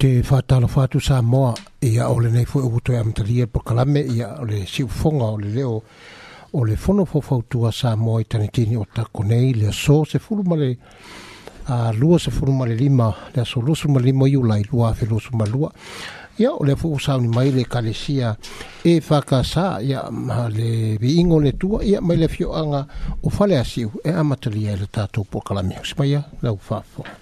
[0.00, 1.50] te whātala whātu sa moa
[1.84, 5.36] ia o le nei fwe uto e amtalia po kalame ia o le siufonga o
[5.40, 5.72] leo
[6.56, 10.46] o le fono fofautua sa moa i tanitini o tako nei le so se fulu
[10.48, 10.70] male
[11.68, 15.04] a lua se fulu male lima le so lusu male lima i ulai lua fe
[15.12, 15.70] lusu male lua
[16.40, 16.96] ia o le fuu
[17.34, 18.32] mai le kalesia
[18.84, 22.86] e whakasā ia ma le viingo le tua ia mai le anga
[23.22, 27.19] o fale asiu e amatalia i e le tatou po kalame o simaia lau whāfonga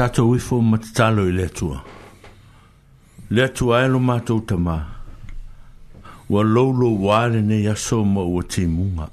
[0.00, 1.50] tātou wifo ma te tālo i lea
[3.38, 4.76] Lea tua e lo mātou tamā.
[6.26, 9.10] Wa loulo wāre nei aso ma ua tī munga.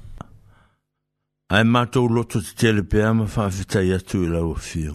[1.52, 4.94] Ai mātou loto te tele ama ma whāwhitai atu i lau a whio.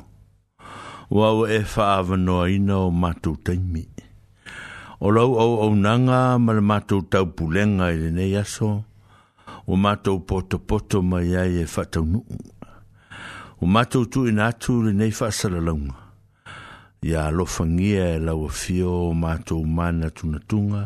[1.13, 3.85] Ua ua e whāwa noa ina o mātou taimi.
[4.99, 8.73] O lau au au nanga ma le mātou tau pulenga i le nei aso.
[9.67, 12.52] Ua mātou poto poto ma ai e whātau nuu
[13.63, 15.93] o matou tu ina atu le nei faasalalauga
[17.09, 20.81] ia alofagia e lauafio o matou mana tunatuga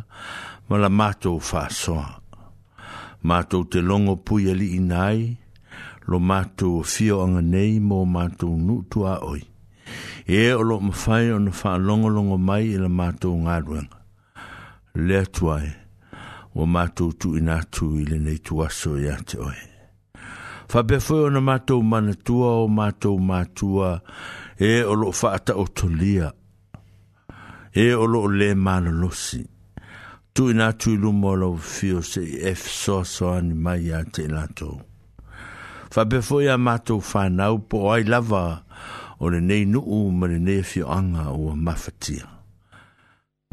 [0.69, 2.09] ma la matou faasoa
[3.29, 5.21] matou te logo pui aliina ai
[6.09, 9.41] lo matou afio aga nei mo matou nuutu aoi
[10.27, 13.97] e o loo mafai ona faalogologo mai i la matou galuega
[15.05, 15.57] le atu o
[16.59, 19.76] ua matou tuuina atu i lenei tuaso iā te oe
[20.71, 24.01] fa befo foi ona mato mana tua o mato matua
[24.59, 26.27] e o lo fa ta o tolia
[27.71, 29.41] e o lo le mana losi
[30.35, 32.21] tu na tu lu mo lo fio se
[32.53, 34.69] f e so so an mai ate lato
[35.93, 38.43] fa befo ya a mato fa na o po ai lava
[39.23, 42.27] o le nei nu u ma le nei fio anga o mafatia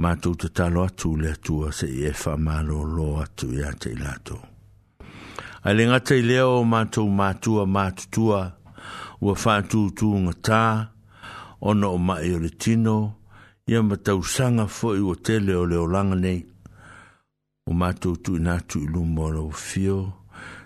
[0.02, 4.38] mato te talo atu le tua se e fa malo lo atu ate lato
[5.66, 8.40] A le ngata i leo o mātou mātua mātutua
[9.25, 9.34] ua
[9.72, 9.81] tu
[10.12, 10.58] ngā tā
[11.70, 12.96] ono o mai o le tino
[13.72, 16.43] ia matau sanga fo i o tele o le olanga nei.
[17.64, 19.96] O mātou tu nātu i lumo o fio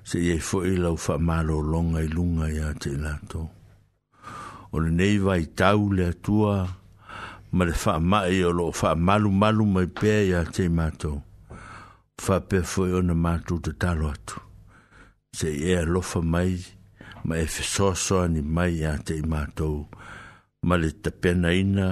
[0.03, 3.47] se iei fo i lau wha mālo longa i lunga i a te lato.
[4.75, 6.57] O le nei vai tau le atua
[7.55, 11.23] ma le wha mai o lo wha malu malu mai pēa i a te mātou.
[12.19, 14.48] Wha pē fo i ona mātou te talo atu.
[15.39, 16.53] se e lofa mai
[17.27, 19.77] ma e fesoasoa ni mai a te i mātou
[20.67, 20.89] ma le
[21.23, 21.89] pena ina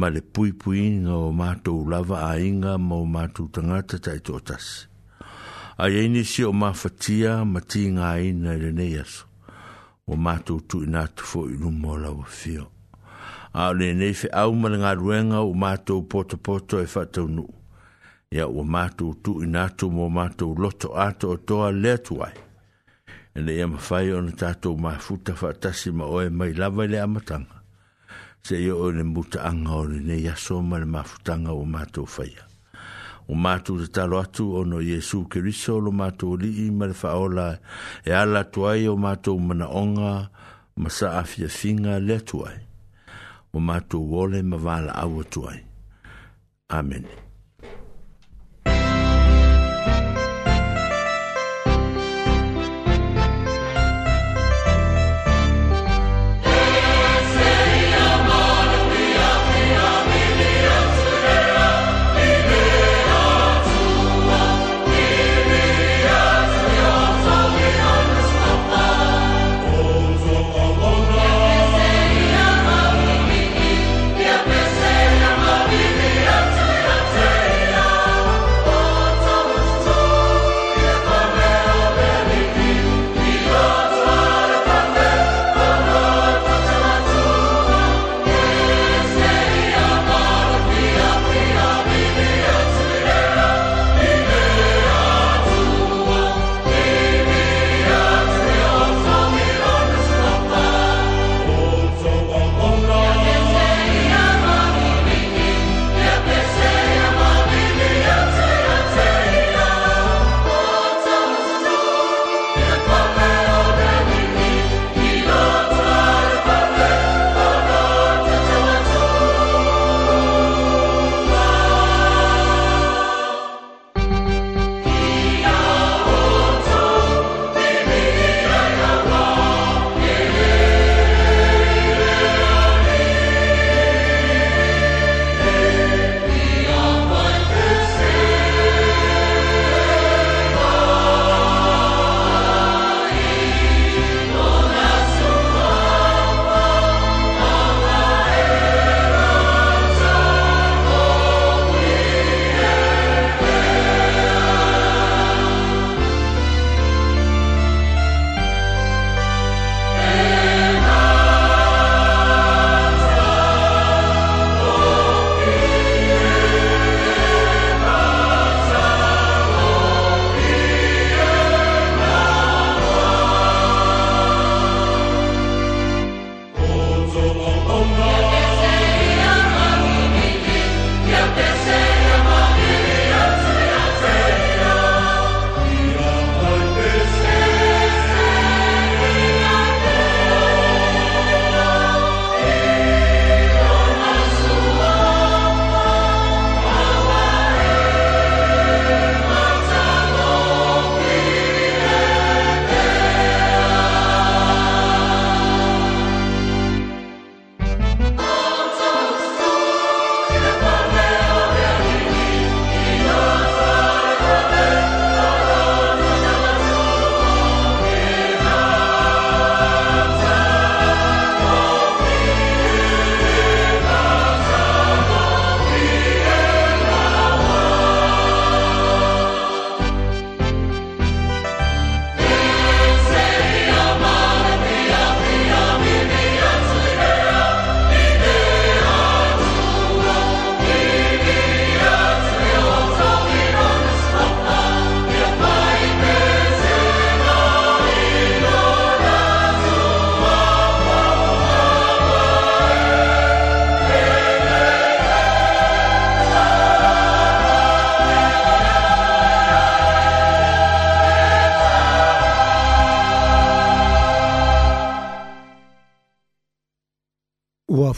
[0.00, 4.22] ma le puipuiga o mātou lava a inga e ma e o mātou tangata tai
[4.28, 4.88] tōtasi
[5.84, 9.28] a iai nisi o mafatia ma tigāina i lenei aso
[10.08, 12.64] ua mātou tuuina atu foʻi luma o lava fio
[13.52, 17.52] a o lenei feʻau ma le galuega ua mātou potopoto e faataunuu
[18.38, 22.32] ia ua mātou tuuina atu mo mātou loto ato otoa le atu ai
[23.36, 27.62] ne ia mawhai o na tātou mai futa whaatasi ma oe mai lawa le amatanga.
[28.42, 32.04] Se ia o ne muta anga o ne ne yaso ma le mawhutanga o mātou
[32.18, 32.44] whaia.
[33.30, 36.90] O mātou te talo atu o no Jesu ke riso lo mātou li i ma
[36.90, 37.46] le whaola
[38.04, 40.14] e ala tuai o mātou mana onga
[40.76, 42.58] ma sa afia finga le tuai.
[43.54, 45.60] O mātou wole ma wala awa tuai.
[46.72, 47.04] Amen.
[47.08, 47.21] Amen.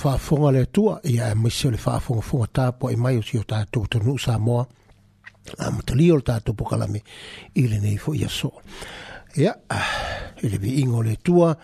[0.05, 3.87] faafoga le atua ia e maisi o le faafogafoga tapua mai o si o tatou
[3.87, 4.67] tonuu sa moa
[5.59, 7.01] amatalia o le tatou pokalame
[7.55, 8.53] i lenei foʻi aso
[9.41, 9.55] ia
[10.45, 11.57] i le viiga o le atua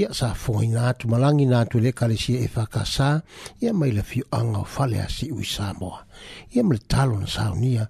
[0.00, 3.10] ia sa fogaina atu malagi na atu e lē kalesia e fakasā
[3.60, 6.00] ia mai le fioaga o fale asiʻu i samoa
[6.56, 7.84] ia ma le talo na saunia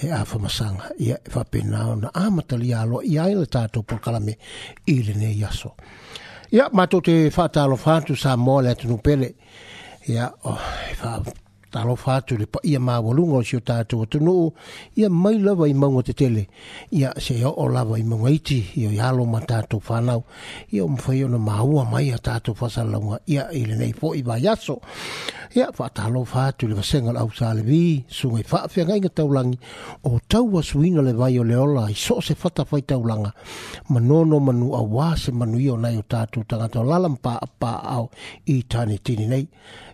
[0.00, 0.24] e a
[0.96, 4.32] ia e faapena ona amatalia aloa ia ai le tatou pokalame
[4.86, 5.76] i lenei aso
[6.52, 9.32] ya matou te fatalo whātu sa mole tu pele.
[10.04, 10.58] ya oh,
[11.72, 14.52] talo fatu le pa ia ma walunga o si o tatu o tunu
[15.00, 16.42] ia mai lava i maunga te tele
[16.98, 19.80] ia se o o vai i maunga iti ia i halo ma tatu
[20.72, 24.20] ia o mwhai ona maua mai a tatu whasalaunga ia i le nei po i
[24.22, 29.56] vai ia wha talo fatu le vasenga au sa le vi sungai whaafia ngai taulangi
[30.10, 33.32] o tau wa suina le vai o le ola i so se fata fai no
[33.88, 37.72] manono manu a se manu i o nai o tatu tangata o lalampa a pa
[37.96, 38.06] au
[38.52, 39.44] i tani tini nei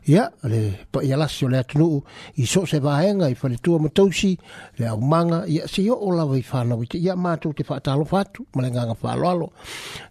[0.09, 2.01] ia le paia lasi o le atunuu
[2.37, 4.39] i so se vaega i faletua matausi
[4.79, 8.71] le manga ia se oo lava i fanau ia matou te fa atu ma fa
[8.71, 9.53] gaga faaloalo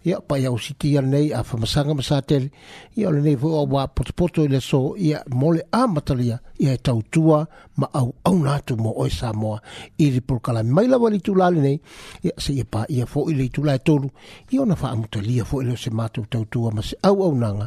[0.04, 2.50] ia paia ositi lenei a famasaga ma satele
[2.96, 6.38] ia o nei foi o aua potopoto i le so ia mo le a matalia
[6.58, 7.46] ia e tautua
[7.78, 9.60] ma au au na tu mo oi Samoa
[10.02, 11.78] i ri por kala mai la wali tu lale nei
[12.26, 14.08] ia e, se ia pa ia fo i le tu lae tolu
[14.50, 17.34] i ona fa amuta lia fo i le se tu tau tua ma au au
[17.42, 17.66] nanga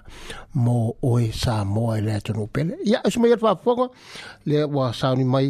[0.64, 0.78] mo
[1.14, 3.88] oi Samoa le atu no ya ia esu mai atu fafonga
[4.50, 5.48] le wa sa ni mai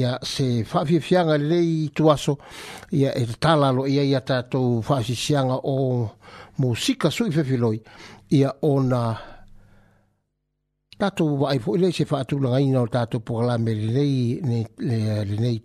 [0.00, 2.34] ya se fafia fianga le lei tu aso
[3.00, 5.80] ia e ya ia ia tatou fafia fianga o
[6.60, 7.78] musika sui fefiloi
[8.30, 9.00] ia ya ona
[10.98, 13.20] Tātou wa ai fuile se la ngaina o tātou
[13.68, 15.58] nei, nei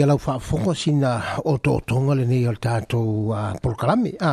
[0.00, 1.10] ia lau faafofoga sina
[1.44, 4.32] o toʻatoga lenei o le tatou polokalame a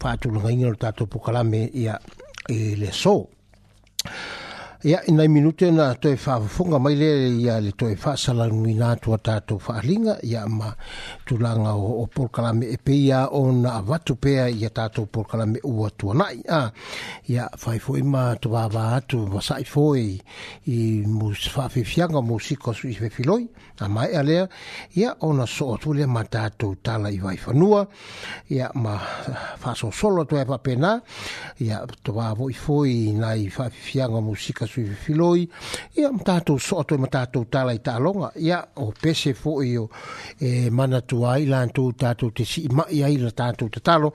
[0.00, 1.94] faatulagaina o le tatou polokalame ia
[2.52, 3.14] i e, le so
[4.84, 6.38] ia ina minute na to e fa
[6.78, 7.10] mai le
[7.40, 10.68] ia le to e fa sala ngina to ta to fa linga ia ma
[11.24, 15.24] tulanga o, o por kalame e pe ia on avatu pe ia ta to por
[15.30, 16.68] kalame u atu na ia
[17.28, 20.20] ia fa fo i ma to va va atu va sai fo i
[20.68, 23.48] i mu fa fi fianga mu si ko su fe filoi
[23.80, 24.46] a mai ale
[24.92, 27.80] ia ona so tu le ma ta to ta la i vai fa nua
[28.52, 28.94] ia ma
[29.56, 31.00] fa so solo to e pa pena
[31.64, 35.48] ia to va vo i fo i nai fa fianga mu si ko tasu filoi
[35.96, 39.88] ia mtato so e mtato tala ita longa ia o pese fo io
[40.40, 44.12] e mana tua ila to tato te si ma ia ila tato te talo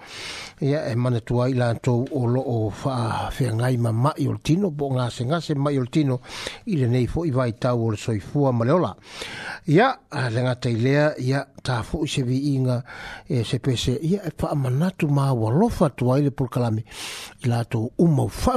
[0.59, 4.37] ia e mana tua ila to o lo o fa fe ngai ma ma io
[4.43, 6.19] tino bo nga se nga se ma io tino
[6.65, 8.95] nei fo i vai tau o soi fu a maleola
[9.65, 12.83] ia a lenga teilea ia tafu se vi inga
[13.29, 16.83] e se pese ia e fa manatu ma wa tu ai le pulkalami
[17.45, 17.65] la
[17.97, 18.53] uma fa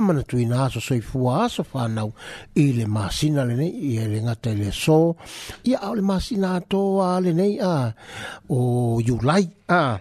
[0.70, 2.12] so fua fa nau
[2.54, 5.16] i masina e le so
[5.64, 7.94] ia le masina to a a
[8.50, 10.00] o you like a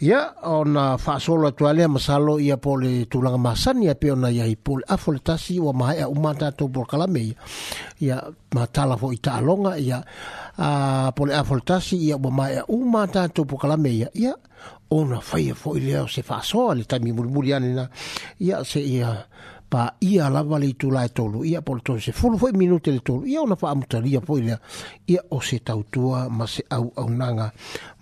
[0.00, 4.56] Ya, ona faasolo atu ale masalo ia po tulang masan ya, a pe ona iai
[4.56, 7.36] po le afo le tasi ua mahae auma tatou polokalame ia
[8.00, 8.16] ia
[8.56, 9.98] matala foi taaloga ia
[10.56, 14.32] a po le afo le tasi ia ua mahae auma tatou polokalame ia
[14.90, 17.90] ona faia foi lea o se faasoa le taimi mulimuli ana
[18.40, 19.28] ia se ia
[19.70, 22.98] pa ia la le itu lai tolu ia po le se fulu foi minute le
[23.06, 24.58] tolu ia ona fa amutalia po ia
[25.06, 27.52] ia o se tautua ma se au au nanga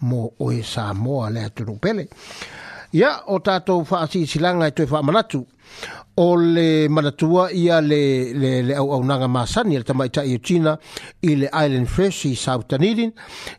[0.01, 2.09] mo o sa moa le atunu pele
[2.93, 5.45] ia o tatou fa silanga e toe fa manatu
[6.21, 10.39] o le manatua ia le le le au au nanga masani le tama ita ia
[10.43, 10.79] china
[11.23, 13.13] i le island fresh i sau tanirin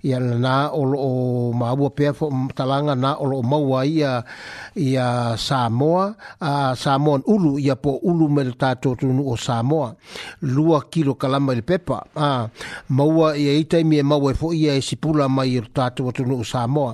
[0.03, 4.23] ia le na o o maua pea fo talanga na o o maua ia
[4.75, 5.05] ia
[5.39, 9.95] Samoa a uh, Samoa ulu ia po ulu me le tato tunu o Samoa
[10.41, 12.43] lua kilo kalama le pepa a uh,
[12.91, 16.35] maua ia ita i mie maua e fo ia e sipula mai le tato tunu
[16.43, 16.91] o Samoa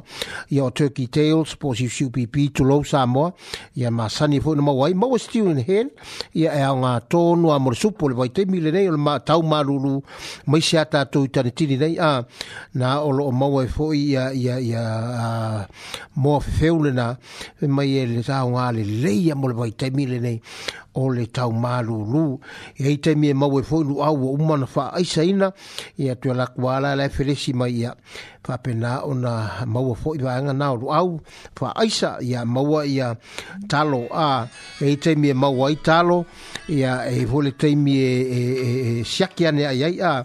[0.54, 3.34] ia o turkey tails po si shupipi tulou Samoa
[3.76, 5.90] ia masani e fo na maua i maua mau e stiu in hen
[6.34, 10.02] ia e nga tonu a mori supo le vaite mile nei ma tau maruru
[10.46, 12.26] mai se ata to tani tini nei a
[12.74, 15.68] na olo o mau e foi ia ia ia
[16.16, 17.18] mo feulena
[17.76, 20.42] mai e le sa nga le leia mo le vaite mile nei
[20.96, 22.40] o le tau malulu
[22.78, 25.48] e te taimi e mau e foi lu au uma na fa ai saina
[26.04, 27.92] ia tu la kuala la felesi mai ia
[28.46, 29.34] fa pena ona
[29.74, 31.12] mau foi va nga na lu au
[31.60, 33.08] fa ai sa ia maua ia
[33.72, 34.32] talo a
[34.80, 36.18] e te taimi e mau ai talo
[36.80, 38.46] ia e vole taimi e e e, e,
[39.00, 40.24] e, e, e, e, e,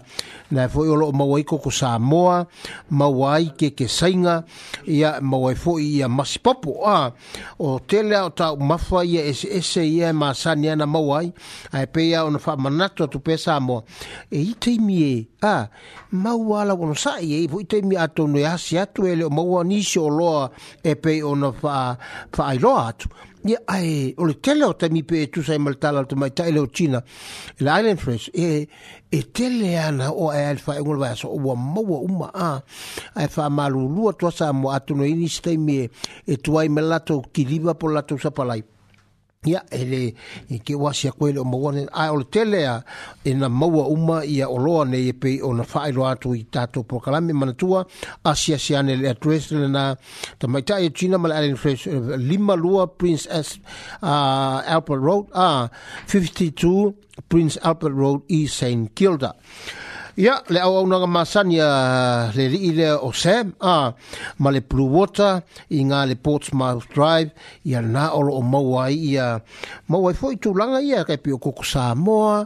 [0.51, 2.45] na foi o lo mawai ko Samoa
[2.91, 4.43] mawai ke ke sainga
[4.85, 7.11] ia mawai foi ia mas popo a
[7.59, 11.31] o tele o ta mafa ia es es ia ma sani ana mawai
[11.73, 13.83] ai pe ia ona fa manato tu pe Samoa
[14.29, 15.55] e ite mi e, a
[16.23, 19.29] mawala ko sa ia i e, foi te mi ato no ia si ele o
[19.31, 21.75] mawani si e pe ona fa
[22.33, 23.07] fa ai loa atu
[23.45, 26.53] ia ai o le tele o taimi pe e tusa e maletala o le tamaitaʻi
[26.53, 27.03] le o tina
[27.59, 28.67] le island fresh e
[29.09, 32.61] e tele ana o ae ae le faaiʻuga le vaeaso ua maua uma a
[33.15, 35.87] ae faamalūlua tuasa mo atinoini se taimi
[36.27, 38.61] e tuai ma latou kiliva po latou sapalai
[39.41, 42.83] ia e le ke wasi a koele o mawane a o le tele a
[43.25, 46.43] e na maua uma i a oloa nei e pei o na whaero atu i
[46.45, 47.81] tātou prokalame manatua
[48.23, 49.97] a sia sia ne le adres le na
[50.37, 53.57] ta maita e china ma le alien fresh eh, lima lua Prince S
[54.03, 55.67] uh, Albert Road a uh,
[56.05, 56.93] 52
[57.27, 58.93] Prince Albert Road i St.
[58.93, 59.33] Kilda
[60.19, 63.93] Ia, le au au nga masani a le li le o Sam, a,
[64.39, 65.39] ma le Blue Water,
[65.71, 67.31] i ngā le Portsmouth Drive,
[67.63, 69.39] ia nā olo o Mauai, ia
[69.87, 72.41] Mauai fo i tūlanga ia, kai pio koko Samoa,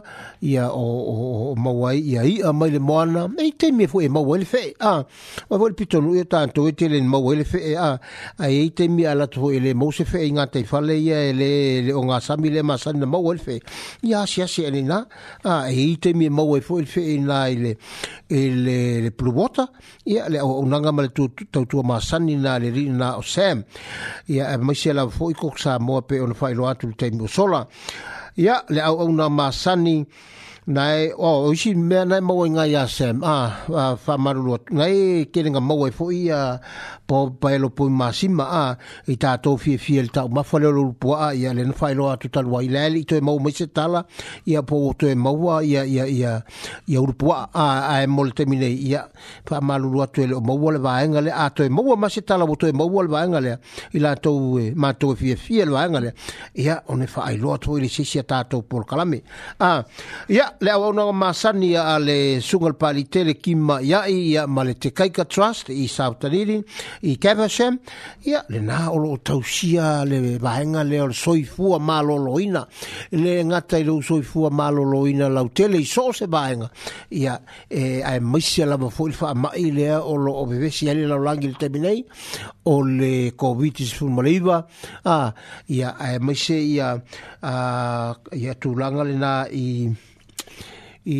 [0.46, 1.16] ia o, o,
[1.50, 4.44] o Mauai, ia i a mai le moana, e i teimi e fo e Mauai
[4.44, 5.02] le fe, a,
[5.50, 7.90] ma fo le pitonu e tānto e te le Mauai le fe, a,
[8.38, 11.18] a e i teimi a lato fo e le Mause fe, i ngā teifale ia,
[11.18, 11.50] e le,
[11.88, 13.58] le o ngā sami le masani na Mauai le fe,
[14.06, 15.02] ia asia se ane nā,
[15.42, 17.18] a, e i teimi e Mauai fo e le fe, i
[17.56, 17.72] i le
[18.64, 19.68] le le plubota
[20.04, 23.64] ia le o unanga mal tu tu tu masani na le ri na o sam
[24.28, 26.64] ia e mai se la fo i ko sa mo pe on fa i lo
[26.70, 27.60] atu te mo sola
[28.44, 29.96] ia le au au na masani
[30.66, 35.26] nai oh, usi me nai mo e nga ya sem ah, ah, fa maru nai
[35.30, 36.10] kele nga mo e fo
[37.06, 38.76] po paelo po masima ah, a ah,
[39.06, 40.66] ita to fi fi el ta ma fa le
[40.98, 43.68] po a ya len fa lo atu tal wa ile ito e mo mo se
[43.70, 44.06] tala
[44.44, 46.42] ya po to e mo wa ya ya ya
[46.90, 47.46] ya ur po a
[47.94, 49.06] a e mo le termine ya
[49.46, 51.94] fa maru lu atu le mo wa le va nga le atu e mo wa
[51.94, 53.54] ma tala bo to e mo wa e le va nga le
[53.94, 56.10] ila to e ma to fi fi el va nga le
[56.58, 59.22] ya one fa ai lo atu ile se se ta to por kalame
[59.62, 59.80] ah, a ah,
[60.26, 64.46] ya yeah le au no masani a le sungal pali tele kima ya i ya
[64.46, 66.62] male te kaika trust i sautaliri
[67.02, 67.78] i kevashem
[68.24, 72.66] ya le na o lo tausia le vaenga le o soifua maloloina
[73.12, 76.70] le ngata i lo soifua maloloina lau tele i so se vaenga
[77.10, 77.38] ya
[77.70, 81.48] e a misia la mafulfa ma i le o lo o bevesi ali la langi
[81.48, 82.06] le terminei
[82.64, 84.64] o le covid is fun maliva
[85.04, 85.32] ah
[85.68, 87.00] ya a misia ya
[87.42, 89.92] a ya tulanga le na i
[91.06, 91.16] i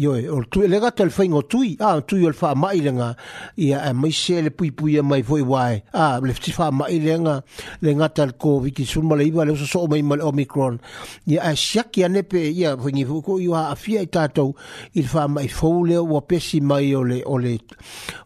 [0.00, 2.78] i o o tu le gato el fingo tui a ah, yo el fa mai
[2.80, 3.16] lenga
[3.58, 7.00] i a mai sele pui pui a mai foi wai a ah, le fa mai
[7.02, 7.42] lenga
[7.80, 10.78] le gato el covid ki sul mai le so o mai mal omicron
[11.26, 14.54] i a shaki ane pe i a fingi ko i a afia i tato
[14.94, 17.58] il fa mai fo le o pesi mai o le o le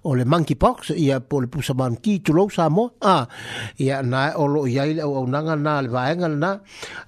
[0.03, 3.17] o le monkey pox e i a pole pusa manki tu lo sa mo a
[3.23, 3.27] ah,
[3.79, 6.59] i a na o lo i o nanga na le vaenga na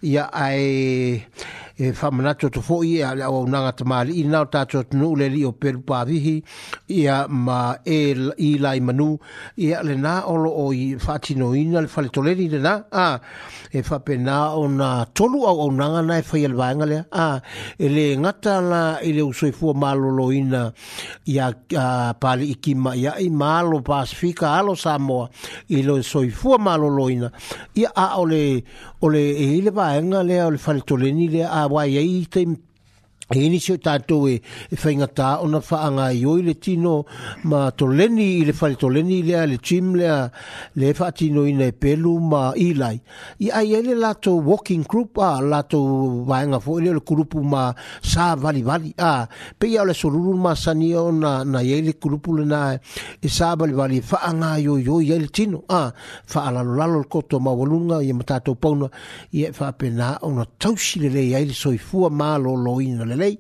[0.01, 1.27] i a ai
[1.79, 2.09] e fa
[2.49, 5.51] to fo i au unanga nanga te maali i nao tātua tunu ule li o
[5.63, 6.35] peru pāvihi
[6.99, 7.99] ia ma e
[8.49, 9.09] i lai manu
[9.67, 12.75] ia le nā olo o i whātino ina le whale toleri le nā
[13.79, 17.27] e whape nā o nā tolu au unanga nanga nai whai al vāenga lea a
[17.79, 20.63] e le ngata la i le usoi fua mālolo ina
[21.27, 21.51] i a
[22.27, 25.29] pāli i kima i mālo pāsifika alo Samoa
[25.77, 27.31] i le usoi fua mālolo ina
[27.75, 28.45] ia a ole
[29.05, 32.45] ole e i vāenga lea o le whale toleni lea a wai ai e te
[33.35, 34.37] e inisi o tātou e,
[34.71, 36.93] e whainga tā whaanga i oi le tino
[37.51, 40.31] ma toleni i le whare toleni lea le tim lea
[40.79, 43.01] le wha tino i nei pelu ma i lai
[43.43, 45.81] i ai ele lato walking group a lato
[46.29, 49.27] wāenga fo ele le kurupu ma sā vali vali a
[49.59, 52.63] pe iau le soruru ma sani o na, na i ele kurupu le nā
[53.21, 55.89] e sā vali vali whaanga i oi oi ele tino a
[56.33, 58.87] whaalalo lalo le koto ma walunga i ma tātou pauna
[59.33, 63.15] i e whaapena o na tausi le le i ele soifua ma lo loina le
[63.17, 63.37] nei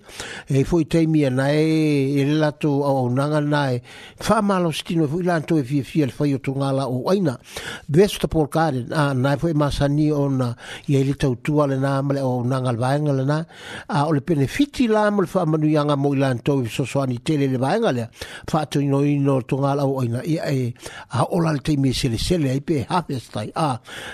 [0.57, 3.83] e foi teimi na e e lato au nanga na e
[4.27, 7.35] fa malo stino foi lanto e fie fie foi o tungala o aina
[7.97, 10.51] vesu ta por kare e na na foi masani ona
[10.89, 13.39] e ele tau tu ale na male o nanga al vaenga le na
[13.97, 17.47] a o le benefiti la mo fa manu yanga mo lanto so so ani tele
[17.53, 18.05] le vaenga le
[18.51, 20.73] fa tu no ino tungala o aina e e
[21.19, 23.71] a o la teimi se le sele ai pe hafestai a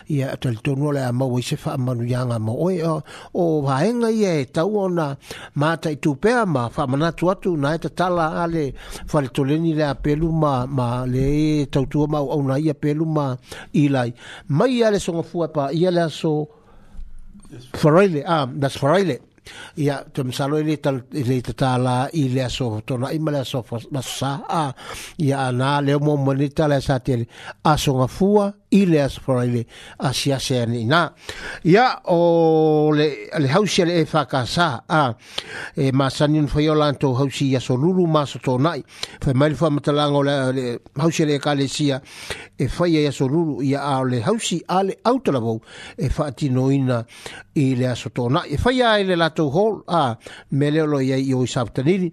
[0.09, 2.69] ia tal tonu le a se fa manu yanga mo o
[3.33, 5.17] o vaenga ye tau ona
[5.55, 8.73] ma ta i tupea ma wha manatu atu na e tala a le
[9.13, 11.25] whare toleni le a pelu ma, ma le
[11.63, 13.37] e tautua ma au na i a pelu ma
[13.73, 14.11] i lai.
[14.49, 16.33] Mai a le songa fua pa i a le aso
[17.83, 19.19] whareile, a, das whareile.
[19.77, 20.79] Ia, te misalo i e
[21.27, 24.73] le tatala i le aso tona i ma le aso masasa a,
[25.19, 27.27] ia a nā leo mō manita e le aso tele.
[27.65, 29.67] Aso ngafua, i le as fora ile
[30.01, 31.13] a si ase ane ina.
[31.65, 35.15] Ia o le, le hausi ale e whaka sa a
[35.77, 38.83] e ma sanion fai o lanto hausi ia so lulu ma so tō nai.
[39.21, 42.01] Fai maile fai matalanga o le, le hausi ale e ka le sia
[42.57, 45.61] e fai ia so lulu ia a le hausi a le autalabou
[45.97, 47.05] e whaati noina
[47.55, 48.49] i le aso tō nai.
[48.57, 50.17] E fai a e le lato hol a
[50.57, 52.11] me leolo ia i oi sabtaniri.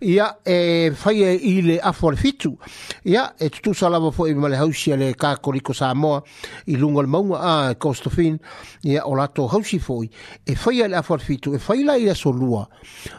[0.00, 2.56] Ia e fai a i le afo le fitu.
[3.04, 6.22] Ia e, e tutu salama fo e ma le hausi ale ka koriko sa Samoa
[6.66, 8.38] i lungo le maunga a Costofin
[8.84, 10.08] ia o lato hausi foi
[10.46, 12.66] e whaia le awharfitu e whaila i aso lua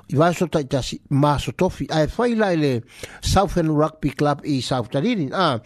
[0.08, 2.84] i vaso tai tasi maso tofi a e whaila i le
[3.20, 5.60] Southern Rugby Club i South Taririn a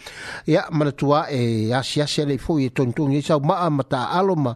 [0.46, 4.56] ia manatua e asi asi ale foi e tontongi i sau maa mata aloma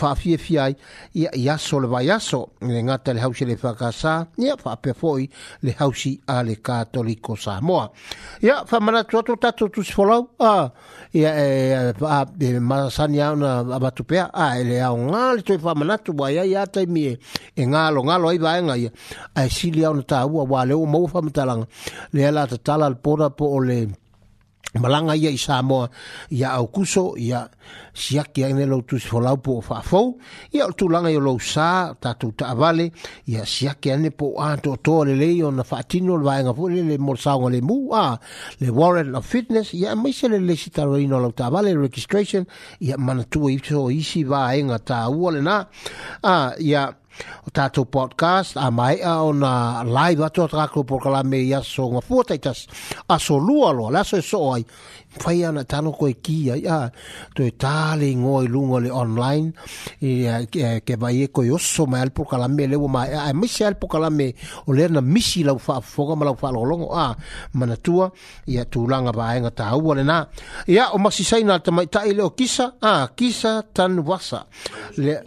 [0.00, 0.76] whaafie fiai
[1.12, 5.28] ia i aso le vai aso le ngata le hausi le whakasa ia whaapea foi
[5.60, 7.90] le hausi a le katoliko Samoa
[8.40, 9.36] ia whamanatua tatu
[9.68, 10.70] tatu sifolau a
[11.12, 15.58] ia e Eh, ah, e masasani au na avatupea a ah, ele au ngāli toi
[15.64, 17.12] whamanatu wa ia ia tai mie
[17.56, 18.90] e ngālo ngālo ai vāenga ia
[19.34, 21.08] a silia sili au na tāua wā leo mau
[22.14, 23.58] le ala tatala al pora po o
[24.80, 25.88] malanga ia i Samoa
[26.30, 27.48] ia au kuso ia
[27.94, 30.18] siaki ai ne loutu si folau po o faafou
[30.52, 32.90] ia o tulaga i o lou sā tatou taavale
[33.30, 37.50] ia siaki ai ne po o atoatoa lelei ona faatino le vaega foʻi le molasaoga
[37.54, 38.18] lemu a
[38.60, 42.44] le warrant of fitness ia e maise lelesi taloina o lau taavale registration
[42.80, 45.64] ia manatua i so isi vaega tāua lenā
[46.22, 46.90] a ia
[47.46, 52.66] o tatou podcast a mai a ona live atu atraklo pokalame i aso ma fuataitas
[53.08, 54.64] aso lua loa laso e so ai
[55.22, 56.90] fai ana tano koe ki ai a
[57.34, 59.52] toe tāle ngoa lunga le online
[60.84, 63.76] ke vai e koe oso mai al pokalame le ua mai a misi al
[64.10, 64.34] me
[64.66, 67.14] o le na misi lau whaafoga ma lau longo, a
[67.52, 68.10] manatua
[68.46, 70.24] ia tūlanga vaenga tāua le nā
[70.66, 74.46] ia o masisaina tamaitai le o kisa a kisa tan wasa
[74.96, 75.22] le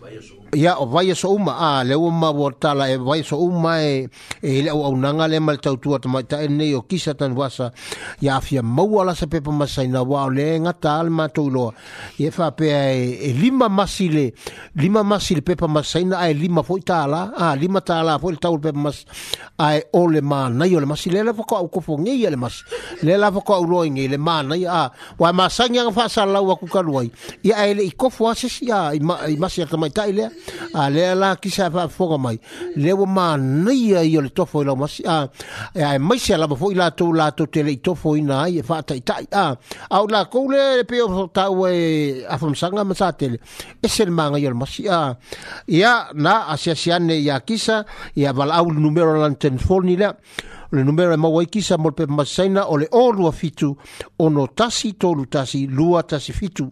[0.00, 2.88] Vai, eu ia o vai e so uma a ah, le o ma vo tala
[2.88, 4.08] e vai so uma e
[4.42, 7.72] e le o nanga le mal tau tu atma ta ene o kisa tan wasa
[8.20, 11.74] ia afia mau ala se pepa masai na wa le nga tal ma tu lo
[12.18, 12.68] e fa pe
[13.28, 14.32] e lima masile
[14.76, 18.56] lima masile pepa masai na e lima fo tala a ah, lima tala fo tau
[18.58, 19.04] pe mas
[19.60, 22.36] ai ole ma na yo le masile le fo ko ko fo nge ye le
[22.40, 22.64] mas
[23.04, 26.40] le la fo ko lo nge le ah, ma na ya wa masanya fa sala
[26.40, 27.10] wa ku kalwai
[27.44, 30.10] ia ele i ko fo asisi ya i masia tama tai
[30.74, 32.38] a le la ki sa fa foga mai
[32.76, 35.26] le wa ma nei ai le tofo la mas a
[35.74, 38.62] e a mai sa la fo la to la to te le tofo ina ai
[38.62, 39.46] fa ta ta a
[39.96, 43.30] au la ko le pe o ta we a fom sanga ma sa te e
[43.30, 43.38] le
[43.82, 45.16] e ma nga yo mas a
[45.66, 49.86] ya na a sia sia ne ya ki sa ya va au numero la telefone
[49.88, 50.14] ni la
[50.70, 53.76] le numero e mawai kisa mo pe masaina o le o lua fitu
[54.18, 56.68] o no tasi tolu tasi lua tasi fitu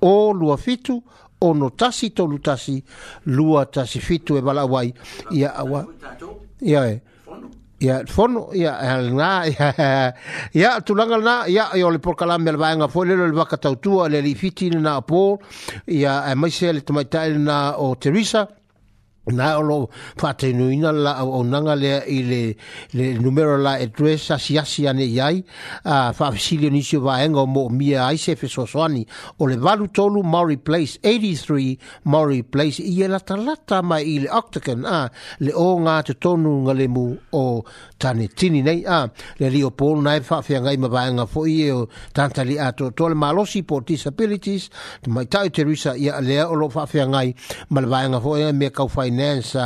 [0.00, 1.02] o lua fitu
[1.42, 2.82] ono tasi tolu tasi
[3.24, 4.92] lua tasi fitu e wala wai
[5.30, 5.86] ia awa
[6.58, 7.00] ia e
[7.78, 10.14] ia fono ia e na ia
[10.52, 13.56] ia tu langa na ia i ole por kala mel vanga fo le le vaka
[13.56, 15.40] tautua le li fiti na po
[15.86, 18.42] ia e mai se le tomai tai na o Teresa
[19.32, 22.56] na o lo fate nuina la o nanga le i
[22.94, 25.42] le numero la address a si asi ane yai
[25.84, 29.06] a fa silio ni va engo mo mi ai se fe so soani
[29.38, 34.26] o le valu tolu mori place 83 mori place i e la talata ma i
[34.28, 35.08] octagon a
[35.44, 37.64] le o nga te tonu nga le mu o
[37.98, 41.26] tane tini nei a le rio o pol nai fa fe ngai ma va engo
[41.26, 44.64] fo i e o tanta li a to to le malosi po disabilities
[45.14, 45.92] mai tau e te risa
[46.26, 47.34] le o lo fa fe ngai
[47.70, 49.56] ma va engo fo e me kau fai finance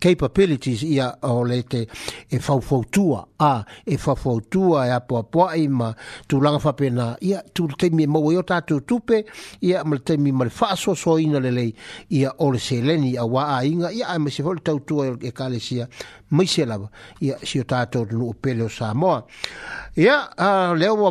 [0.00, 1.86] capabilities ia o le te
[2.30, 5.90] e fawfautua a e fawfautua e apua pua i ma
[6.28, 9.22] tūlanga fapena ia tūle teimi e maua i e o tātou tupe
[9.64, 11.70] ia ma le teimi ma le whaaswa soina le lei
[12.16, 15.88] ia o le seleni a waa inga ia ai ma se fawle tautua e kalesia
[16.34, 16.88] mai se lava
[17.20, 19.22] ia si o tātou tunu o pele o Samoa
[19.96, 21.10] ia a leo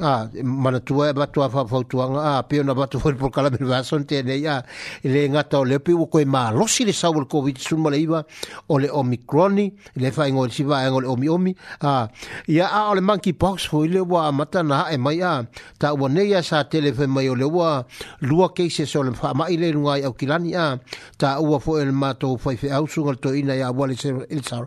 [0.00, 0.12] a
[0.44, 3.66] mana tua ba tua fa fa tua a pe na ba tua por kala ber
[3.66, 4.60] vason te ne ia
[5.02, 7.80] le nga ta le pe wo koi ma lo si le sa wo covid sun
[7.82, 8.22] mo le iba
[8.68, 12.06] o le omicron le fa ngol si va ngol omi omi a
[12.46, 15.42] ia a le monkey box fo le wa mata na e mai a
[15.78, 17.82] ta wo ne ia sa tele fe mai o le wa
[18.22, 20.78] lua ke se so le fa mai le nga au kilani a
[21.18, 23.98] ta wo fo el ma to fa fe au sun to ina ia wa le
[24.44, 24.66] tau.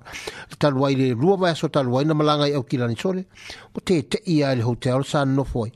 [0.59, 3.25] Tau wai le rua vai aso tau wai na malanga i au kilani sore.
[3.75, 5.71] O te te ia le hotel sa no foi.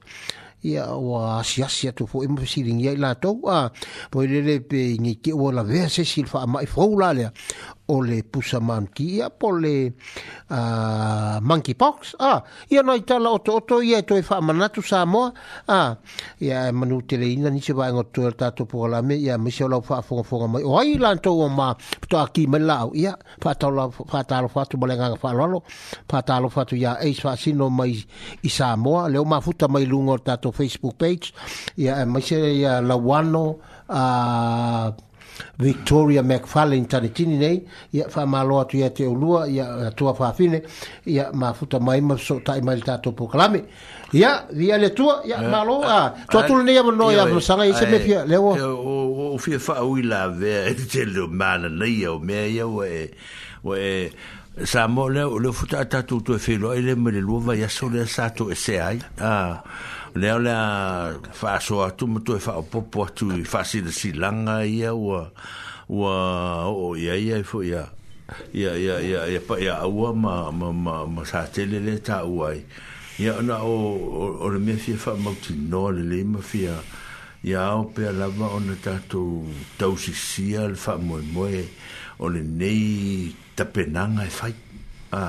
[0.63, 3.39] Ia o a siasi atu foi mo siringi ai la tau.
[4.09, 7.13] Poi le le pe ngi ke o la vea se silfa ama i fau la
[7.13, 7.29] lea
[7.91, 9.93] o le pusa manki ia po le
[10.51, 12.39] uh, monkey box ah,
[12.71, 15.31] ia no itala o to to ia e to fa manatu sa mo
[15.67, 15.97] ah,
[16.39, 19.35] ia e manu tele ina ni se vai ngot to to po la me ia
[19.37, 21.67] mi se lo fa fo fo mai o ai lan to ma
[22.09, 25.07] to aki me la ia fa to la fa ta lo fa tu bole nga
[25.19, 27.95] fa ia e fa sino mai
[28.41, 31.27] i sa mo le ma futa mai lungo to facebook page
[31.83, 33.43] ia e mi se ia la wano
[35.57, 40.13] Victoria McFarlane tani tini nei ia fa malo atu ia te ulua ia uh, tua
[40.13, 40.61] fa fine
[41.05, 43.63] ia ma futa mai ma so tai mai ta topo kalame
[44.13, 47.39] ia ia le tua ia eh, malo a to tu nei ia no ia no
[47.39, 51.67] sanga ise me fia le e, o o fia fa uila ve te le mana
[51.69, 53.11] nei o me ia o e
[53.63, 54.11] o e
[54.63, 57.19] sa mo e le o le futa ta tu tu fe lo ile me le
[57.21, 59.63] lo va ia so le sa to e se ai a ah,
[60.15, 64.65] le le fa so atu mo to fa popo atu fa si de si langa
[64.65, 65.31] ia wa
[65.87, 67.87] wa o ia ia fo ia
[68.53, 72.23] ia ia ia ia pa ia wa ma ma ma ma sa tele le ta
[72.25, 72.63] uai
[73.19, 76.75] ia na o o le me fa mo ti no le le me fa
[77.43, 79.47] ia o pe la va o na ta to
[79.79, 81.63] tau si si al fa mo mo e
[82.19, 84.51] o le nei ta penanga e fa
[85.15, 85.23] a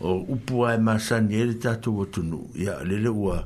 [0.00, 3.36] o upua e masani ele tatu watunu ia lele ua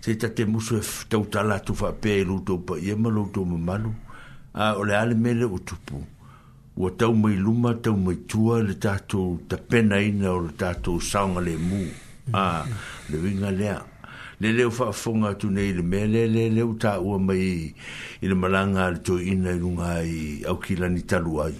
[0.00, 2.94] se ta te musu e tau tala tu fa pe e luto pa i e
[2.94, 3.90] malo ma malu
[4.54, 6.04] a o le ale mele o tupu
[6.76, 11.00] ua tau mai luma tau mai tua le tatou ta pena ina o le tatou
[11.00, 11.86] saunga le mu
[12.32, 12.64] a
[13.10, 13.82] le winga lea
[14.40, 17.74] le leo fa fonga tu nei le mele le leo ta ua mai
[18.22, 21.54] i le malanga le to ina i lunga i au kila ni talu ai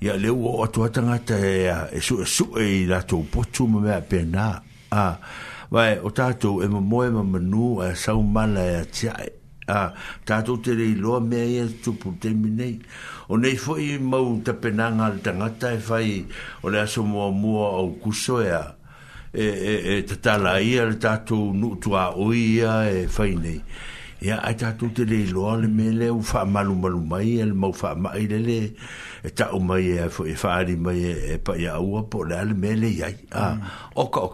[0.00, 3.66] ia leo o atu atangata e, e su e su e i la tau potu
[3.66, 5.16] me mea pena ah
[5.72, 9.16] vai o tato e mo mo e manu a sa mala e tia
[9.66, 12.78] a tato te rei lo me e tu pu te mine
[13.28, 16.26] o nei foi mo te penanga al tangata e fai
[16.60, 18.52] o le aso mo mo o kuso e
[19.32, 23.62] e e te tala ia le tato nu tu a oia e fai nei
[24.20, 27.44] ia ai tato te rei lo le me le u fa malu malu mai e
[27.48, 28.74] le mo fa mai le le
[29.24, 32.24] e ta o mai e fai e fai mai e, e pa ia ua po
[32.28, 33.60] le al me le ia a mm.
[33.94, 34.28] o ka o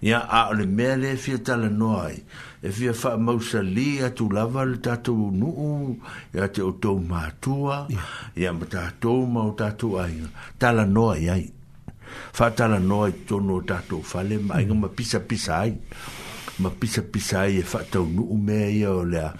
[0.00, 2.22] ia a o le mea lea fia talanoa ai
[2.62, 5.96] e fia faamausali atu lava le tatou nuu
[6.34, 7.88] ia te outou matua
[8.36, 11.44] ia ma tatou ma o tatou aiga talanoa i ai
[12.38, 15.72] faatalanoa i tonu o tatou fale ma aiga ma pisapisa ai
[16.58, 19.30] ma pisapisa ai e faataunuu mea ia o lea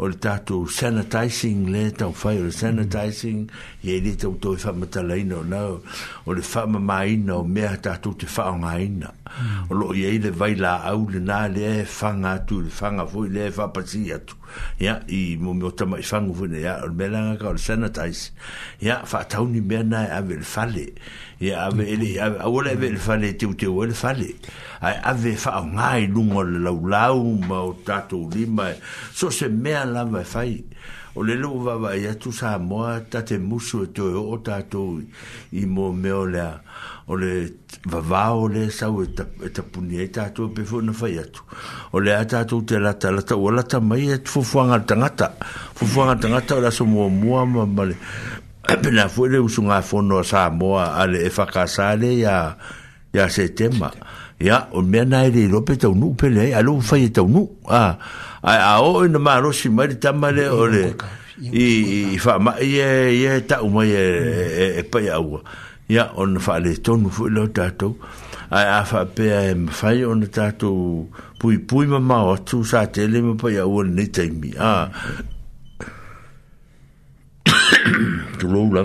[0.00, 2.56] o le tatou sanitising le taufai o le mm.
[2.56, 3.40] sanitising
[3.84, 5.76] iai le tautou e faamatalaina o nau
[6.24, 9.68] o le faamamāina o mea tatou te faaaogāina mm.
[9.68, 13.50] o loo iai le vai laau lenā lea e faga atu le faga foi le
[13.50, 14.38] e faapasi atu
[14.82, 18.32] ia i mo tamai fagu foi na ia o le mea lagaka o le sanitise
[18.80, 20.86] ia faatauni mea na e ave le fale
[21.40, 22.36] ya ave ele ave
[22.68, 24.36] ave le fale tu tu ele fale
[24.82, 28.74] ave fa ngai lungo la lau ma o tato lima
[29.14, 30.62] so se me la va fai
[31.16, 34.36] o le lu va va ya tu sa mo ta te musu e to o
[34.36, 35.00] tato
[35.56, 36.60] i mo me o la
[37.08, 37.48] o le
[37.88, 40.92] va va o le sa o e ta e ta punia tato pe fo na
[40.92, 41.40] fai atu
[41.96, 44.28] o le ata tato te la ta la ta o la ta mai e tu
[44.28, 45.26] fo fo ngata ngata
[45.72, 47.64] fo fo ngata ngata o la so mo mo ma
[48.76, 49.48] pena fue le un
[49.82, 52.56] fondo sa mo al fa casale ya
[53.12, 53.90] ya se tema
[54.38, 57.96] ya o me na ile lo peta un pe le alo fa eta un a
[58.42, 60.94] a o en ma ro si mari tama le ore
[61.52, 65.40] i i fa ma ye ye ta u mo ye e pa ya u
[65.88, 67.96] ya on fa le ton fu lo tato
[68.50, 70.70] a a fa pe em fa yo no tato
[71.38, 74.54] pui pui ma ma o tu sa tele mo pa ya u ni te mi
[74.58, 74.88] a
[78.40, 78.82] tu lo la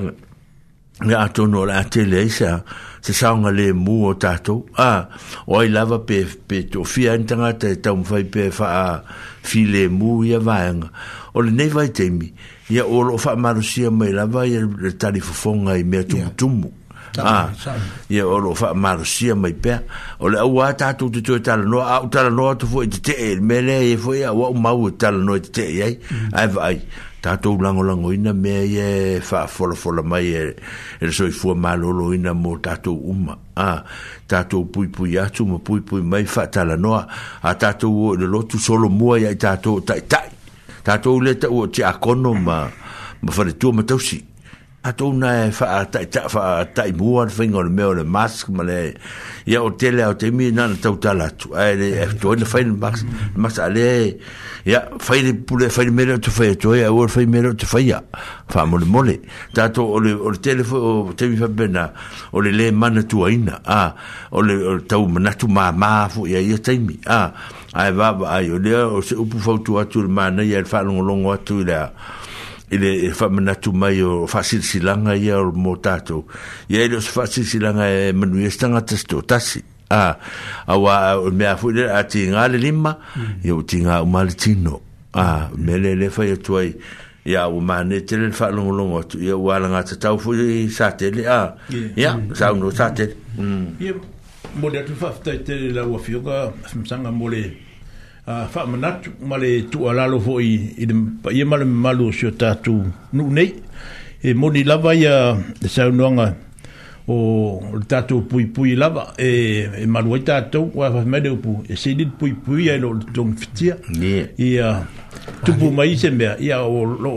[1.05, 2.63] ya to no la tele sa
[3.03, 4.55] se sa nga le mu o tato
[4.89, 5.07] a
[5.51, 8.67] o i lava pe pe to fi antanga ta ta un fai pe fa
[9.49, 10.79] fi le mu ya vang
[11.35, 12.27] o le nei vai te mi
[12.75, 14.49] ya o lo fa ma rusia mai la vai
[14.81, 16.69] le tali fo fonga i me tu tu mu
[17.33, 17.39] a
[18.15, 19.75] ya o lo fa ma rusia mai pe
[20.23, 23.15] o le wa ta tu tu ta no a ta no tu fo te te
[23.47, 25.89] mele e fo ya wa ma u ta no te ye
[26.39, 30.51] ai vai mm tātou langolango ina mea ia e wha fola fola mai e er,
[31.01, 33.37] er soi fua malolo ina mō tātou uma.
[33.57, 33.81] Ah,
[34.29, 37.05] tātou pui pui atu ma pui pui mai wha tala noa.
[37.41, 40.27] A tātou o le lotu solo mua ia i tātou tai tai.
[40.85, 42.59] Tātou le tau o te akono ma,
[43.25, 44.21] ma whare tua matausi.
[44.21, 44.33] Tātou
[44.87, 48.03] atu na e fa ta ta fa ta i mua le fingo le meo le
[48.05, 48.93] mask ma le
[49.49, 52.45] ia o tele au te mi nana tau tala tu e le e tu le
[52.45, 53.01] fai mask
[53.33, 54.17] le mask a le
[54.65, 57.25] ia fai le pule fai le mele o te fai tu e au le fai
[57.25, 58.03] mele o te fai ia
[58.47, 59.19] fa mole mole
[59.57, 61.49] ta o le o le tele o te mi fa
[62.31, 63.95] o le le mana tu a ina a
[64.29, 67.33] o le tau mana tu ma ma fu ia ia te mi a
[67.73, 70.83] ai va ai o le o se upu fau atu le mana ia le fa
[70.85, 71.89] longo longo atu le a
[72.71, 76.25] ile e whamanatu mai o whasilsilanga ia o mo tātou.
[76.69, 79.63] Ia ele o se whasilsilanga e manuia e stanga testo tasi.
[79.89, 80.15] A,
[80.65, 80.97] a wā
[81.31, 83.43] mea fuile a ti ngāle lima, mm.
[83.45, 84.79] ia o ti ngā umale tino.
[85.13, 86.71] A, mele le whai atua i,
[87.29, 90.65] ia o mane te le whalongolongo atu, ia o ala ngā te tau fuile i
[90.73, 91.27] sātele.
[91.29, 91.37] A,
[91.71, 92.33] ia, mm.
[92.39, 93.13] sauno sātele.
[93.37, 94.57] Ia, mm.
[94.63, 97.45] mole atu whaftai te la wafioka, whamsanga mole...
[98.25, 100.57] a ah, fa manat male tu ala lo fo i
[100.89, 102.73] de pa i male malu sio tatu
[103.13, 103.53] nu nei
[104.23, 105.83] e moni lava ia de sa
[107.07, 107.15] o
[107.87, 109.29] tatu pui pui lava e
[109.83, 112.77] e malu ita to wa fa me de pu e se dit pui pui ia
[112.77, 114.81] lo ton fitia ne ia
[115.45, 117.11] tu pu mai se me ya o lo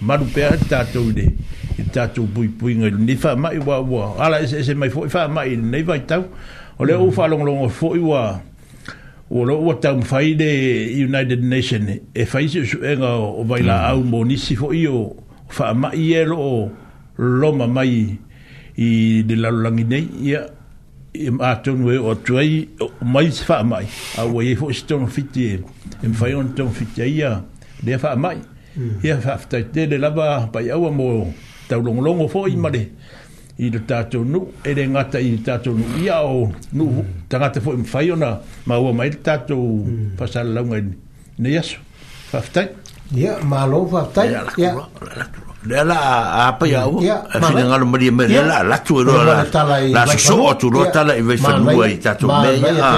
[0.00, 1.26] malu pe tatu de
[1.92, 5.24] tatu pui pui ngai ni fa mai wa wa ala se se mai fo fa
[5.26, 6.22] e mai ne vai tau
[6.78, 8.22] o le o fa long long fo i wa
[9.32, 10.50] o lo ua tau mwhai de
[11.08, 11.82] United Nation
[12.14, 13.88] e whai si usu o vai la mm.
[13.92, 15.16] au mo nisi fo i o
[15.58, 16.70] wha ma i e lo o
[17.18, 18.18] loma mai
[18.76, 18.88] i
[19.28, 20.42] de lalulangi nei i a
[21.24, 23.86] i ma tonu e o tuai o mai si wha mai
[24.20, 25.62] a ua e fo si tonu fiti e,
[26.04, 27.40] e mwhai on tonu fiti a i a
[27.84, 28.36] de wha mai
[29.04, 29.32] i a wha mm.
[29.36, 31.32] aftai te de lava pai aua mo
[31.72, 32.86] tau longolongo fo i ma mm
[33.60, 37.08] i le tātou nu, e ngata i tātou nu, ia o nu, mm.
[37.28, 38.36] tangata fo im whai ona,
[38.66, 40.14] ma ua mai le tātou mm.
[40.20, 40.94] pasala launga ni,
[41.38, 41.80] ne yasu,
[42.32, 42.70] whaftai.
[43.12, 44.30] Ia, yeah, ma lo whaftai.
[44.32, 44.76] Ia, la kura, yeah.
[45.20, 45.48] la kura.
[45.62, 49.44] Lea a apai ngalo mari me, lea latu e roa,
[49.94, 52.94] la se o tu roa tala i vei whanua i tātou me, ia,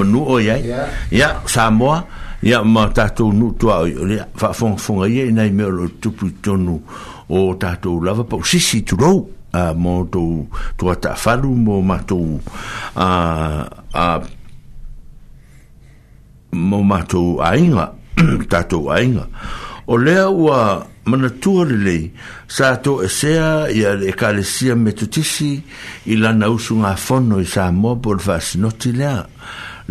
[0.00, 0.62] manu nu o iai.
[1.12, 2.00] Ia, Samoa,
[2.46, 6.30] ia, ma tātou nu tua o iai, wha fonga fonga iai nei me o tupu
[6.40, 6.78] tonu
[7.28, 9.26] o tātou lava pa o sisi tu rou
[9.56, 10.24] a mo to
[10.78, 11.96] to ta falu mo ma
[12.96, 13.08] a
[13.96, 14.04] a
[16.68, 17.86] mo ma to ainga
[18.52, 18.96] ta to o
[19.98, 20.60] e le wa
[21.08, 21.54] mana tu
[21.86, 21.96] le
[22.54, 25.50] sa to se a ya le kalesia me tu tisi
[26.12, 29.08] ila na usu nga fono sa mo por vas no ti le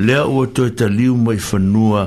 [0.05, 2.01] le o to ta liu mo i fanua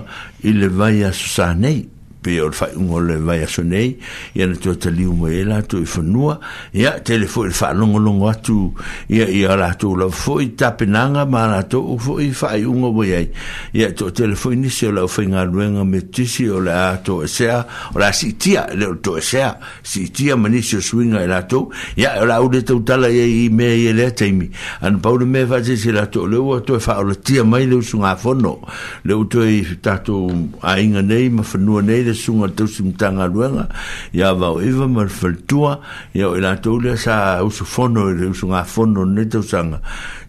[0.78, 1.80] vai a susanei
[2.22, 3.98] pe o fa un ole vai a sonei
[4.34, 6.38] e na to te liu mai la to i fonua
[6.72, 8.74] e a telefo e fa longo longo atu
[9.06, 12.56] e a e a la to la foi tapenanga ma la to u foi fa
[12.56, 13.30] i un o vai
[13.72, 17.22] e a to telefo ni se la fa inga luenga me tisi o la to
[17.22, 17.64] e sea
[17.94, 21.26] o la si tia le o to e sea si tia manisi o suinga e
[21.26, 24.50] la to e, e a la ude tau tala e i me e le taimi
[24.80, 27.14] an paulo me fa se se la to le ua to e fa o la
[27.14, 28.58] tia mai le usunga fono
[29.06, 30.26] le u to e tato
[30.66, 33.68] a inga nei ma fonua nei le sunga tau simtanga luenga
[34.12, 35.80] ya vau iwa marifaltua
[36.14, 39.80] ya o ila tau le sa usu fono ili usu nga fono ne tau sanga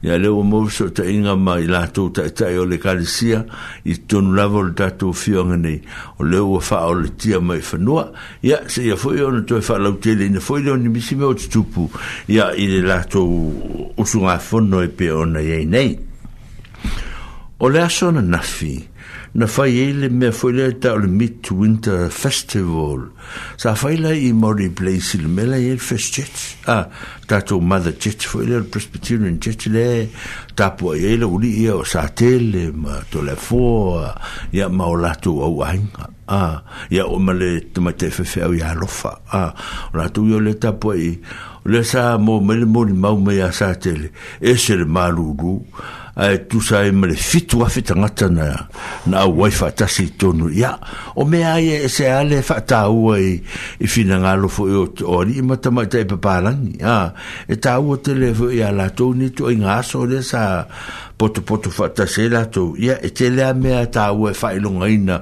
[0.03, 3.45] ya le o mouso ta inga ma ila tau ta ita i o le kalisia
[3.85, 5.79] i tonu lavo le tatu o fio angani
[6.19, 8.11] o le o faa o le tia mai fanua
[8.43, 11.23] ya se ya fo iona tue faa lau tele ina fo iona ni misi me
[11.25, 11.89] o tutupu
[12.27, 13.23] ya ili la tau
[13.97, 15.95] usu nga fono e pe ona ye nei
[17.59, 18.73] o le asona nafi o le asona nafi
[19.35, 23.09] na fai ele me foi le ta le mid winter festival
[23.57, 26.89] sa fai le i mori place le mele e le fest jet a
[27.27, 30.07] ta to mother jet foi le presbyterian jet le
[30.55, 34.01] ta po ele uli e o sa tele ma to le fo
[34.51, 35.77] ya ma o la tu au ai
[36.27, 39.53] a ya o ma le te ma te fe fe au ya lo fa a
[39.93, 43.11] o la tu yo le ta po le sa mo me le mo le ma
[43.13, 44.09] o me ya sa tele
[44.41, 45.33] e se le malu
[46.19, 48.45] ae tusa ai me le fitu afe tagata na
[49.11, 50.73] na wifi faatasi i tonu ia
[51.15, 53.33] o mea ai e se ale faatāua i
[53.79, 54.75] i finagalo foʻi
[55.09, 56.97] o alii ma tamaʻi taʻi papalagi e a
[57.47, 60.41] e tāua tele ya la latou ni tuaiga aso lea sa
[61.19, 65.21] potopoto faatasi ai latou ia e telea mea tāua e faailogaina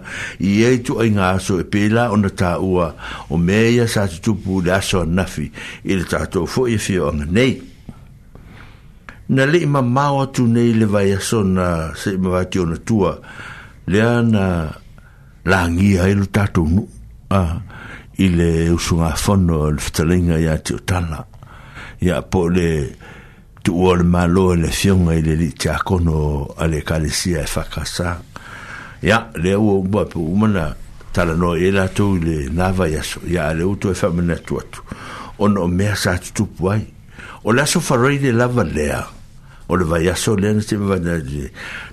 [0.50, 2.94] i ai tuaiga aso e pela ona tāua
[3.30, 5.48] o mea ia sa tutupu le aso anafi
[5.86, 7.67] i le tatou foʻi e fioaga nei
[9.30, 13.20] na le ma mau atu nei le vai aso na se ma vati ona tua
[13.88, 14.72] le ana
[15.46, 16.88] langi ai lo tatou nu
[17.30, 17.42] a
[18.24, 21.26] i le usuga fono le fetaleiga iā te o tala
[22.00, 22.70] ia po le
[23.64, 27.52] tuua o le malo e le fioga i le lii tiakono a le ekalesia e
[27.52, 28.12] fakasā
[29.04, 30.66] ia lea ua uma pe uma na
[31.12, 34.80] talanoa e latou i le lava i aso ia a le outou e faamanatu atu
[35.38, 36.88] ona o mea sa tutupu ai
[37.44, 39.17] o le aso farai lava lea
[39.70, 41.50] o le vai aso le ana te vana le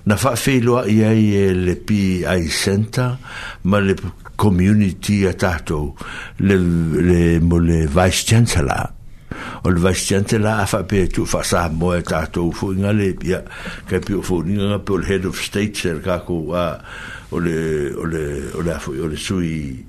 [0.07, 3.17] na fa fe lo i ai e le pi ai center
[3.63, 3.95] ma le
[4.35, 5.95] community atato
[6.39, 8.93] le le mo le vice chancellor
[9.63, 12.93] o le vice chancellor a fa pe tu fa sa mo atato e fu nga
[12.93, 13.43] le pia
[13.87, 16.65] ke pio fu nga pe o le head of state cer ka ko a
[17.31, 19.83] o le o le o le o le sui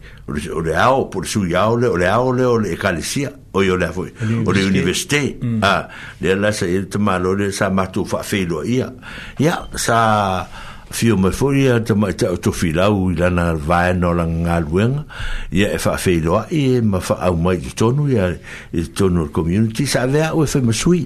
[0.53, 3.31] o le ao por su ya o le o le ao le o le calicia
[3.55, 4.11] o yo le foi
[4.45, 5.63] o le universite mm.
[5.63, 5.89] a ah,
[6.21, 8.91] le la se il tma lo le sa matu fa filo ia
[9.39, 10.49] ia sa
[10.91, 15.03] fio mai fori a te mai tau to filau i lana vae no la ngalwenga
[15.51, 18.29] i e wha fei loa i e ma wha au mai te tonu i a
[18.31, 21.03] i te tonu o community sa vea o e whai masui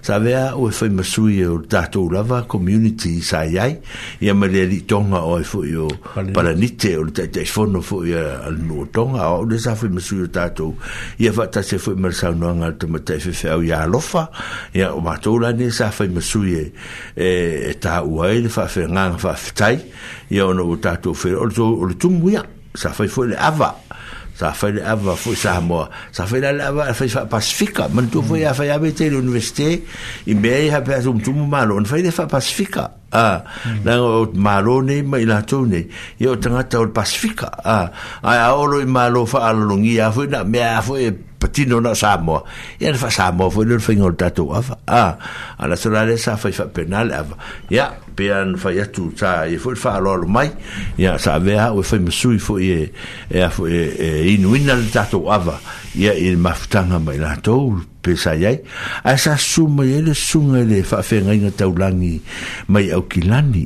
[0.00, 3.74] sa vea o e whai masui e o tato lava community sa iai
[4.22, 5.88] i a ma lea li tonga o e whai o
[6.32, 9.90] paranite o le tai tai fono whai a alimu o tonga o le sa whai
[9.90, 10.70] masui o tato
[11.18, 14.28] i a wha tase whai marasau noanga te mai tai whai au i a lofa
[14.72, 16.64] i a o matoulane sa whai masui e,
[17.18, 17.28] e,
[17.72, 19.76] e ta uai le wha whai ngang tanga faafetai
[20.30, 22.42] ia ona ua tatou ça o le tumu ia
[22.74, 23.74] sa fai foi le ava
[24.38, 27.40] ça fai le ava foi sa moa ça fait le ava fa
[28.12, 29.82] tu foi a fai ave te l'université
[30.26, 32.10] il mea i hape a malo on fait le
[33.12, 33.38] a ah,
[33.86, 35.86] na o marone ma ina tone
[36.18, 37.86] yo tanga ta o pasifika ah,
[38.22, 41.14] a a o i malo fa a longi a fo na me a fo e
[41.14, 42.42] patino na samo
[42.82, 44.58] e na fa samo fo le fingol tato a
[44.90, 47.22] a la sola le sa fa penal a
[47.70, 50.50] ya pian fa ya tu sa e fo fa lo mai
[50.98, 52.90] ya sa ve a o fa mesu fo e
[53.30, 55.38] e a fo e, e inuina le tato a
[55.94, 58.62] ya il maftanga mai na tole pesa yai
[59.02, 62.14] a sa suma yele sunga le fa fenga ina taulangi
[62.72, 63.64] mai au kilani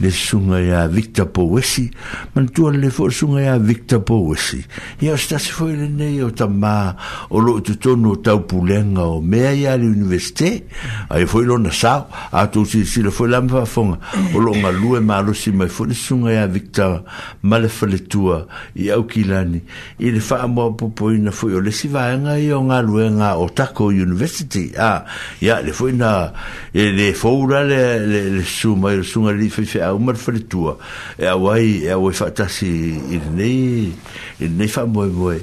[0.00, 1.90] le sunga ya Victor Powesi,
[2.34, 4.62] man tua le fo sunga ya Victor Powesi.
[5.00, 6.94] Ia o stasi fo ele nei o ta ma,
[7.30, 10.66] o lo tu tonu o tau pulenga o mea ya le universite,
[11.08, 13.98] a e fo ilo na sao, a tu si si le fo ilam fa fonga,
[14.34, 17.04] o lo nga lue ma alo si mai fo le sunga ya Victor
[17.42, 19.62] ma le fale tua, i au kilani,
[20.00, 22.80] i le fa amoa popo ina fo i o le si vaenga i o nga
[22.82, 25.04] lue nga o tako university, a,
[25.40, 26.32] ya le fo ina,
[26.74, 29.98] e le fo ura le, le, le, le suma, le sunga li fai fi au
[30.00, 30.72] mara fai tua
[31.20, 32.68] e au ai e au e fai tasi
[33.14, 33.92] i nei
[34.40, 35.36] i nei fai moe moe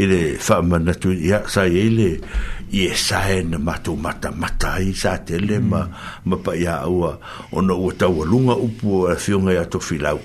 [0.00, 2.10] i le fai mana tu i a e le
[2.70, 5.92] i e sae na mata mata mata i sa te le ma mm.
[6.30, 7.10] ma pa ia aua
[7.56, 10.18] o na ua tau alunga upu o la e fionga i ato filau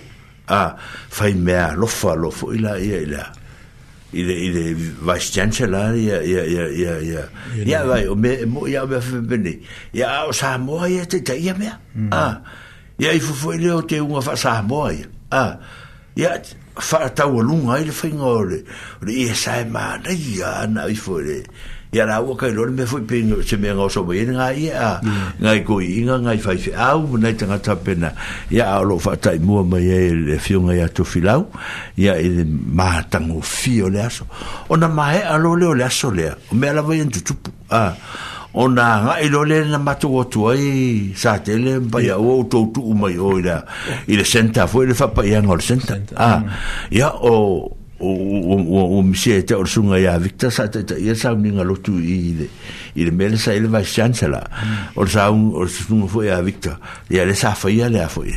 [0.60, 0.76] a
[1.16, 3.24] fai mea lofa lofo i la ia i la
[4.12, 4.64] i le i le
[5.06, 7.24] vice chancellor ia ia ia ia ia
[7.70, 9.54] ia vai o me mo ia me fe bene
[9.98, 11.70] ia o sa mo ia te ia me mm.
[11.70, 12.10] a mm.
[12.28, 12.36] ah.
[13.00, 15.58] E aí foi i ele lea uma te uga Ah.
[16.18, 16.42] E a
[16.76, 18.64] farta o aluga ai le faiga ole
[19.02, 21.46] ole ia sae manai ia ana i foi ele.
[21.94, 25.02] E la ua que le mea foi pe se meaga o soma iele gaia a
[25.02, 25.34] mm.
[25.40, 28.12] gai koiiga gai faifeau manai tagata pena
[28.52, 31.48] ia ao loo faataimua mai ai e le afioga to filau.
[31.96, 34.26] E i le matagofia o fio, aso
[34.68, 37.96] ona maeʻa lo lea o le aso lea o mea lava iana tutupu a ah.
[38.54, 42.82] ona nga ilo le na matu atu ai sa tele pa ya o to tu
[42.98, 43.62] mai o ila
[44.10, 46.42] ile senta foi le fa pa ya ngol senta ah
[46.90, 47.18] ya mm.
[47.30, 47.36] o
[48.00, 51.94] o o o o mse te orsunga ya victor sa te ya sa ninga lotu
[52.02, 52.50] ile
[53.00, 54.44] i le mele sa ele vai chancela
[54.96, 56.78] o sa un o se un foi a victa
[57.10, 58.34] e ele sa foi ele a foi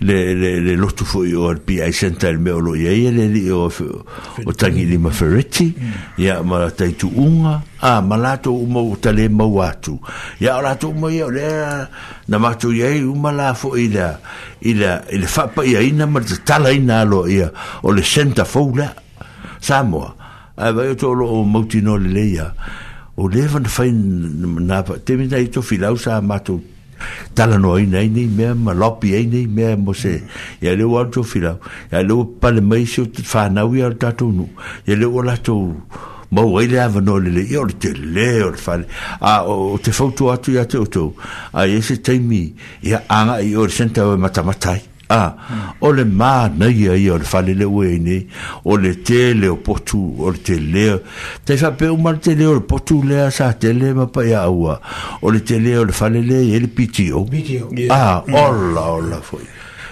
[0.00, 3.26] le le le lo tu foi o pi ai senta il meu lo e ele
[3.28, 5.74] li o o tangi di ma ferretti
[6.16, 9.98] ya ma la tai tu unga a ma la tu mo ta le ma watu
[10.38, 11.88] ya la tu mo io le
[12.28, 14.20] na ma tu ye u ma la fo ida
[14.60, 17.50] ida il fa pa ia ina ma ta la ina lo ia
[17.82, 18.94] o le senta foula
[19.60, 20.14] samo
[20.56, 22.54] ai vai to lo mo ti no le ia
[23.16, 26.56] o le van fai na te mina i to filau sa matu
[27.36, 30.14] tala no ai nei nei mea ma lopi ai nei mea mo se
[30.60, 31.54] ia leo al to filau
[31.92, 34.48] ia leo pale mai se o te whanau i al tatu nu
[34.86, 35.54] ia leo al ato
[36.32, 38.88] ma wai le ava no lele ia ori te le ori fale
[39.20, 41.14] a o te fautu atu ia te oto
[41.54, 42.52] a ese se teimi
[42.82, 47.24] ia anga i ori senta o matamatai a ah, o le manaia ia o le
[47.24, 48.28] faleleu ai nei
[48.64, 50.98] o le tele o potu o le telea
[51.44, 54.80] tai faapeu ma le tele o le potu lea sa tele ma paia aua
[55.22, 57.20] o le tele o le falele e le pito
[57.90, 58.34] a ah, mm.
[58.34, 59.44] ola ola foi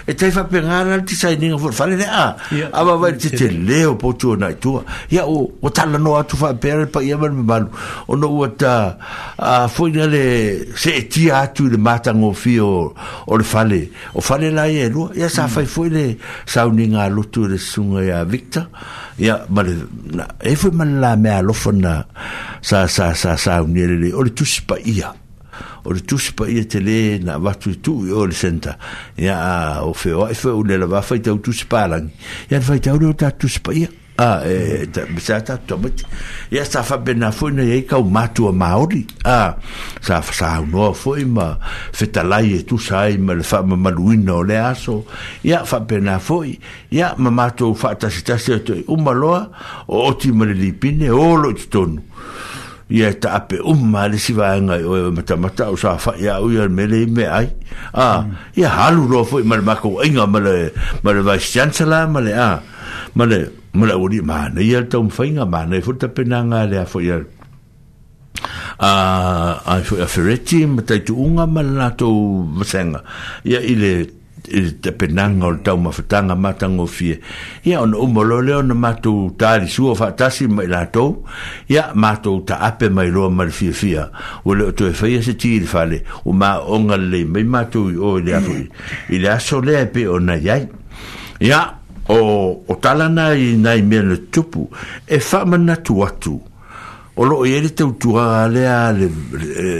[0.05, 2.35] e tai fa pengara ti sai ninga fur fale de a
[2.75, 4.75] aba vai ti te leo po tu na tu
[5.09, 7.71] ya o o tala no atu fa per pa ia ber me balu
[8.07, 8.97] o no uta
[9.37, 10.25] a foi na le
[10.75, 12.91] se ti atu le mata ngo fio
[13.31, 17.07] o le fale o fale la ye lu ya sa fai foi le sa ninga
[17.07, 18.67] lu tu le sunga ya vikta
[19.17, 19.71] ya mal
[20.43, 22.03] e foi man la me a lo fona
[22.59, 25.15] sa sa sa sa unire le o le tu spa ia
[25.85, 28.77] o le tusi pa ia te lē na watu i tuu i o le senta
[29.19, 32.07] ia a o feo ai fe ule e lava faitau tusi palagi
[32.51, 33.89] ia le faitau le o ta tusi pa ia
[34.23, 34.85] a e
[35.19, 36.05] sa ta tomati
[36.55, 39.57] ia sa fa bena foi na ia kau matua maori a
[39.99, 41.51] sa fa sa no foi ma
[41.91, 45.03] feta lai e tu sa ma le fa ma maluina o le aso
[45.43, 46.55] ia fa bena foi
[46.95, 51.51] ia ma matua fa ta sita se to o ti ma le lipine o lo
[51.67, 51.99] tonu
[52.91, 56.43] ia ta ape umma le si va nga o mata mata o sa fa ya
[56.43, 57.47] o ya me le me ai
[57.95, 58.27] a
[58.59, 60.43] ia halu ro fo mal ma ko inga mal
[60.99, 62.59] mal va chancela mal a
[63.15, 63.31] mal
[63.71, 66.67] mal o di ma ne ia tom fa inga ma ne fo ta pena nga
[66.67, 67.23] le fo ya
[68.83, 68.91] a
[69.63, 72.11] a fo ya feretim ta tu unga mal na to
[72.67, 72.99] senga
[73.47, 77.19] ia ile te penanga o le tau mawhatanga matanga o fie.
[77.65, 81.21] Ia, ono umolo leo na matou tāri sua whaatasi mai lātou,
[81.67, 84.09] ia, matou ta ape mai roa mara fia fia,
[84.45, 88.17] o leo tue whaia se tiri whale, o mā onga le mai matou i o
[88.19, 88.59] i le afu,
[89.15, 90.67] i le aso lea pe o na iai.
[91.43, 91.63] Ia,
[92.11, 92.19] o,
[92.67, 94.67] o talana i nai mea le tupu,
[95.07, 96.37] e whamana tu atu,
[97.15, 99.07] o lo ye te tu a le a le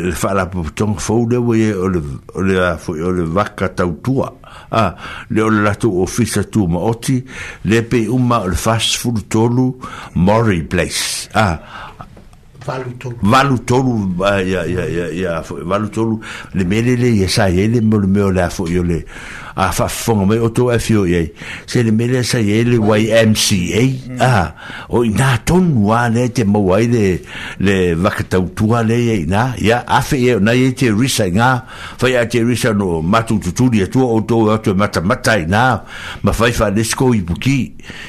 [0.06, 2.02] le fa la ton fo de o ye o le
[2.36, 4.30] o le a fo o le va ka tau tu a
[5.32, 7.24] le o la tu ofisa tu ma oti
[7.66, 9.74] le pe uma le fas fu tolu
[10.16, 11.60] mori place a ah
[13.22, 14.08] valutolu
[15.66, 16.20] valutolu
[16.54, 19.06] le mele le ia saiai le mole meo lea foʻi o le
[19.56, 21.32] a faafofoga mai o tou e fioi ai
[21.68, 24.22] se le mele a saiai le ymca mm.
[24.22, 24.54] a ah,
[24.90, 30.38] o inā tonu a lea te mau ai le vakatautua lei a inā ia afeia
[30.40, 31.52] onai ai te risa igā
[31.98, 35.66] fai a te risa no matututuli atua e outou e atu e matamata inā
[36.24, 37.60] ma fai faalesi ko ipuki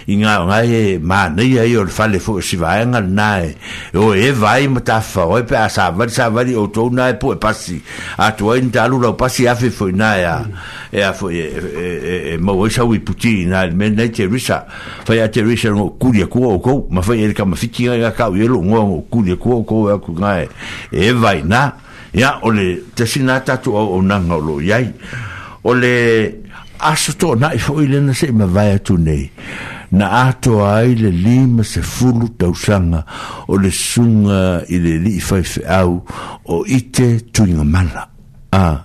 [0.07, 3.53] i gaogai e manei ai o le fale foʻi o e sivaega lenā e
[3.99, 7.33] o eva vai mata fa o pe sa va sa va o to na po
[7.33, 7.79] e pasi
[8.19, 10.35] a to en ta lu lo pasi a fe fo na ya
[10.93, 13.97] e a fo e e, e, e, e mo o sa wi puti na men
[13.97, 14.67] na te risa
[15.07, 17.57] fa ya te risa no ku dia ku o ko ma fa e ka ma
[17.57, 20.45] fiki ya ka o lo ngo ku dia ku o ko ya ku na
[20.93, 21.81] e vai na
[22.13, 24.93] ya o le te sina ta tu o na ngo lo yai
[25.65, 26.37] o le
[26.85, 29.25] aso to na fo i le na se ma vai tu nei
[29.95, 33.05] na ato ai le lima se fulu tausanga
[33.47, 36.03] o le sunga i le li fai fe au
[36.43, 38.11] o ite tuinga mala.
[38.51, 38.85] Ah.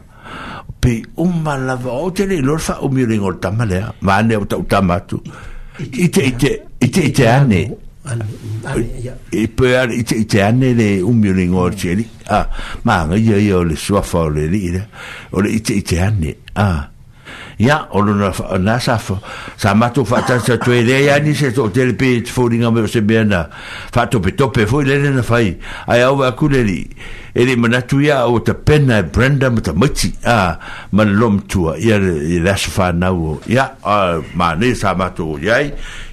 [0.80, 4.45] Pe umma lava o te le lorfa o mi ringo tama lea, ma ane o
[4.45, 5.20] tau tama atu.
[5.80, 7.62] Ite, ite, ite, ite ane.
[9.32, 12.07] E pe ar ite, ite ane le umi ringo o te li.
[12.30, 12.45] Ah.
[12.84, 14.62] Ma anga ia ia o le suafa o le li,
[15.32, 16.36] o le ite, ite ane.
[16.53, 16.89] Ah
[17.60, 18.95] ya olona na sa
[19.60, 22.57] sa matu fa ta sa tu ide ya ni se to tel pe fo ni
[22.64, 23.49] ngam se bena
[23.91, 25.60] fa to pe to pe fo le na fai
[25.91, 26.88] ai au ba kuleri
[27.36, 30.55] ele mana tu ya o te pena e brenda mata mati a
[30.95, 33.76] man lom tu ya la sa fa na o ya
[34.34, 35.60] ma ni sa matu ya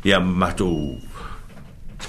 [0.03, 0.99] ya matu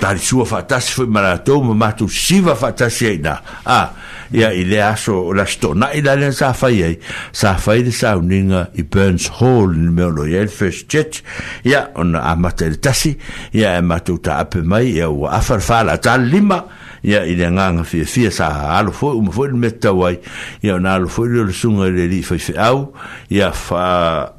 [0.01, 3.35] tari sua fa ta se fo mara to ma matu siva fa ta se na
[3.69, 3.87] a ah.
[4.33, 6.95] Ya, i le aso o la sitoʻanaʻi la lea sa fai ai
[7.31, 11.23] sa fai le sauniga i burns hall i le mea olo iai le first church
[11.63, 13.15] ia ona amata i le tasi
[13.55, 16.59] Ya, e matou taape mai ia ua afa le faalaatalelima
[17.07, 20.19] ia i le agaga fiafia sa alo foi uma foi le mea tau ai
[20.61, 24.33] ia ona alo foi leo le suga i le alii faifeʻau fa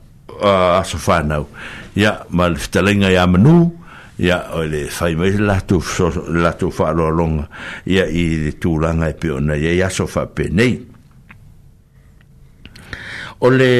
[0.84, 1.48] aso fanau
[1.96, 3.77] ia ma le fetalaiga iā manū
[4.18, 7.44] ia o le fai mai la tu so la tu fa lo long
[7.86, 10.74] ia i tu langa e pe ona ia so fa pe nei
[13.38, 13.70] o le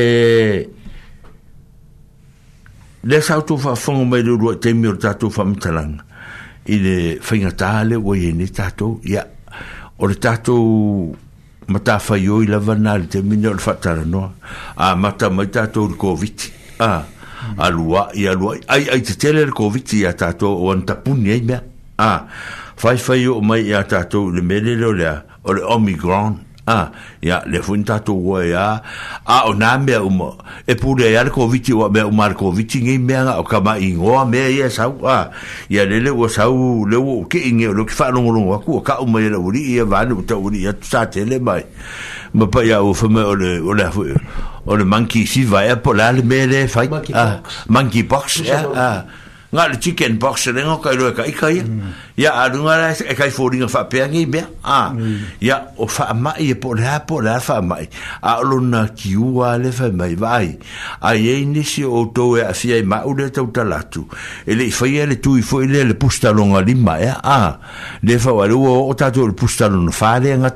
[3.03, 5.99] le sa tu fa fong mai lu te mi ta tu fa mitalang
[6.67, 9.27] i le fai nga tale o ye ni ta tu ia
[9.99, 11.11] o le ta tu
[11.67, 14.35] mata fa yo i la vanal te mi no fa tala no
[14.77, 16.39] a mata mai ta tu covid
[16.79, 17.18] ah
[17.57, 20.83] a lua e a lua ai ai te tele ko viti a tato o an
[20.83, 21.63] tapuni ai mea
[21.99, 22.23] a
[22.77, 26.37] fai fai o mai a tato le mele leo lea o le omigron
[26.67, 26.91] a
[27.23, 28.83] ya le fun tato o ya
[29.25, 29.79] a o na
[30.67, 33.79] e pule a le ko viti o mea umar ko viti ngi mea o kama
[33.79, 35.31] ingoa mea ia sau a
[35.71, 38.55] ya le le o sau le o ke inge o lo ki fai nongo longo
[38.55, 41.65] aku o ka umai la e ia vanu ta uri ia tu sa tele mai
[42.35, 43.87] ma pa ya o fume o le o le
[44.69, 47.41] o le monkey fever e po lale me le fai monkey ah,
[48.05, 48.61] box ya.
[48.61, 49.01] box, ah.
[49.49, 51.57] nga le chicken box le ngo kai roe kai kai
[52.21, 52.43] ya mm.
[52.45, 55.41] adu nga e kai fo ringa fa pe ngi be a ah, mm.
[55.41, 57.79] ya o fa ma e po le po le fa ma
[58.21, 60.53] a lo na ki u le fa mai vai
[61.01, 64.05] a ye ni si o to e a fi ma u le to talatu
[64.45, 67.01] e le fa ye le tu i fo le le pusta lo nga li ma
[67.25, 67.57] a
[68.05, 70.53] le fa wa lo o ta to le pusta lo no fa le nga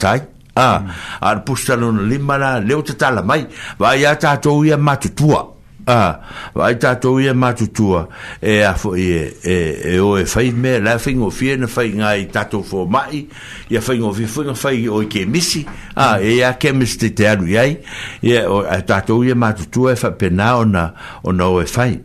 [0.56, 0.84] ah
[1.20, 3.46] ar pusta non limala leo te tala mai
[3.78, 5.48] vai ya ta ia matu tua
[5.86, 6.20] ah
[6.54, 8.06] vai ta to ia matu tua
[8.40, 11.66] e a fo e e, e o e fai me la fin o fie na
[11.66, 13.26] fai nga tato fo mai
[13.68, 17.10] ia fai o fi fai fai o ke misi ah e ia ke misi te
[17.14, 18.84] te anu e o a
[19.24, 20.92] ia matu tua fa pena o na
[21.24, 22.00] o na e fai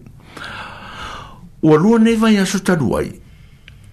[1.61, 2.95] o lua nei vai aso talu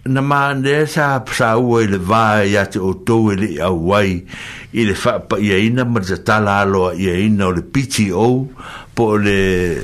[0.05, 4.21] na ma ne sa sa u le va ya te to e le a wai
[4.77, 8.45] i le fa pa ye ina ma ze tala lo ye ina le pichi o
[8.93, 9.81] po le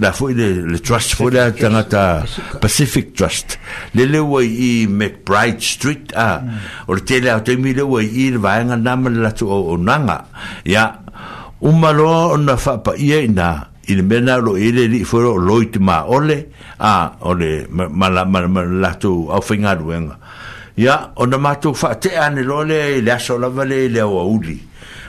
[0.00, 2.24] la fo de le trust fo la tanga
[2.58, 3.60] pacific trust
[3.92, 6.88] le le wai i mcbride street a mm.
[6.88, 9.76] o te le o te mi le wai i va nga na la to o
[9.76, 10.24] nanga
[10.64, 11.04] ya
[11.60, 16.50] umalo na fa pa ye ina il bena lo ele li foro loit ma ole
[16.78, 20.16] a ole ma la ma la tu au finga duenga
[20.76, 24.56] ya ona matu fa te ane lole le aso la vale le o uli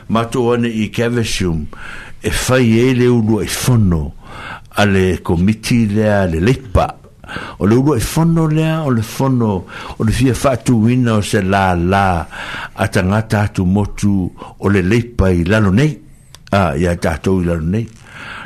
[0.10, 1.66] matu one i kevesum
[2.20, 4.16] e fai ele ulu e fono
[4.74, 6.98] alle comiti le alle lepa
[7.58, 9.66] o le ulu e fono lea o le fono
[9.98, 12.28] o le fia faatuuina o se la
[12.74, 16.02] a tagata atu motu o le leipa i lalo nei
[16.52, 17.88] a ia tatou i lalo nei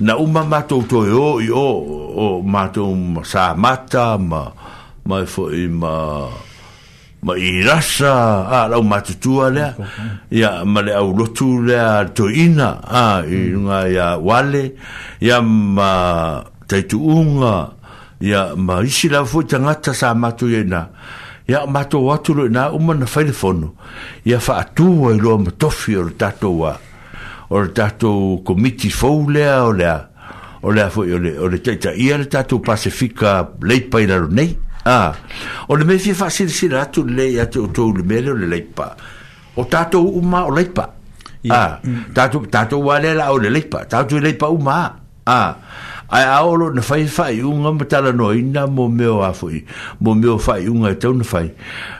[0.00, 1.68] na uma mato to yo yo
[2.16, 2.88] o mato
[3.28, 4.42] sa mata ma
[5.04, 6.26] ma e fo ima
[7.22, 9.66] ma i rasa a la uma tutua le
[10.32, 10.68] ya hm.
[10.72, 11.76] ma le au lotu le
[12.16, 13.66] to ina a i hm.
[13.68, 14.74] nga ya wale
[15.20, 17.70] ya ma taitu unga
[18.20, 20.88] ya ma isi la fo tangata sa mato yena
[21.48, 23.72] ya mato watu na uma na telefono
[24.24, 26.78] ya fa atu wa lo mato fiur tatua
[27.52, 29.94] o le tatou komiti fou lea o lea
[30.62, 34.28] o lea foi o le o le taita ia le tatou pasifika leipa i lalo
[34.32, 34.56] nei
[34.88, 35.12] a
[35.68, 38.46] o le mea fia faasilasila atu lele ia te outou le mea le o le
[38.48, 38.94] leipa
[39.56, 40.86] o tatou uu ma o leipa
[41.50, 42.14] a mm.
[42.14, 44.90] tatou tatou ua lea laʻao le leipa tatou i leipa uma a
[46.08, 49.64] a ae aolo na fai faaiʻuga ma talanoaina mo meo a foʻi
[50.00, 51.50] mo meo faaiʻuga e tau na fai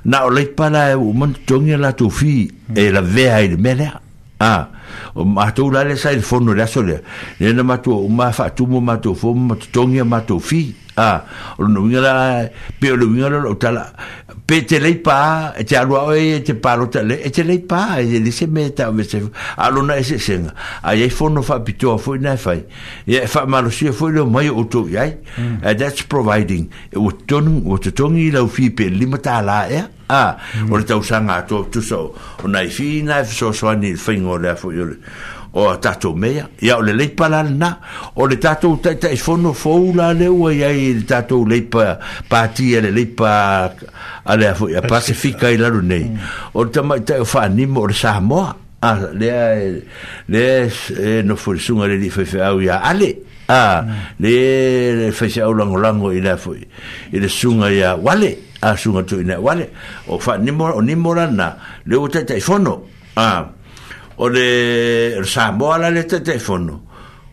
[0.04, 3.56] na o laipa la e uu ma na totogi a latou fi e laveai le
[3.56, 4.00] mea lea a
[4.54, 4.66] ah.
[5.14, 7.02] o ma tu la le sai fono le asole
[7.38, 10.38] le na ma tu ma fa tu ma tu fo ma tu tonia ma tu
[10.38, 11.24] fi Ah,
[11.56, 13.92] o no vinga la pe o vinga la o tala
[14.44, 14.60] pe
[15.02, 18.04] pa e te alua oi e te paro te lei e te lei pa e
[18.06, 19.22] te lise me me se
[19.56, 22.64] alona e se senga ay ye fono fa pitoa fue na fai
[23.06, 25.62] e fa malo si e fo ilo mai o to mm.
[25.64, 29.16] and that's providing It e was tonu what te tongi i lau fi pe lima
[29.16, 30.72] ta la e a mm.
[30.72, 32.14] o le tausanga to tu so
[32.44, 34.54] o nai fi na e fiso soani fingo le
[35.54, 37.78] o tato mea ya o le le pala na
[38.16, 40.40] o le tato ta e fono foula le mm.
[40.40, 43.74] o ya il tato le pa parti le e, e, e le pa
[44.24, 46.18] ale a foi a pacifica i la lune
[46.52, 49.84] o ta ma ta fa ni mo sa mo a le
[50.26, 50.72] le
[51.22, 53.84] no fu su ngale di fe au ya ale a
[54.16, 56.64] le le fe sa o lango lango i la foi
[57.12, 59.68] i le su ya wale a su ngale wale
[60.06, 62.88] o fa ni mo ni mo na le o ta e fono
[63.20, 63.60] ah.
[64.18, 66.86] ole Samoa la le este teléfono, telefono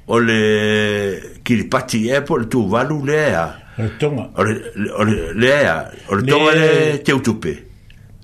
[0.05, 4.63] ole kiripati airport e tu valu lea o le
[4.97, 7.65] ole lea ole tonga le te utupe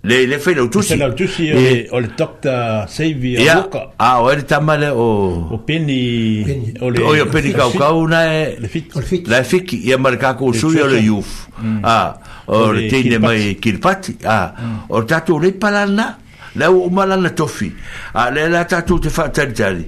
[0.03, 4.88] le le fai l'autusi l'autusi e ole tokta seivi a buka ah o le tamale
[4.88, 9.30] o o peni ole o io peni kau kau na e le fiki, y a
[9.30, 11.80] la e fiki suyo le ko sui ole yuf mm.
[11.84, 14.78] ah le tine mai kiripati ah mm.
[14.89, 16.20] o tatu le palana
[16.56, 17.72] lau o malana tofi
[18.14, 19.84] a le la tatou te whaatari tari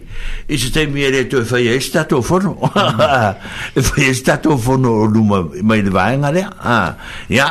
[0.52, 4.24] i se te mia re tō e whaia e se tatou whono e whaia se
[4.28, 6.84] tatou whono o luma mai le vaenga rea
[7.30, 7.48] ia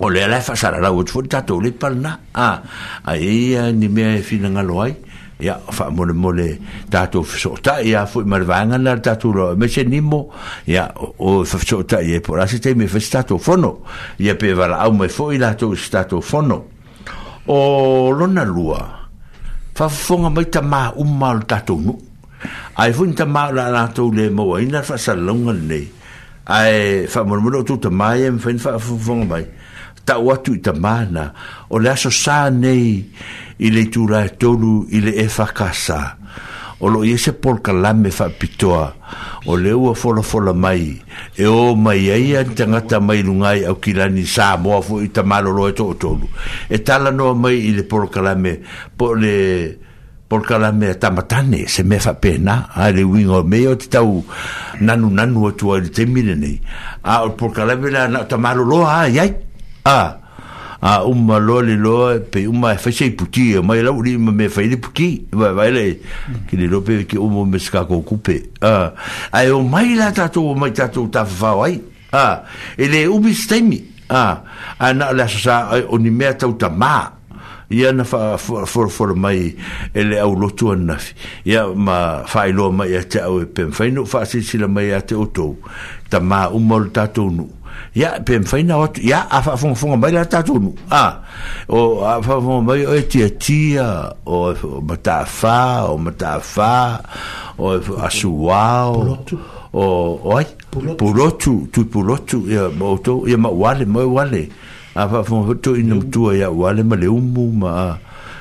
[0.00, 4.16] o le la e whasara rau o tfori tatou le palna a ia ni mea
[4.18, 4.94] e whina ngalo ai
[5.46, 6.58] ia fa mole mole
[6.90, 10.32] tatou fesota ia foi mal vanga na tatou lo me se nimo
[10.66, 13.76] ia o fesota ia por asi te me fesota fono
[14.18, 16.73] ia pe vala au me foi la to stato fono
[17.46, 18.80] o lona lua
[19.74, 21.92] fa fonga mai ta ma umal ta to nu
[22.80, 25.80] ai fun ta ma la na to le mo ai na fa sa longa le
[26.58, 26.74] ai
[27.12, 28.70] fa mo mo to ta mai em fin fa
[29.06, 29.44] fonga mai
[30.06, 31.24] ta wa tu ta ma na
[31.68, 32.86] o le so sa nei
[33.66, 36.00] ile tu la to lu ile e fa casa
[36.80, 38.94] o lo ye se kalame fa pitoa
[39.46, 40.98] o le ua fola fola mai
[41.36, 45.50] e o mai ai an tangata mai lungai au kilani sa moa fu i tamalo
[45.54, 46.26] lo e to tolu
[46.68, 48.60] e tala noa mai i le por kalame
[48.96, 49.78] po le
[50.26, 54.24] por kalame a tamatane se me fa pena a le wingo me o tau
[54.80, 56.34] nanu nanu o tua i te mire
[57.04, 59.30] a o por kalame la tamalo lo a iai
[59.86, 60.18] ah
[60.84, 64.76] a uma loli lo pe uma fa sei puti ma la uli me fa ile
[64.76, 65.96] puti vai va ile
[66.46, 68.92] ki le lope ki umo me ska ko kupe a
[69.32, 71.80] a e o mai la ta to mai ta to ta va ai
[72.12, 72.44] a
[72.76, 73.32] ile e u bi
[74.12, 74.42] a
[74.78, 77.16] ana la sa o ni me ta uta ma
[77.72, 79.56] ia na fa for for mai
[79.96, 81.00] ele au lotu ana
[81.48, 84.68] ia ma failo ma ya ate au e pe fa ino fa si si la
[84.68, 85.56] mai ate o to
[86.12, 87.63] ta ma nu
[87.94, 91.20] ya pe mfai na ya afa funga funga mai la tatunu a
[91.68, 97.00] o afa funga mai o tia tia o matafa o matafa
[97.58, 97.72] o
[98.06, 99.18] asuwa o
[99.74, 99.82] o
[100.34, 100.44] oi
[100.96, 104.48] pulotu tu pulotu ya moto ya ma wale ma wale
[104.96, 107.98] afa funga tu inu tu ya wale ma le umu ma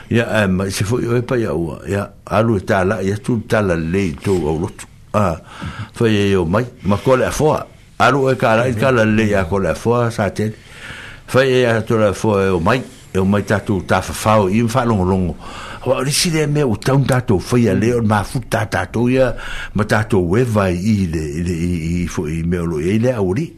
[0.09, 3.37] ya eh, ma se foi yo pa ya wa ya alu e tala ya tu
[3.49, 5.37] la le to e, o lotu a
[5.93, 7.67] fo ye yo mai ma kole afoa
[8.03, 10.53] 佢話：佢卡拉，卡拉咧，佢拉鋒，甚至，
[11.27, 12.81] 所以拉鋒，佢唔係，
[13.13, 15.35] 佢唔係太拖太浮，佢唔浮隆隆。
[15.79, 17.37] 話呢次咧，我打唔打拖？
[17.39, 19.09] 所以咧，我馬虎打打拖，
[19.73, 20.75] 我打拖會唔會？
[20.77, 23.51] 依啲，依啲，依依，依個路，依啲係 ori，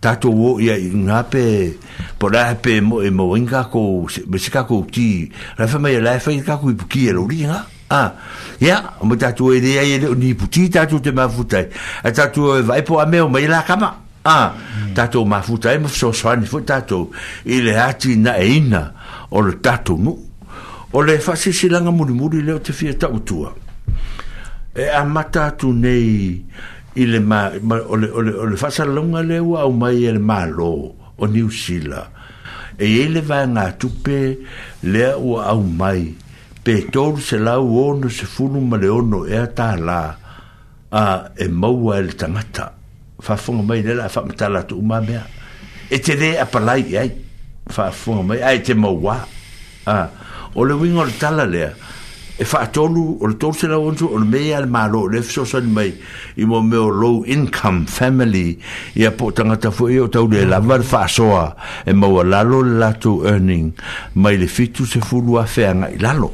[0.00, 1.72] 打拖我，我唔怕嘅，
[2.18, 7.60] 唔怕嘅，冇冇因果，冇因果，唔知因果點，反正咪係，反正因果唔知嘅 ori 㗎。
[7.86, 8.18] Ah,
[8.58, 11.62] ya mo ta tu e dia ye ni puti ta tu te mafuta
[12.02, 13.94] a ta tu e vai po ame o mai la kama
[14.26, 14.58] Ah,
[14.94, 16.82] ta tu mafuta e mo so so ni fu ta
[17.46, 18.90] ile ati na e ina
[19.30, 20.18] o le ta tu mu
[20.90, 23.46] o le fa si si langa muri muri le o te fia ta tu
[24.74, 26.42] e a mata tu nei
[26.98, 27.52] ile ma
[27.86, 30.18] o le o le o le fa sa longa le wa o mai e le
[30.18, 32.02] malo o ni usila
[32.82, 34.34] e ile va nga tu pe
[34.82, 36.14] le o au mai
[36.66, 40.00] pe tolu se lau ono se funu ma le ono ea tā la
[40.90, 41.04] a
[41.42, 42.64] e maua e le tangata
[43.24, 45.22] whafunga mai le la whamitala tu umamea
[45.88, 47.10] e te re apalai ai
[47.72, 49.14] whafunga mai ai te maua
[49.86, 49.94] a
[50.58, 51.70] o le wingo le tala lea
[52.36, 55.70] e whaatolu o le tolu se lau ono o le mea le malo le fisosani
[55.70, 55.90] mai
[56.34, 58.58] i mo meo low income family
[59.00, 61.44] i a po tangata fu i o tau le lava le whaasoa
[61.86, 63.70] e maua lalo le latu earning
[64.16, 66.28] mai le fitu se fulu a whea ngai lalo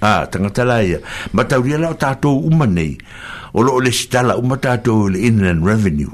[0.00, 1.00] a ah, tangata la ia
[1.32, 2.96] ma tauria la o tātou uma nei
[3.56, 6.12] o lo o le sitala uma tātou le inland revenue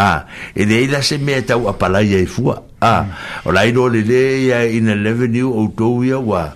[0.00, 0.18] ah,
[0.56, 3.04] e le eila se mea tau apalaia i e fua a ah,
[3.44, 6.46] o la ino le leia inland revenue o tou ia wa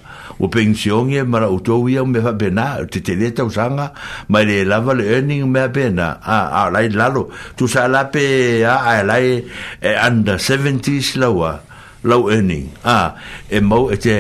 [0.41, 3.93] o pensionia mara o tou ia me fa bena te te le tau sanga
[4.33, 7.29] ma le lava le earning mea bena a a la i lalo
[7.61, 9.37] tu sa la pe a a la i
[9.85, 11.61] e under 70s lawa
[12.09, 13.13] low earning a
[13.53, 14.17] e mau e te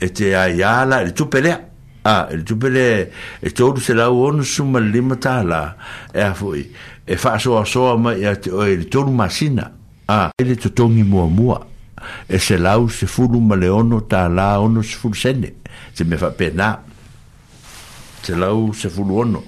[0.00, 1.60] e te a iala e tupelea
[2.04, 5.74] a ah, e tupe le e tōru se lau ono suma lima la
[6.12, 6.34] e a
[7.06, 9.72] e wha soa soa mai e, te, e le masina
[10.06, 11.66] a ah, e le tōtongi mua
[12.28, 15.54] e se lau se fulu ma le ono la ono se furu sene
[15.94, 16.82] se me fa pena
[18.22, 19.42] se lau se fulu ono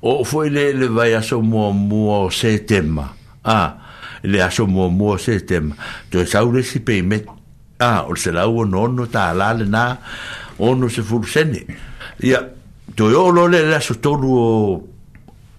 [0.00, 3.76] o foi le le vai aso mua mua o se tema a
[4.22, 5.74] le aso mua mua o se tema
[6.12, 7.26] tō e saure si pei met
[7.78, 9.66] a o se lau ono ono tā la le
[10.58, 11.64] ono se fulsene.
[12.18, 12.52] Ia,
[12.94, 14.90] to yo lo le la so tolu o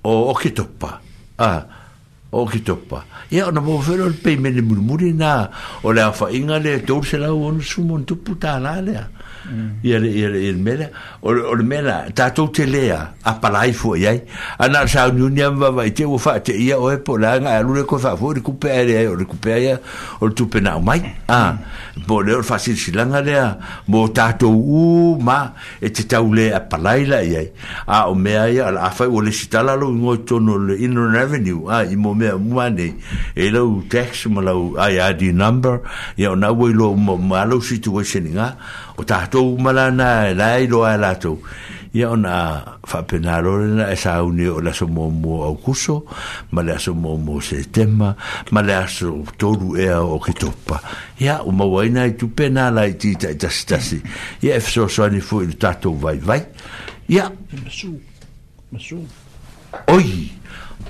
[0.01, 1.01] o o ki topa.
[1.35, 1.65] Ah,
[2.29, 3.05] o ki topa.
[3.29, 5.49] Ia, ona mo fero pe me ne murmuri na
[5.81, 8.81] o le afa inga le tolu se la o no su mon tu puta la
[8.81, 8.95] le.
[8.97, 9.09] Ah.
[9.47, 9.79] Mm.
[9.83, 10.91] ia le ia le ia mele
[11.23, 14.11] o o le mele ta to te le a palai fo ia
[14.59, 17.39] ana sa ni ni va va te o fa te ia o e po la
[17.39, 19.55] nga lu le ko fa fo le ku pe ia o le ku pe e
[19.55, 19.79] e ia
[20.19, 20.99] o tu pe na mai
[21.31, 21.55] a
[22.05, 23.55] bo le o fa si si la nga le a
[23.87, 27.43] mo ta to u ma e te ta le a palai la ia
[27.87, 30.75] a o me ia a fa o le sita la lo ngo to no le
[30.75, 32.99] in revenue a i mo me mane
[33.39, 34.43] e lo tax mo
[34.77, 35.79] ai a di number
[36.19, 38.47] ia na we lo mo ma lo situation nga
[38.99, 41.39] ko tātou malana e lai loa e lātou
[41.97, 42.33] ia o nā
[42.91, 45.95] whapena rorena e sā uni o laso mō mō au kuso
[46.53, 48.11] ma le aso mō mō se tema
[48.53, 50.81] ma le aso tōru ea o ki topa
[51.23, 54.01] ia o mawaina i tupe nā lai tīta i tasi tasi
[54.45, 56.41] ia e fso soani fu i tātou vai vai
[57.15, 57.95] ia masu
[58.73, 58.99] masu
[59.95, 60.05] oi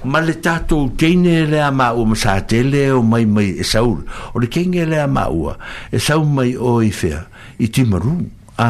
[0.09, 4.01] ma le tātou teine e lea māua ma sā tele o mai mai e saur
[4.33, 5.55] o le kenge e lea māua
[5.95, 7.23] e saur mai o i fea
[7.59, 8.15] i timaru
[8.57, 8.69] a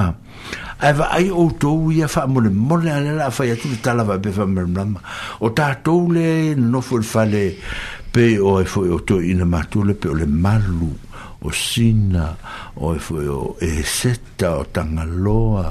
[0.88, 3.30] ai va ai o to u ia fa mo le e mo le ala la
[3.38, 5.00] fa ia tu tala va be fa mrama
[5.46, 6.30] o ta to le
[6.72, 7.54] no fo fale e
[8.14, 10.90] pe o e fo o to ina ma tu le pe o le malu
[11.48, 12.26] o sina
[12.86, 13.18] o e fo
[13.70, 15.68] e seta o tangaloa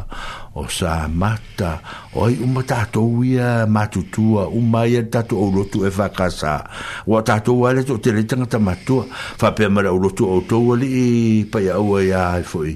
[0.59, 1.79] o sa mata
[2.19, 6.65] o ai uma tato uia matu tua uma ia tato o lotu e fakasa
[7.07, 9.07] o tato uia le to tele tanga ta matua
[9.39, 11.07] fa pe mara o lotu o to wali i
[11.51, 12.71] pa ia ua ia e foi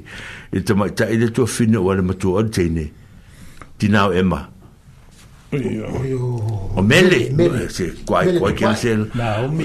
[0.54, 2.84] e tamai ta ele to fina o ale matua o tine
[3.80, 4.40] tinao ema
[5.52, 9.08] o mele eh, se kwai kwai kensel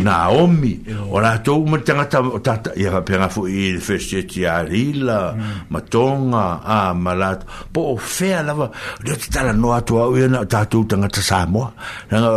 [0.04, 0.80] naomi
[1.10, 2.20] ora to uma tanga ta
[2.60, 5.72] ta ia pe nga fu i feste ti arila mm.
[5.72, 7.40] matonga a malat
[7.72, 8.68] po fe la va
[9.00, 11.64] de ta la noa to au na tatu tu tanga ta samo
[12.12, 12.32] na nga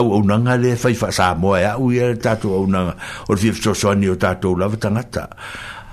[0.00, 2.64] au au na nga le fa fa samo ya e u ia ta tu au
[2.72, 2.80] na
[3.28, 5.24] or fi so so ni ta tu la tanga ta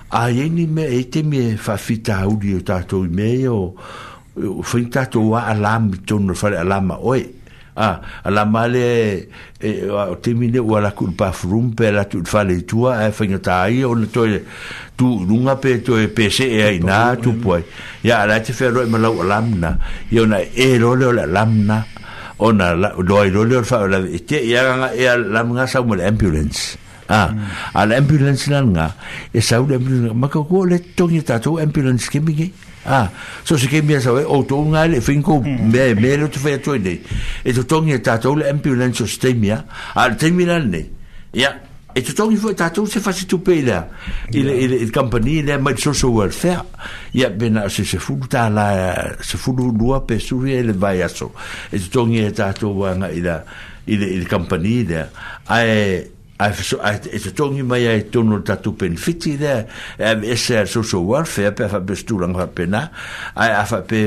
[0.07, 0.21] a
[0.55, 3.61] ni me e te me fa fita au di ta tu me o
[4.63, 7.33] foi tatou a alami tonu fale alama oe
[7.75, 9.27] a ah, alama le
[9.59, 13.39] e o temi le ua laku pa furum pe la tu fale tua e fainga
[13.39, 14.41] tai o na toe
[14.97, 17.63] tu nunga pe toe pese e na tu poi
[18.03, 19.77] ya la te fero e malau alamna
[20.09, 21.85] i ona e role o la alamna
[22.39, 22.71] ona
[23.03, 26.77] doi role o fa la e te i e aranga e alamna sa mo ambulance
[27.09, 27.75] ah mm.
[27.75, 28.95] al ambulance langa
[29.31, 32.51] e sa o ambulance ma ko le tongi tatou ambulance kemi
[32.87, 33.11] Ah,
[33.45, 35.67] so se ke mea sawe o oh, tō ngā le whinko hmm.
[35.69, 36.97] me e mea le tu whea toi nei.
[37.43, 40.87] E tō tōngi e tātou le ambulance o steimia, a ah, le teimi rane nei.
[41.37, 41.51] Ia,
[41.93, 42.39] e tō tōngi
[42.89, 43.83] se whasi tūpe i lea,
[44.33, 46.63] i le, i le, i le company i lea mai social welfare.
[47.19, 48.69] Ia, bena se se fulu tā la,
[49.21, 51.29] se fulu lua pe suri e le vai E tō
[51.99, 53.37] tōngi e tātou wanga i le,
[53.85, 55.07] i le, le company i lea.
[56.41, 59.65] ai fa so ai e se tongi mai ai tono ta tu pen fiti da
[59.97, 62.81] e, e se so so war fe pe fa bestu lang fa pena
[63.43, 63.99] ai a fa pe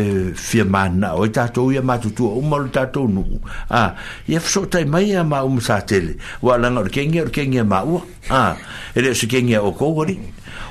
[0.48, 3.24] firma na o ta e to ye ma tu tu o mal ta to nu
[3.70, 3.94] a
[4.30, 6.12] ye fa so tai mai ya ma um sa tele
[6.44, 7.96] wa lang or kengi or kengi ma u
[8.30, 8.56] a
[8.94, 10.16] e le se kengi o ko gori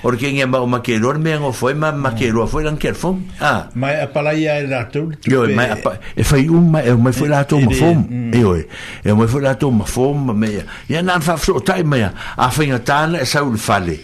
[0.03, 3.67] or ke ngem ba o makero me ngo foi ma makero foi lan kerfo ah
[3.75, 6.67] ma a pala ya era to yo e um, e e- ma e foi un
[6.71, 8.33] ma e ma foi la to ma fom mm.
[8.35, 8.63] e oi
[9.03, 10.49] e ma foi la to ma fom me
[10.89, 12.01] ya na fa so tai me
[12.35, 13.95] a fin tan e sa ul fale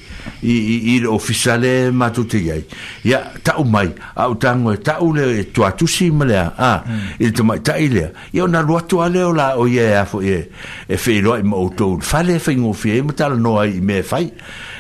[0.41, 2.64] i i i lo ofisale ma tutti gai
[3.04, 6.28] ya ta o mai au tango e ta o le to atu si ma mm.
[6.28, 6.78] le ah
[7.20, 10.06] E to mai tai le io na lo atu ale o la o ye a
[10.06, 10.47] fo ye
[10.88, 14.02] e fe lo mo to fale fin o fe e ma tal no ai me
[14.02, 14.32] fai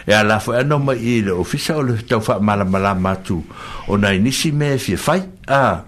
[0.09, 2.95] e ala fo ano e ma i le ofisa o le tau fa mala mala
[2.97, 3.45] matu
[3.85, 5.85] o nai nisi me fie fai a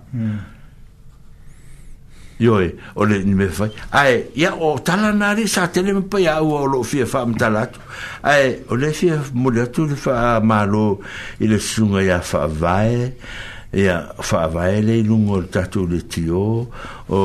[2.38, 6.28] yoi o le ni me fai ai ya o tala nari sa tele me pai
[6.30, 7.80] au o lo fie fa mtalatu
[8.22, 11.02] ai o le fie mulatu le fa malo
[11.42, 13.18] i le sunga ya fa vae
[13.74, 16.68] ia faavae lei luga o le tatou le tio
[17.08, 17.20] o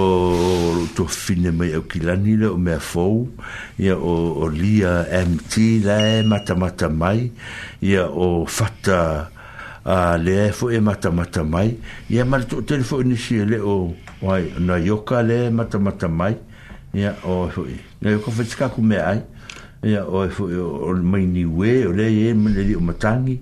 [0.94, 3.26] tofine mai au kilani le o mea fou
[3.78, 7.32] ia o, o lia mt lae matamata mai
[7.82, 9.30] ia o fata
[9.88, 11.76] a uh, e foʻi e matamata mai
[12.10, 13.94] ia ma le toʻatele foʻi e lē o
[14.30, 16.34] ai naioka le e matamata mai
[16.94, 19.20] ia o e foʻi naioka faitikaku mea ai
[19.86, 23.38] ia oe foʻi o mainiuē o lea iai le lii o matangi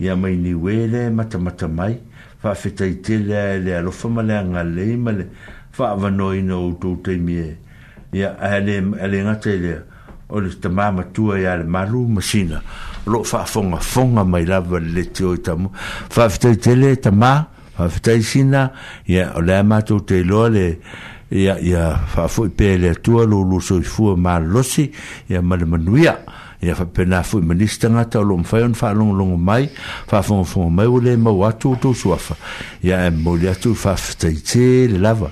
[0.00, 2.00] ia mainiuē le e matamata mai ia,
[2.44, 5.26] faafetaitele ae le alofa ma le agalei ma le
[5.72, 7.54] faavanoaina outou taimie
[8.12, 9.80] ia a le gata i lea
[10.28, 12.60] o le tamā matua iā le malu masina
[13.06, 15.72] loo faafogafoga mai lava le leti oe tamu
[16.16, 17.32] faafetaitele tamā
[17.78, 18.66] faafetaisina
[19.14, 20.66] ia o le a matou teiloa le
[21.44, 21.84] ia ia
[22.14, 24.90] faafoʻi pea i le atua loulu soifua malolosi
[25.32, 26.18] ia ma le manuia
[26.64, 29.68] ia faapena foi ma lisi tagata o loo mafai ona faalogologo mai
[30.08, 32.36] faafogafoga mai ua lē mau atu a suafa
[32.82, 35.30] ia e moli atu faafetaitē le lava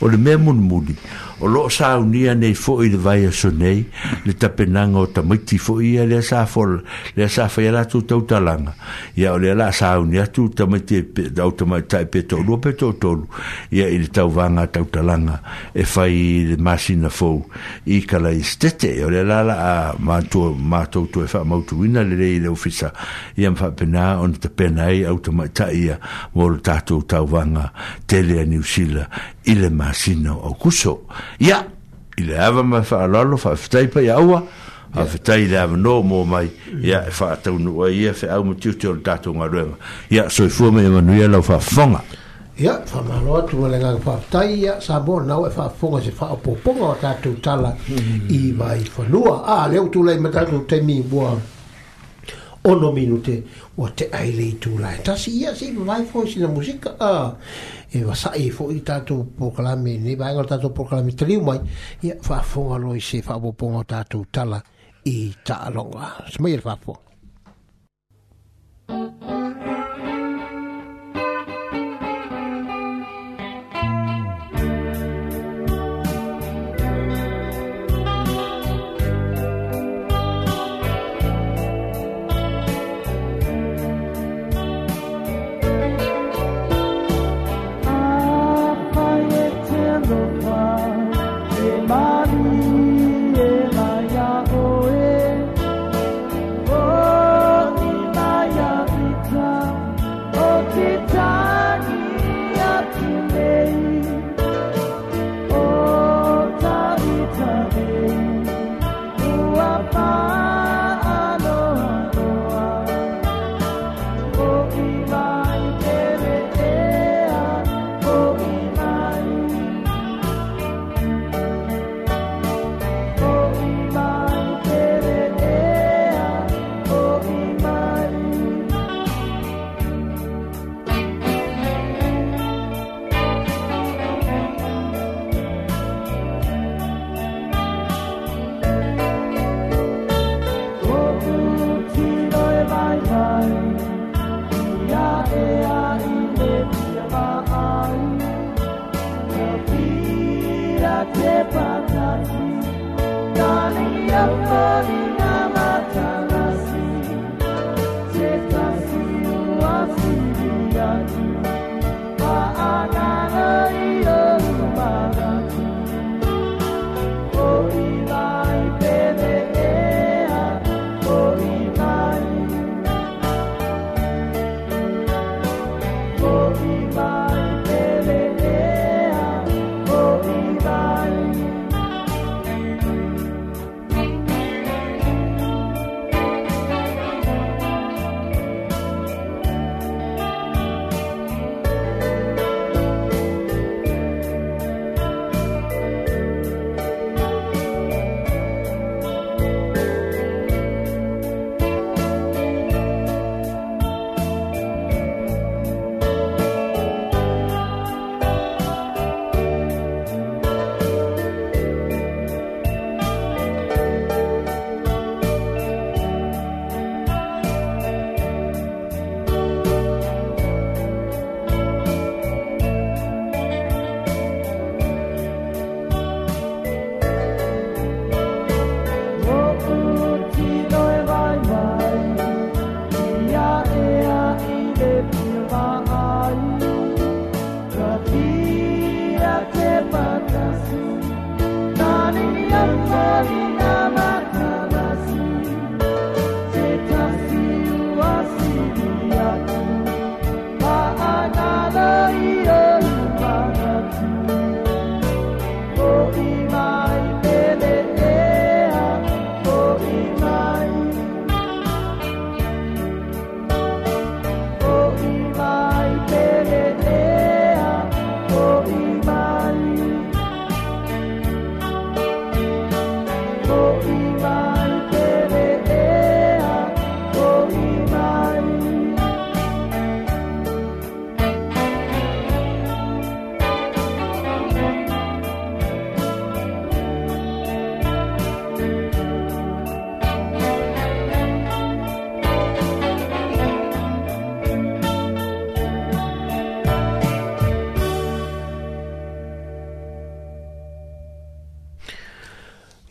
[0.00, 0.94] o le même un muli.
[1.40, 3.84] o lo sa unia nei fo i vai a sonei
[4.24, 6.80] le tapenanga o tamaiti fo i le sa fol
[7.16, 8.74] le sa fai la tu tau talanga
[9.14, 10.96] ia o le la sa unia tu tamaiti
[11.40, 13.26] au e tamaiti pe tolu pe tolu
[13.70, 15.40] ia i le tau vanga tau talanga
[15.74, 17.46] e fai le masina fo
[17.84, 21.82] i kala i stete o le la la a mātua mātou tu e fai mautu
[21.84, 22.92] ina le rei le ofisa
[23.36, 25.98] ia mfa pena on tapenai au tamaiti ia
[26.34, 27.72] mo le tatou tau vanga
[28.06, 29.08] tele a niusila
[29.44, 30.98] ile masina o kuso
[31.40, 31.64] ya
[32.16, 34.42] ile ava ma fa lalo fa ftai pa ya wa
[34.94, 36.50] a ftai le ava no mo mai
[36.82, 39.66] ya fa tau no wa ya fa au mutu tu dato nga re
[40.10, 42.00] ya so i fu me ma nu ya lo fa fonga
[42.58, 45.50] ya fa ma lo tu le nga fa ftai ya sa bo na e wa
[45.50, 48.56] fa fonga se fa po po nga ta tu tala i hmm.
[48.56, 51.52] mai fa lo a le tu le ma ta tu te mi bo
[52.66, 53.42] ono minute
[53.76, 57.12] o te aile tu la ta si ya si mai fo si na musika a
[57.12, 57.36] ah.
[57.96, 61.38] e va sa e fo ita to proclami ne va ngol e tato proclami tri
[61.40, 61.60] mai
[62.00, 64.58] e fa fo lo i se fa bo po tato tala
[65.04, 67.00] i ta longa smir e fa fo mm
[69.20, 69.33] -hmm.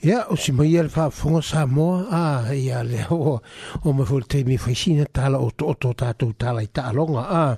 [0.04, 3.40] Ia, o si mai ele faa fonga sa moa, a ia le o,
[3.86, 7.58] o me fol te mi faisina tala o to to tatou tala i taalonga, a.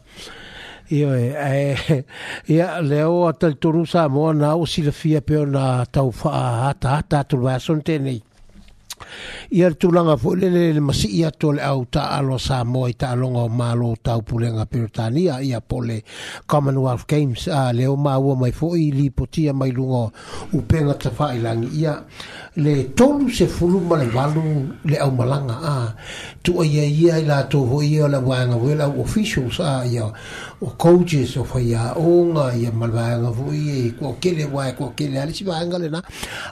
[0.93, 1.09] Ia,
[1.49, 5.41] e, e ia, le o atal toru sa moa na o si la fia peo
[5.49, 8.21] na tau faa hata hata atul vaya son tenei
[9.51, 13.37] ia le tulaga foʻi le masii atu o le au taaloa sa moa i taaloga
[13.45, 16.01] o malo taupulega peretania ia po le
[16.47, 20.11] commonwealth games a leo maua mai foʻi lipotia mai luga
[20.53, 22.01] upega tafaailagi ia
[22.57, 24.41] le tolu sefulu ma le valu
[24.85, 25.93] le au malanga a
[26.43, 30.05] tuaia ia ia i latou hoi ia o le auaega foi officials a ia
[30.61, 35.43] o coaches o faiaoga ia ma le vaega foi e kuaokele uae kuaokele a lesi
[35.43, 36.01] le na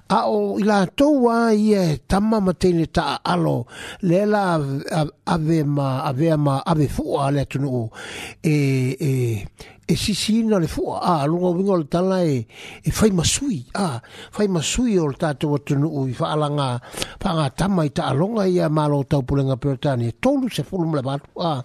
[0.10, 3.66] a o i latou a ia e ma teine le ta alo
[4.02, 4.56] le la
[5.36, 7.90] ave ma ave ma ave fua le tunu
[8.42, 9.46] e e
[9.88, 9.96] e
[10.44, 12.46] na le fua a ah, lunga winga le tala e,
[12.84, 14.02] e fai masui a ah,
[14.32, 16.80] fai masui o le tatu watunu ui whaalanga
[17.22, 21.26] whaanga tama i taalonga i a malo tau pulenga peretani tolu se fulu mle balu
[21.40, 21.60] a ah,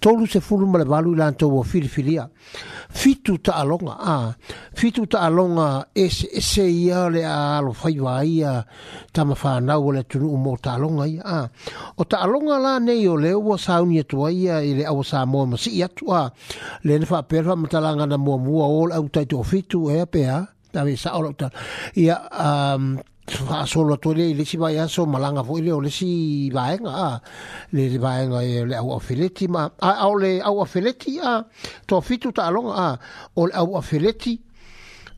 [0.00, 2.26] tolu se fulu mle balu i lanto wa filifilia
[2.90, 4.16] fitu taalonga a
[4.74, 8.66] fitu taalonga e se e se ia le a lo fai wai a
[9.14, 9.36] tama
[9.76, 11.46] o le tunu umo taalonga i a
[11.96, 15.46] o taalonga la nei o leo wa sauni atua ia i le awa sa mo
[15.56, 16.26] si ia tua
[16.82, 20.40] le fa per whamatalanga na mua mua o au tai tō fitu e a pēa,
[20.72, 21.52] tā wei sa ora uta.
[21.96, 23.00] Ia, um,
[23.46, 26.50] Ha solo to le le si vai a so malanga fo le o le si
[26.50, 27.20] vai nga
[27.70, 31.38] le le vai nga le au afeleti ma a o le au afeleti a
[31.86, 32.98] to fitu ta long a
[33.38, 34.40] o le au afeleti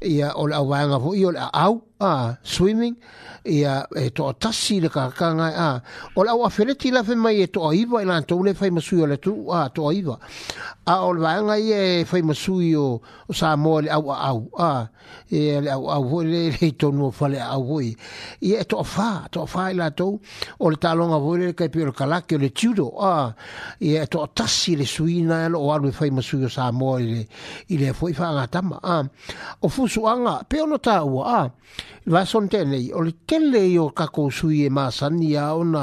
[0.05, 2.97] ia o le au vai nga fo i o le au a swimming
[3.47, 5.83] ia e to tasi le kakanga a
[6.17, 8.71] o la wa fereti la fe mai to iva e, e lan to le fai
[8.71, 10.19] masui o le tu a to iva
[10.87, 11.69] a o le vanga i
[12.01, 13.01] e fai masui o
[13.31, 14.89] sa mo le au au a
[15.29, 17.93] e le au au hoi le le to nuo fale au hoi
[18.41, 20.19] e to fa to fa e la to
[20.59, 23.29] o le talonga hoi ke kai pio le kalake o le tudo a
[23.79, 27.27] e to tasi le suina e lo o alu e fai masui sa mo le
[27.69, 29.05] i le fo i fa ngatama a
[29.61, 31.41] o fu anga pe no ta ua a
[32.13, 35.83] va son tenei o le tele i o kako sui e māsani a ona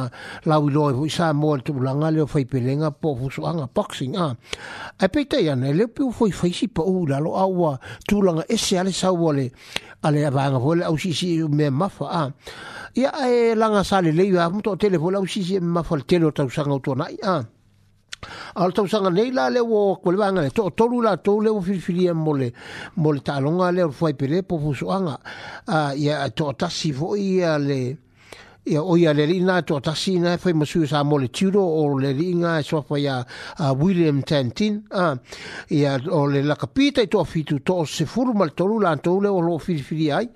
[0.49, 4.27] lauilo e fuisa mo e tupulanga leo fai pelenga po fusuanga boxing a
[5.01, 8.79] ai peitei ana e leo piu fai fai si pa ula lo awa tupulanga ese
[8.79, 9.51] ale sa wale
[10.05, 12.23] ale avanga wale au sisi e me mafa a
[12.95, 16.31] ia e langa sale leiwa muto tele wale au sisi e mafa le tele o
[16.31, 17.43] tausanga utonai a ah.
[18.53, 22.11] Ao tau sanga nei la leo o kwele wanga, to tolu to le leo filifilia
[22.11, 22.53] e mole,
[22.95, 25.17] mole talonga leo fwai pere po fusuanga,
[25.97, 27.97] ya to tasi fo ia le,
[28.65, 32.11] ia o ya le rina to tasi na fai masu sa mole tiro o le
[32.13, 33.25] rina e so fai a
[33.73, 35.17] William Tantin a
[35.69, 39.29] ia o le la capita to fitu to se fur mal to lula to le
[39.29, 40.29] o lo filifili ai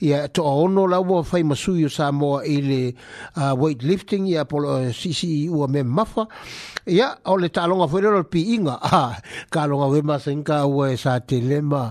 [0.00, 2.94] ia to ono la wo fai masu sa mo ile
[3.58, 6.26] weight lifting ya po si eh, si e u me mafa
[6.86, 9.18] ia o le talonga fuere lo piinga a
[9.50, 11.90] ka longa we masenka o sa telema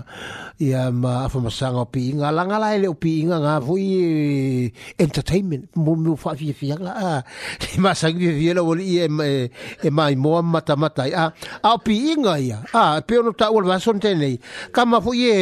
[0.58, 6.16] ia ma afa masanga piinga langa la ele piinga nga fui e entertainment mo mo
[6.16, 7.10] fa fi fi nga a
[7.82, 9.32] ma sa gi vi lo i e, e,
[9.84, 11.32] e mai mo mata mata a a
[11.68, 14.34] ah, piinga ia a ah, pe no ta o va son tenei
[14.74, 15.36] ka ma fui e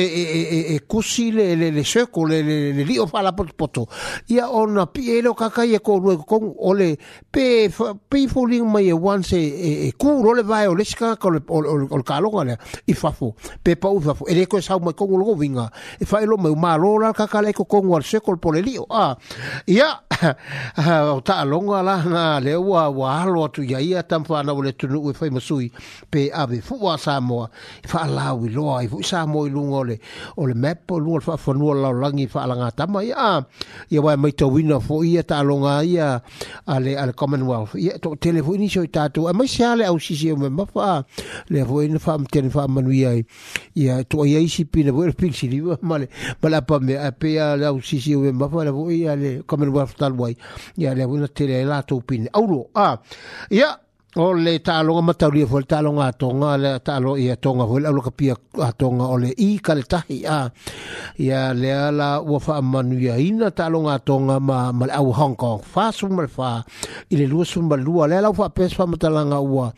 [0.51, 3.87] e e kusi le le le seko le le le li o fala pot poto
[4.35, 6.37] ia ona pielo kakai e ko lu ko
[6.69, 6.99] ole
[7.31, 7.71] pe
[8.11, 11.31] pe fuling mai e one e, e ku lo le vai o le sika ko
[11.31, 12.57] le o, o, o le kalonga le
[12.89, 15.69] i fafo pe pa u fafo e ele ko sau mai kongo lo vinga
[16.01, 19.15] e fa lo mai malo la ka kala ko kongo al sekol pole li a
[19.69, 19.91] ia
[21.15, 24.53] o ta longa la na le wa wa lo tu ia ia tam fa na
[24.55, 25.69] le tunu e fa masui
[26.11, 27.49] pe ave fu wa sa mo
[27.85, 29.99] fa la wi lo ai fu sa mo i lungo le
[30.37, 33.43] o le map o lungo fa fa no la langi fa la ngata mai a
[33.91, 36.23] ia wa mai to wina fo ia ta longa ia
[36.67, 40.37] ale al commonwealth ia to telefoni so ta tu mai se ale au sisi o
[40.37, 41.05] e me mafa a
[41.49, 43.25] le a fwoi na wha amtene wha amanui ai
[43.75, 46.09] i a to a iaisi pina fwoi na pingsi ni male
[46.43, 48.73] male apa me a pe a le au sisi o e me mafa le a
[48.73, 50.37] fwoi e a le kamen wafu talwai
[50.79, 52.97] i a le a fwoi na tere a lato pina auro a
[53.51, 53.77] ia
[54.17, 57.89] o e le taaloga matauria foi le taaloga atoga le taalo i atoga foi le
[57.89, 60.51] aulakapia atoga o le ikaletahi a
[61.19, 66.63] ia lea la ua faamanuiaina taaloga atoga ma ma au hong kong fasuma le fa
[67.11, 69.73] i le lua suma lelua lea lau faapea se faamatalaga ua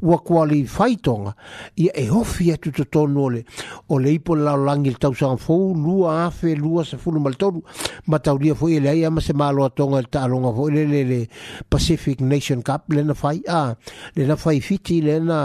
[0.00, 1.34] ua kualifaitoga
[1.76, 3.44] ia e ofi atu totonu ole
[3.90, 7.60] o le ipo le lalolagi i le tausagafou lua fe lua se ma le tolu
[8.08, 11.04] matauria foi e leai a ma se malo atoga i le taaloga foi le le
[11.04, 11.28] le
[11.68, 13.76] pacific nation cup lena fai a
[14.16, 15.38] le na fai fiti le na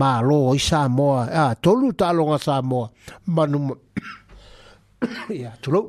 [0.00, 2.86] ma lo i Samoa a ah, tolu talo talonga Samoa
[3.34, 3.58] manu
[5.42, 5.80] ya tolu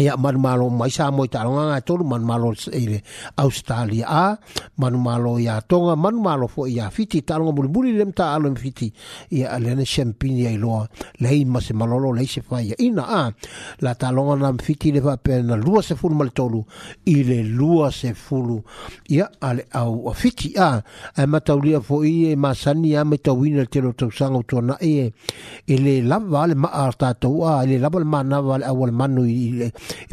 [0.00, 2.98] ia manumalo maisa mo i talonga ngā tolu manumalo i le
[3.42, 4.36] Australia a
[4.82, 8.86] manumalo i Atonga manumalo fo i a fiti talonga muri muri le mta alo fiti
[9.38, 10.86] i a champagne ai loa
[11.18, 13.26] lei ma malolo lei se fai ina a
[13.82, 16.62] la talonga na fiti le vape na lua se fulu mal tolu
[17.06, 17.16] i
[17.58, 18.62] lua se fulu
[19.10, 20.70] ia ale au a fiti a
[21.16, 25.12] a mataulia fo i e masani a metawina te lo tausanga tona e ile
[25.66, 29.24] e e le lava le ma artatou a le lava le manawa le awal manu
[29.26, 29.68] ile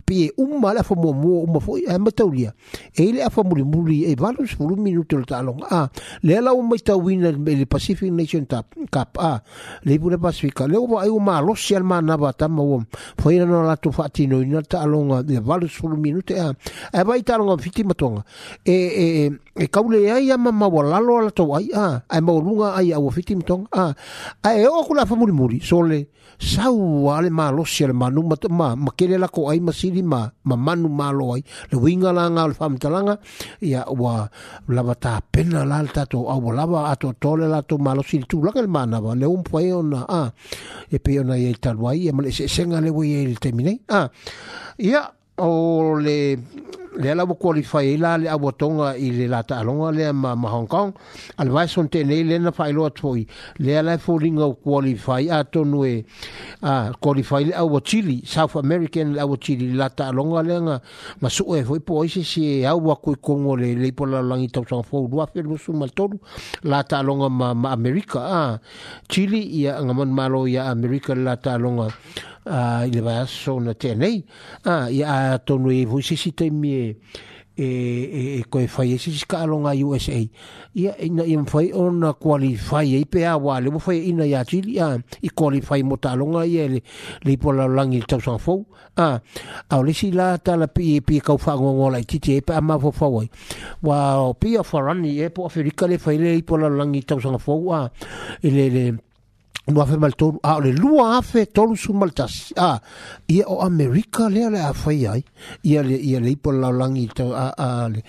[0.05, 2.53] pe uma la fo eh, mo mo fo e ma taulia
[2.93, 5.89] e le afa muri muri e valu sfuru minuto le talong a
[6.21, 9.43] le la o mai tawina le Pacific Nation Cup Cup a ah,
[9.83, 12.83] le pura Pacifica le o ai o ma lo sial ma na ba tam o
[13.17, 16.49] fo ina no la tu fa tino ina talong ah, le valu sfuru minuto a
[16.49, 16.53] ah,
[16.93, 18.23] e eh, vai talong fiti matonga
[18.63, 21.67] e eh, e e kaule e ia ia ma ma wala lo la tau ai
[21.83, 23.87] a ai ma ulunga ai au fitim tong a
[24.47, 25.99] ai e o kula fa muri muri sole
[26.51, 26.75] sau
[27.15, 30.01] ale ma lo sia ma nu ma ma ma kele la ko ai ma sili
[30.11, 33.15] ma ma manu ma lo ai le winga la nga alfa mtalanga
[33.69, 34.13] ia wa
[34.75, 38.03] la bata pena la alta to au wala ba ato tole la to ma lo
[38.09, 40.33] sili tu la ke ma na ba le un poe ona a
[40.93, 43.39] e pe ona ia talwai e, e ma le se senga le wi e il
[43.43, 44.01] termine a
[44.89, 45.01] ia
[45.47, 45.51] o
[46.03, 46.17] le
[46.97, 50.35] le ala wa qualify e la le awa tonga i le lata alonga le ma,
[50.35, 50.93] ma Hong Kong
[51.37, 53.25] al vai son te nei le na fai loa tfoi
[53.59, 53.99] le ala e
[54.39, 56.05] o qualify a tonu e
[56.61, 60.81] a qualify le awa Chile South American le awa Chile le lata alonga le nga
[61.21, 64.21] ma su e foi po isi si e awa kui kongo le le ipo la
[64.21, 66.17] langi tau sanga fau lua fia lusu mal tolu
[66.63, 68.59] la alonga ma, ma America a uh,
[69.07, 71.87] Chile ia ngaman malo ia America le lata alonga
[72.45, 73.73] a uh, ile vaso na
[74.65, 76.95] ah, ya tonu e vo sisi te mi e
[77.57, 80.19] e e ko e fai sisi ka USA
[80.75, 84.43] ia ina im fai ona qualify e pe awa le mo fai e ina ia
[84.43, 86.83] chili a i qualify mo ta longa ia le
[87.23, 88.65] le pola langi tau sa fo
[88.97, 89.19] a
[89.71, 91.99] au le si la ta la pi e pi e kau fa ngo ngo la
[92.03, 93.23] ti pa ma fo fo wa
[93.81, 97.55] wa pi a forani e po afrika le fai le pola langi tau sa fo
[97.71, 97.87] a
[98.43, 98.99] ile le, le
[99.67, 102.77] no afe mal tolu a le lua afe tolu su mal tas a
[103.27, 105.13] ia o america le le afe ia
[105.63, 108.01] ia le ia le ipo la langi to a a le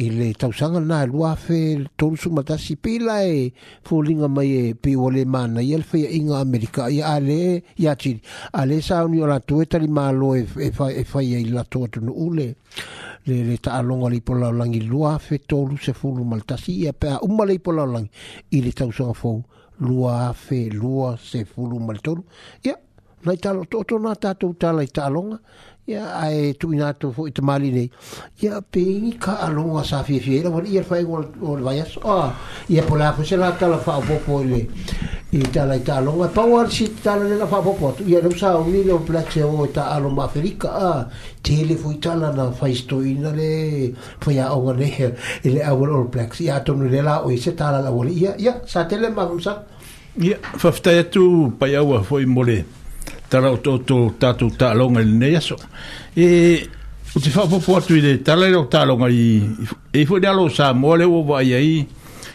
[0.00, 1.58] i le tau sanga na lua afe
[2.00, 3.52] tolu su mal tas pe la e
[3.86, 7.20] fo linga mai e pe o le mana ia le fai inga america ia a
[7.20, 8.16] le ia chi
[8.52, 11.48] a le sa uni o la tueta li ma lo e fai e fai i
[11.52, 12.56] la tueta no ule
[13.28, 16.64] le le ta longa le ipo la langi lua afe tolu se fulu mal tas
[16.72, 18.08] ia pe a umma le ipo la langi
[18.56, 19.42] i le tau sanga fo
[19.80, 22.24] lua fe lua se fulu maltolu
[22.64, 22.80] ia yeah.
[23.24, 25.38] nai talo to to na tatou talai taalonga
[25.90, 27.88] ia ae tuuina atu foʻi tamali nei
[28.46, 31.22] ia peigi ka aloga sa fiafiaila ua leia lefai o
[31.56, 32.18] le vaiaso
[32.70, 34.60] ia pola fose la tala faapopo i le
[35.34, 40.08] i tala i taaloga pauasi tala lela faapopo atu ia leusauli leo plaseo e taalo
[40.14, 40.90] ma aferika a
[41.42, 43.90] tele foi tala na faistoina le
[44.22, 45.08] faiaoga nehe
[45.42, 48.54] i le auale ol plax ia atonu le la oe se tala lauale ia ia
[48.70, 49.56] sa tele mamsa
[50.22, 52.58] ia faafetai atu paiaua foi mo le
[53.32, 55.56] tala o tōtō tātou tālonga i nei aso.
[56.12, 56.66] E,
[57.16, 59.22] o te whapopo atu i le tala i tālonga i,
[59.96, 61.70] e fwe ni alo sā mōle o wai ai,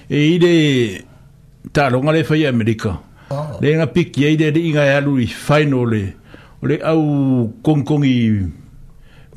[0.10, 0.54] e i le
[1.76, 2.96] tālonga le whai Amerika.
[3.30, 3.50] Ah.
[3.62, 6.02] Le inga piki e i le inga e alu i whaino le,
[6.64, 8.16] o le au kongkongi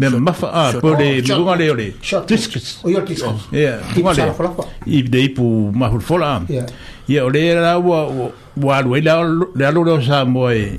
[0.00, 4.14] me mafa a po le me unga le ole tiskis o yo tiskis ya unga
[4.16, 4.28] le
[4.96, 5.44] i dei pu
[5.76, 8.06] mahul fola ya ole era wa
[8.64, 10.78] wa lo ela le alo sa moe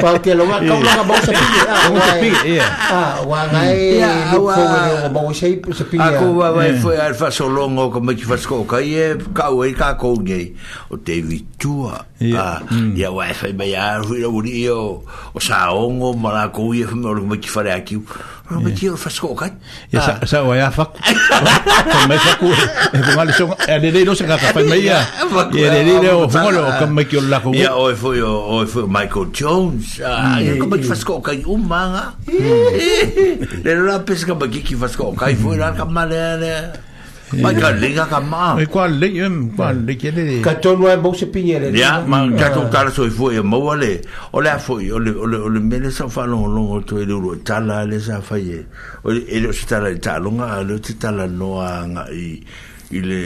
[0.00, 1.60] Pau te longa kau longa bau sa pili.
[1.64, 2.56] Ah, wa pili.
[2.60, 4.00] Ah, wa ngai
[4.32, 6.02] look forward o bau sei sa pili.
[6.02, 9.04] Aku wa vai foi alfa solongo ko mai fas ko kai e
[9.34, 10.52] kau e ka ko ngai.
[10.92, 12.64] O te vitua Ya,
[12.96, 16.72] ya wa fa ba ya ru ro ri o o sa ongo ma la ko
[16.72, 18.00] ye fa mo ki fa ra ki.
[18.48, 19.52] Ro me ki o fa sko ka.
[19.92, 20.16] Ya sa ah.
[20.24, 20.88] sa wa ya fa.
[20.88, 22.48] Ko me fa ku.
[22.56, 25.04] E ko mali son e de de no se ka fa me ya.
[25.52, 27.52] E de de o fa lo ko me ki o la ko.
[27.52, 30.00] Ya o fo yo o fo Michael Jones.
[30.00, 32.04] Ya ko me ki fa sko ka u ma nga.
[32.32, 33.60] Mm.
[33.60, 36.08] Le ra pes ka ba ki ki fa sko ka i fo ra ka ma
[36.08, 36.80] le.
[37.34, 38.54] Mai ka lenga ka maa.
[38.62, 40.40] E kua le, em, kua le ke le.
[40.44, 41.74] Ka tonu ai mou se pinge le.
[41.74, 44.00] Ia, ma kato kala soi fue e maua le.
[44.32, 47.04] O lea fue, o le, o le, o le mele sa whanongo longo to e
[47.04, 48.66] le uro tala le sa fai e.
[49.02, 52.06] O le, e le o se tala i talonga, a le te tala noa nga
[52.12, 52.38] i,
[52.94, 53.22] i le,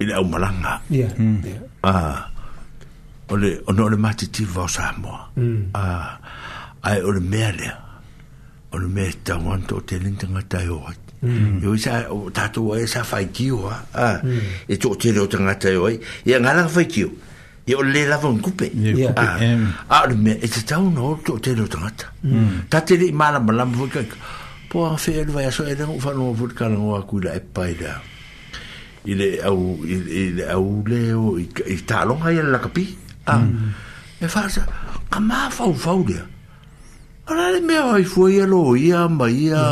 [0.00, 0.80] i le au malanga.
[0.90, 1.06] Ya.
[1.82, 2.26] Ah,
[3.30, 5.14] o le, o no le matiti vau sa mo.
[5.74, 6.18] Ah,
[6.82, 7.54] ai o le mea
[8.70, 11.07] O le mea ta o te linta ngatai o hati.
[11.22, 11.58] Mm.
[11.62, 13.26] Yo sa o tatu o sa fai
[13.94, 14.20] Ah.
[14.22, 14.40] Mm.
[14.70, 15.98] E to te lo tanga te oi.
[16.24, 17.08] Ya nga la fai kiu.
[17.66, 18.70] Ya o le la von ah, kupe.
[18.74, 19.10] Ya.
[19.16, 19.36] Ah.
[19.90, 21.90] Ah, me e tau no te lo tanga.
[22.22, 22.70] Mm.
[22.70, 24.00] te di mala mala mo ka.
[24.70, 27.30] Po a fe el vai so e no fa no vut kala no aku la
[27.34, 27.92] e pai da.
[29.10, 32.84] Ile au ile au le o i ta long ai la kapi.
[33.32, 33.42] Ah.
[33.42, 33.70] Mm.
[34.22, 34.62] E fa sa
[35.12, 35.64] kama fa
[37.30, 39.64] Ora le me oi fu ia lo ia ma ia.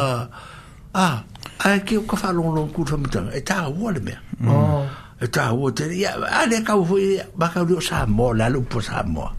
[1.06, 1.18] Ah
[1.64, 4.48] ai ke o ka fa long long kur famita e ta wo le me mm.
[4.48, 4.82] o oh.
[5.20, 6.96] e ta wo te ya ale ka fo
[7.36, 9.30] ba ka lo sa mo la lo po sa mo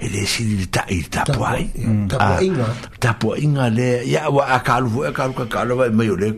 [0.00, 2.68] e le si di ta i ta po ai mm, ta po ah, inga
[2.98, 6.16] ta po inga le ya wa a ka lo ka ka ka lo me yo
[6.16, 6.32] le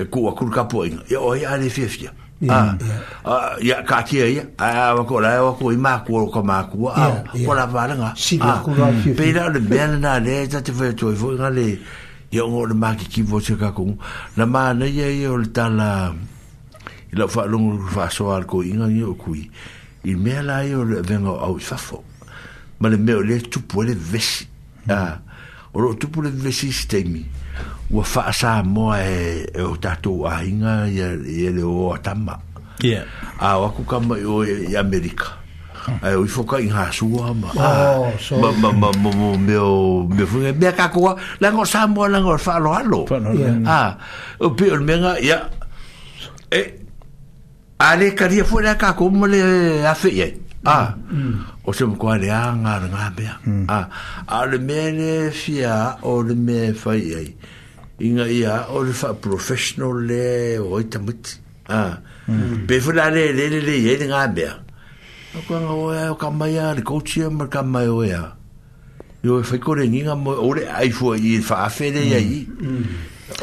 [0.00, 2.08] e ku a kur ah, ka po inga e o ya le fi fi
[3.60, 6.26] ya ka ki e ya a wa ko la wa ko i ma ku o
[6.32, 7.06] ko ma ku ah, a
[7.36, 10.00] ko la va la nga si la ku la fi fi pe la le ben
[10.00, 11.68] na le ta te fe to i vo nga le
[12.32, 13.96] ia ogo o le makikivo se kakogu
[14.36, 16.14] na manaia ia o le tala
[17.12, 19.50] i lau faalogo faasoa a le koiga ia o kui
[20.06, 22.04] i mea la ia o le avega o au i fafo
[22.78, 24.46] ma le mea o lea tupu ai le vevesi
[25.74, 27.26] o loo tupu le vevesi se taimi
[27.90, 32.38] ua faasamoa e, e o tatou ahiga ia le o atama
[33.42, 35.39] a o aku kama i o i amerika
[36.02, 40.66] ai o foka in ha sua ma ma ma ma ma meu me foi me
[40.66, 43.04] acaco la ngor sambo la ngor fa lo allo
[43.66, 43.96] ah
[44.40, 45.48] o pior menga ya
[46.52, 46.60] e
[47.80, 50.28] ale caria foi la caco mo le a fe ye
[50.64, 50.94] ah
[51.64, 53.24] o sem qua le anga nga be
[53.68, 53.88] ah
[54.28, 57.36] ale mene fia o le me fa ye
[58.00, 61.40] inga ia o le fa professional le o itamut
[61.72, 61.98] ah
[62.68, 64.60] be fo la le le le ye nga be ah
[65.30, 68.22] A kua ngā oea o kamaia, le kouchia ma kamaia oea.
[69.22, 72.96] Yo e whaiko re nginga mo, ore ai fua i e whaafere ia mm, mm.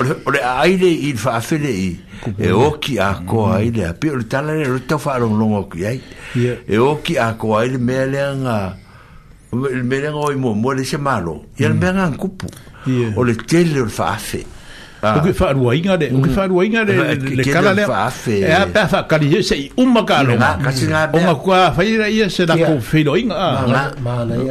[0.04, 0.16] i.
[0.28, 1.94] Ore ai re i e whaafere i.
[2.44, 6.02] E oki a koa ai le, api ore tala re rota wharong longa ki ai.
[6.68, 8.58] E oki a koa ai le mea lea ngā,
[9.88, 11.38] mea lea ngā oi mua, mua le se maro.
[11.56, 11.86] Ia le mm.
[11.86, 12.52] mea ngā kupu.
[13.16, 14.57] Ore tele ore whaafere
[14.98, 15.16] o ah.
[15.22, 15.30] mm.
[15.30, 17.86] ke faru ai nga de o ke faru ai nga le kala le
[18.34, 21.86] e a pa fa kali e se i un ma kalo o ma kwa fa
[21.86, 23.62] ira ia se da ko fe lo nga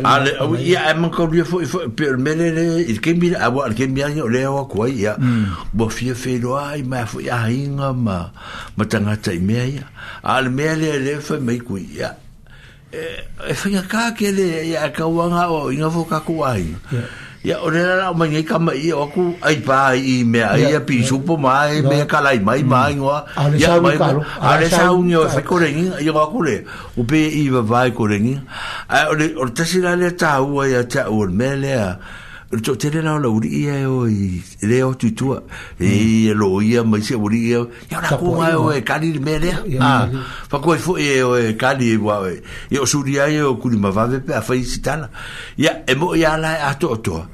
[0.06, 3.35] ale o ia e ma ko ri fo fo per mele le i ke mi
[3.35, 5.74] a wa ke mi a yo le o ko ia mm.
[5.74, 8.31] bo fi fe lo ai ma fo ia ai nga ma
[8.78, 9.85] ma tanga tai me ia
[10.23, 12.14] al mele le fa me ku ia
[12.94, 16.70] e fa ka ke le ia ka wa nga o nga fo ka ku ai
[16.94, 17.10] yeah
[17.47, 21.39] ya orera la mangi kama i aku ai pa i me ai a pisu po
[21.39, 22.98] mai me kala i mai mai mm.
[22.98, 23.18] ngwa
[23.59, 23.94] ya mai
[24.51, 26.56] ale sa unio fa koreni i wa kure
[26.98, 28.35] u be i va vai koreni
[28.90, 31.89] a ore ortesi la le ta u ya ta u mele a
[32.52, 35.40] Le tō tere nao la uri ia e o i le o tu tua.
[35.81, 35.94] E mm.
[35.98, 37.64] i e lo ia mai se uri ia.
[37.90, 39.56] Ia na kua mai o e kani me lea.
[40.47, 42.39] Fa kua i fu e o e kani e wa o e.
[42.70, 45.10] Ia o suri ai e o kuri ma vave pe a fai si tala.
[45.59, 47.27] Ia e mo ia la e ato o toa.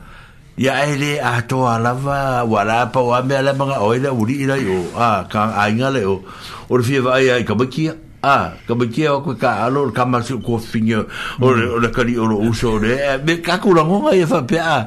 [0.56, 3.98] Ia e le ato a lava wa la pa wa mea le manga o e
[4.01, 4.80] la uri ila i o.
[4.97, 6.22] Ah, ka a inga le o.
[6.68, 7.93] O le fie vai ai kamakia.
[7.93, 11.03] Ia ah ka me kia koe ka alo ka masu ko finga
[11.43, 14.15] o le o le kari o lo uso le eh, me ka ku la ngonga
[14.15, 14.78] e fa pe a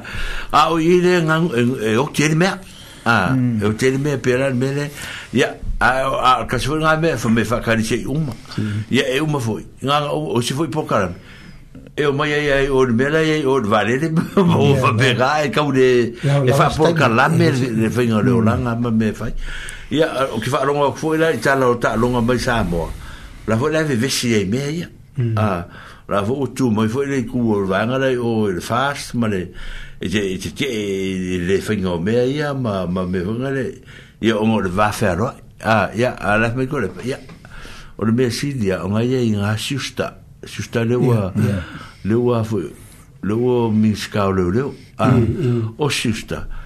[0.56, 2.56] ah, o i le ngan e, e o kia le mea
[3.04, 3.60] a ah, hmm.
[3.60, 4.84] e o kia le mea pe ran me le
[5.36, 5.52] ya
[5.84, 5.88] a
[6.40, 8.88] a ka su nga me fa me fa kari se uma hmm.
[8.88, 11.12] ya e uma foi nga o se foi pokaran
[11.92, 14.08] e o mai ai ai o le mea ai o le vare le
[14.64, 15.88] o fa pe ga e ka u le
[16.48, 19.28] e fa pokaran me le fa inga le o langa me fa
[19.92, 23.04] ya o ki fa longa foi la i tala o ta longa mai sa moa
[23.48, 25.34] la fo la ve si e me ya a mm.
[25.36, 25.66] ah,
[26.08, 29.52] la fo tu mo fo le ku o vanga le o le fast ma le
[30.00, 33.80] e te e te e le fingo me ya ma ma me vanga le
[34.20, 36.90] ya o mo le va fa ro a ah, ya a la me ko le
[37.04, 37.18] ya
[37.96, 41.32] o le me si dia o ma ye nga susta susta le wa
[42.04, 42.58] le wa fo
[43.22, 44.62] le wa mi ska le le
[44.98, 45.06] a
[45.76, 46.65] o susta ah, mm -hmm.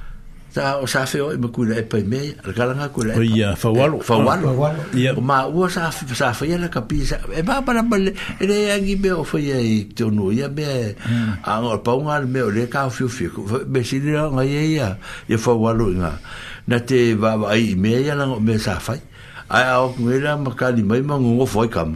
[0.51, 3.23] Ta o sa feo e maku la e pai me al gala nga kula o
[3.23, 4.51] ia fa walo eh, fa walo
[4.99, 8.11] ia ma o sa fa sa fa la kapisa e ba para ba le
[8.43, 11.95] e le angi be o fa ia i to no ia be a ngor pa
[11.95, 13.31] un al me o le ka fiu fiu
[13.71, 14.89] be si le nga e ia ia
[15.31, 16.19] e fa walo nga
[16.67, 18.99] na te va ai me ia la me sa fa
[19.55, 21.95] ai au ngela ma ka di mai ma ngo fo kam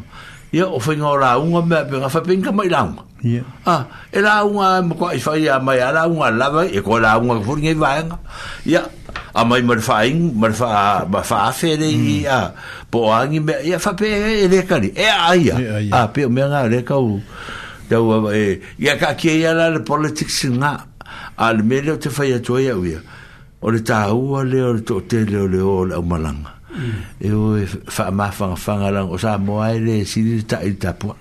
[0.54, 3.02] ia o fainga o launga mea penga whapenga mai launga.
[3.26, 3.42] Ia.
[3.66, 3.82] Ah,
[4.14, 7.74] e launga mo kua i whaia mai ala launga lava, e kua launga kua ringa
[7.74, 8.16] i vaenga.
[8.66, 8.84] Ia,
[9.34, 12.30] a mai marifa ing, marifa a marifa a fere i mm.
[12.36, 12.54] a
[12.90, 15.50] po angi mea, ia whapenga e reka ni, e, e, e
[15.90, 17.18] a Ah, peo mea ngā reka u,
[17.90, 18.44] dau a e,
[18.78, 20.74] ia ka kia ia la le politics ngā,
[21.34, 23.02] a le mele o te whaia toia uia,
[23.60, 26.53] o le tāua le o le tōtele le o le o malanga
[27.20, 30.42] e o e fa ma fa fa ngala o sa mo ai le si di
[30.44, 31.14] ta i ta po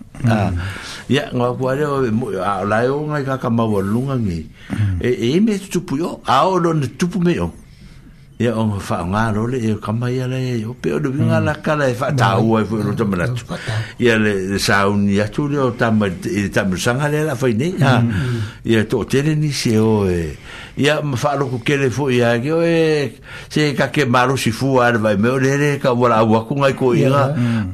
[1.07, 4.41] ya ngo ko ale o mo a la o nga ka ka ma lunga ngi
[4.99, 7.53] e e me tu pu yo a o lo ne tu pu me yo
[8.41, 11.21] ya o fa nga ro le e ka ma ya le o pe o bi
[11.21, 13.45] nga la ka la e fa ta o e fo to mena tu
[14.01, 16.09] ya le sa un ya tu le o ta ma
[16.51, 17.77] ta mo sa nga le la fa ni
[18.65, 20.33] ya to te ni se o e eh.
[20.77, 23.09] ia mafalo ku kele fo ia ki o e
[23.45, 26.57] se ka ke malu si fu ar vai me ore re ka wala wa ku
[26.57, 27.29] ngai ko ia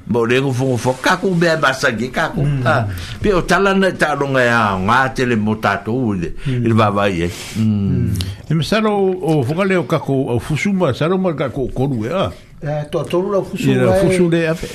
[0.05, 0.25] mo mm.
[0.27, 3.19] le ku fo fo ka ku be ba sa ki ka ku ta mm.
[3.23, 6.19] pe o tala na ta lo ngai a nga tele mo ta to mm.
[6.19, 6.27] le
[6.67, 10.39] il va vai e e me salo o fo ka le o ka ko o
[10.39, 12.27] fusu ma salo ma ka ko ko lu e a
[12.67, 13.41] eh, to to lu e.
[13.47, 14.67] fusu le fusu le a pe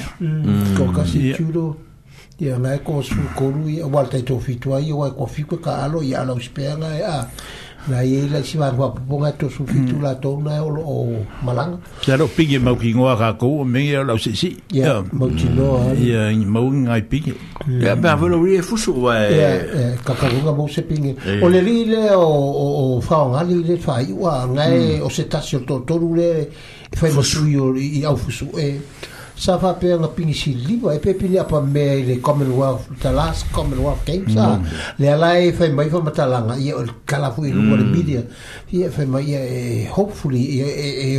[0.80, 1.76] ko ka si chudo
[2.40, 5.84] ia ngai ko su ko lu ia wa to fitu ai ko fiku e ka
[5.84, 7.04] alo ia ala uspenga e
[7.88, 9.66] na ye la si va va ponga to su mm.
[9.68, 10.96] fitu la to na e o o
[11.44, 11.76] malang
[12.08, 15.04] ya lo pigi mau ki ngoa ka ko me ya e lo si si ya
[15.12, 16.00] mau ki lo mm.
[16.00, 17.32] ya mau ngai pigi
[17.84, 21.12] ya ba va lo rie fu su wa ka e- ka ngoa mau se pigi
[21.44, 22.24] o le li le o
[22.64, 22.66] o
[22.96, 25.04] o fa nga li le fa i wa ngai mm.
[25.04, 26.48] o se ta si to to le
[26.96, 28.80] fa mo su yo i au fu su e
[29.34, 33.50] sa fa pe nga pinisi libo e pe pili apa me le commonwealth the last
[33.50, 34.62] commonwealth games mm.
[35.02, 36.70] le ala life fa mai fa mata la nga ye
[37.02, 37.90] kala fu mm.
[37.90, 38.22] media
[38.70, 39.34] ye fa mai
[39.90, 40.68] hopefully e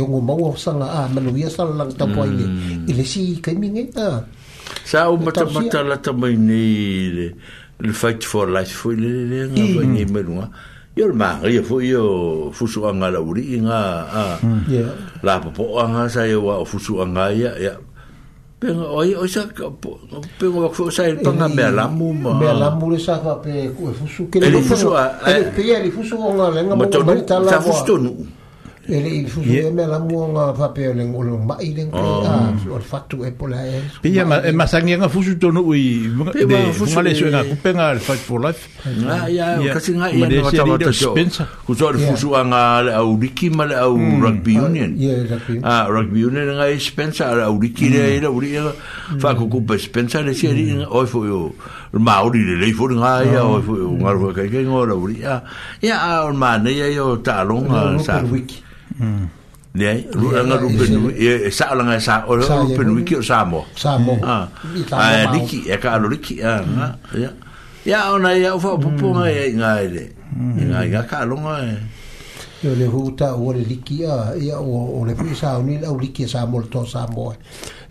[0.00, 2.44] o mo mo sa nga a manu ye sa la ta po ye
[2.88, 4.24] ile si ke mi nge ta
[4.84, 5.20] sa o
[7.92, 8.96] fight for life for mm.
[9.04, 10.22] le le nga ba ni me
[10.96, 14.22] Yo ma, yo fu yo fu su anga la uri nga a.
[14.64, 14.88] Ya.
[15.20, 17.76] La popo anga sa wa fu su anga ya.
[18.58, 19.44] Pengo oi oi sa
[20.40, 22.32] pengo wa fo sa il panga me la mu ma.
[22.40, 24.88] Me la mu le sa fa pe ku e fu su ke le fu su.
[25.30, 26.84] Ele pe ele fu su ona lenga mo
[27.28, 27.50] ta la.
[27.52, 27.96] Sa fu su
[28.88, 32.26] Ele i fufu e me la mua ngā papeo le ngolo mai le ngolo oh.
[32.30, 33.80] ah, a fatu e pola e.
[34.02, 37.98] Pia, e masangi e ngā fufu tonu i mga le sue ngā e- kupenga le
[37.98, 38.68] fight for life.
[39.10, 41.48] Ah, ia, kasi ngā i ane wata wata spensa.
[41.66, 44.22] Kuso le fufu a ngā le au riki ma le au mm.
[44.22, 44.92] rugby ah, union.
[44.96, 45.66] Ia, rugby union.
[45.68, 48.22] Ah, rugby union ngā i e spensa, le au riki le e mm.
[48.22, 48.74] la uri e ngā.
[49.18, 51.00] Fa kukupa spensa le sia ringa, oh.
[51.02, 51.40] oi fo yo,
[51.98, 55.18] maori le leifo ringa ia, oi fo yo, ngā rua kai kai ngā la uri.
[55.26, 55.42] Ah,
[55.82, 58.22] ia, a, ma, ne, ia, ia, ta, longa, sa.
[58.22, 58.62] Ia,
[58.98, 59.28] Hmm.
[59.76, 63.66] Nei, ruanga rupenu, e, e sa alanga e sa, o rupenu iki o sa mo.
[63.76, 64.16] Sa mo.
[64.24, 64.48] A
[65.20, 66.72] e riki, e ka alo riki, a ah, hmm.
[66.74, 66.96] nga.
[67.86, 69.36] Ia, o nei, au fa opopo nga hmm.
[69.36, 70.04] e nga e le.
[70.64, 71.76] Nga e nga ka alo nga e.
[72.64, 75.88] Yo le huta o le riki, a ah, ia o le pui sa, o nila
[75.92, 77.36] au riki e sa mo, le to sa mo e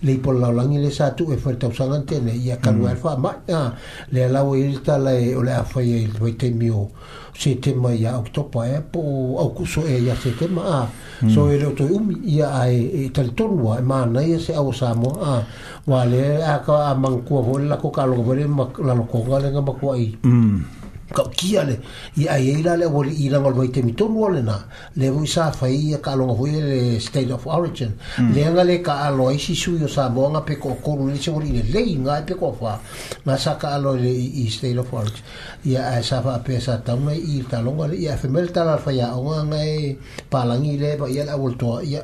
[0.06, 2.84] le i pola laulangi le sa tu e fwere tau sangan tene i a kalu
[2.84, 2.86] mm.
[2.88, 3.74] alfa ma a
[4.10, 6.92] le alawa i rita la e o le a fai e le te mio
[7.34, 9.00] se te ma i a oktopa e po
[9.40, 10.88] au kuso e i a se te ma a
[11.26, 11.30] mm.
[11.30, 14.36] so e reo toi umi i a e tali tonua e ma ana i a
[14.36, 15.44] e se au sa mo a
[15.88, 19.98] wale a ka a mangkua vore lako ka longa vore ma lalokonga le nga makua
[19.98, 20.75] i mm
[21.14, 21.78] ka kia le
[22.18, 24.58] ia ai e ila le wali ila ngol mai temi tonu ole na
[24.98, 28.34] le wui sa fai ia e ka longa hui le state of origin hmm.
[28.34, 31.30] le anga le ka alo isi sui o sa moanga pe ko koru le se
[31.30, 32.80] wali le le inga e pe ko fa
[33.26, 35.22] ma sa ka alo le i state of origin
[35.66, 39.00] ia ai sa fa pe sa tauna i ta longa le ia femel tala fai
[39.02, 42.02] a onga ngai palangi le pa ia la wulto ia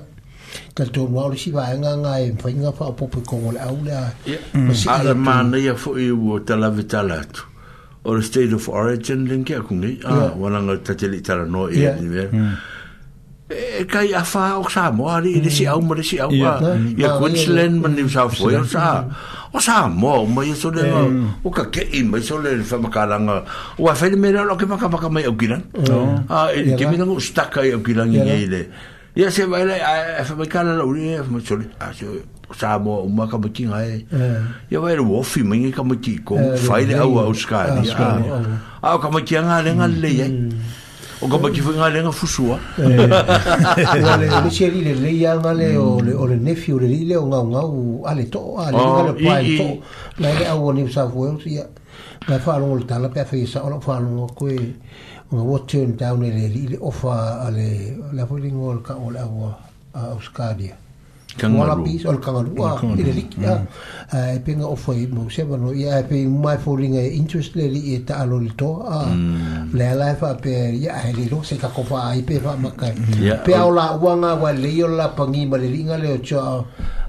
[0.78, 3.82] ka to wa ri ba nga nga e fa nga fa popo ko le au
[3.82, 4.08] le a
[4.54, 5.18] hmm.
[5.18, 7.50] ma na ia fo i wo tala vitala tu
[8.04, 11.70] or the state of origin link ya kung ni ah wala nga tatili tara no
[11.70, 12.56] e ni ver hmm.
[13.78, 16.58] e kai afa o sa mo ari ni si au mo si au ya
[16.98, 19.06] ya ah, Queensland man ni sa foi o sa
[19.54, 20.90] o sa mo mo ye so le
[21.46, 23.36] o ka ke i mo so le fa maka la nga
[23.78, 25.62] o a fele mera lo ke maka maka mai au kiran
[26.26, 28.62] ah e ke mi nga ustaka au kiran ni ye le
[29.14, 29.78] ya se vai la
[30.26, 32.10] fa maka la uri fa mo so le ah so
[32.56, 34.08] sa mo uma ka mati ngai
[34.72, 34.78] ya eh.
[34.80, 36.36] wa ro fi mi ka mati ko
[36.68, 38.08] fai le au au ska ni ska
[38.84, 40.28] a ka mati nga le nga le ye
[41.22, 43.06] o ka mati fi nga le nga fusua le
[44.22, 47.16] le cheri le le ya nga le o le o le nefi o le le
[47.16, 47.80] o nga nga u
[48.10, 49.68] ale to ale nga le pa to
[50.24, 51.64] la le au ni sa fu o sia
[52.28, 54.60] ka fa lo le tala pe fa isa o fa lo ngo ko e
[55.32, 57.16] o ngo turn down le le ofa
[57.48, 57.68] ale
[58.16, 59.50] la fu lingol ka o la o
[59.92, 60.72] Australia.
[60.72, 60.91] Uh,
[61.38, 63.64] kangaroo or kangaroo wa ile liki ya
[64.34, 67.68] e pinga o foi mo se bano ya e pe my falling eh, interest le
[67.68, 69.72] li eta eh, alo le to a ah, hmm.
[69.74, 70.50] le la fa pe
[70.86, 73.98] ya e le se ta ko fa i pe fa makai ya, pe ola oh.
[74.06, 76.42] wanga wa le yo la pangi ma le ringa le o cho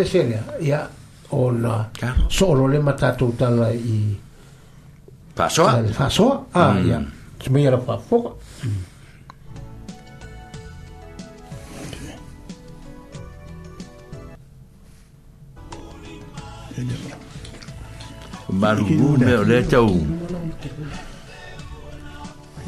[0.07, 0.23] te
[0.61, 0.87] la
[1.31, 1.85] olla
[2.31, 4.17] solo le matato tala i
[5.35, 6.89] fasoa fasoa ah mm.
[6.91, 7.01] ya
[7.45, 8.37] semira fa fo
[18.61, 19.89] Marubu me o le tau.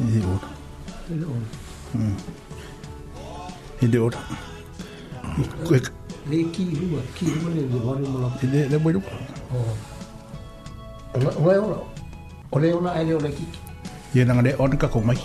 [0.03, 0.49] Ele ora.
[1.11, 2.17] Ele ora.
[3.81, 4.05] Ele mm.
[5.73, 5.89] ora.
[6.25, 8.31] Ini ki rua, ki rua ni dia baru malam.
[8.39, 9.11] Ini ni mui rupa.
[9.51, 9.75] Oh.
[11.19, 11.83] Oleh oleh
[12.55, 13.43] oleh oleh oleh ki.
[14.15, 15.19] Ia nang ada on kaku mai.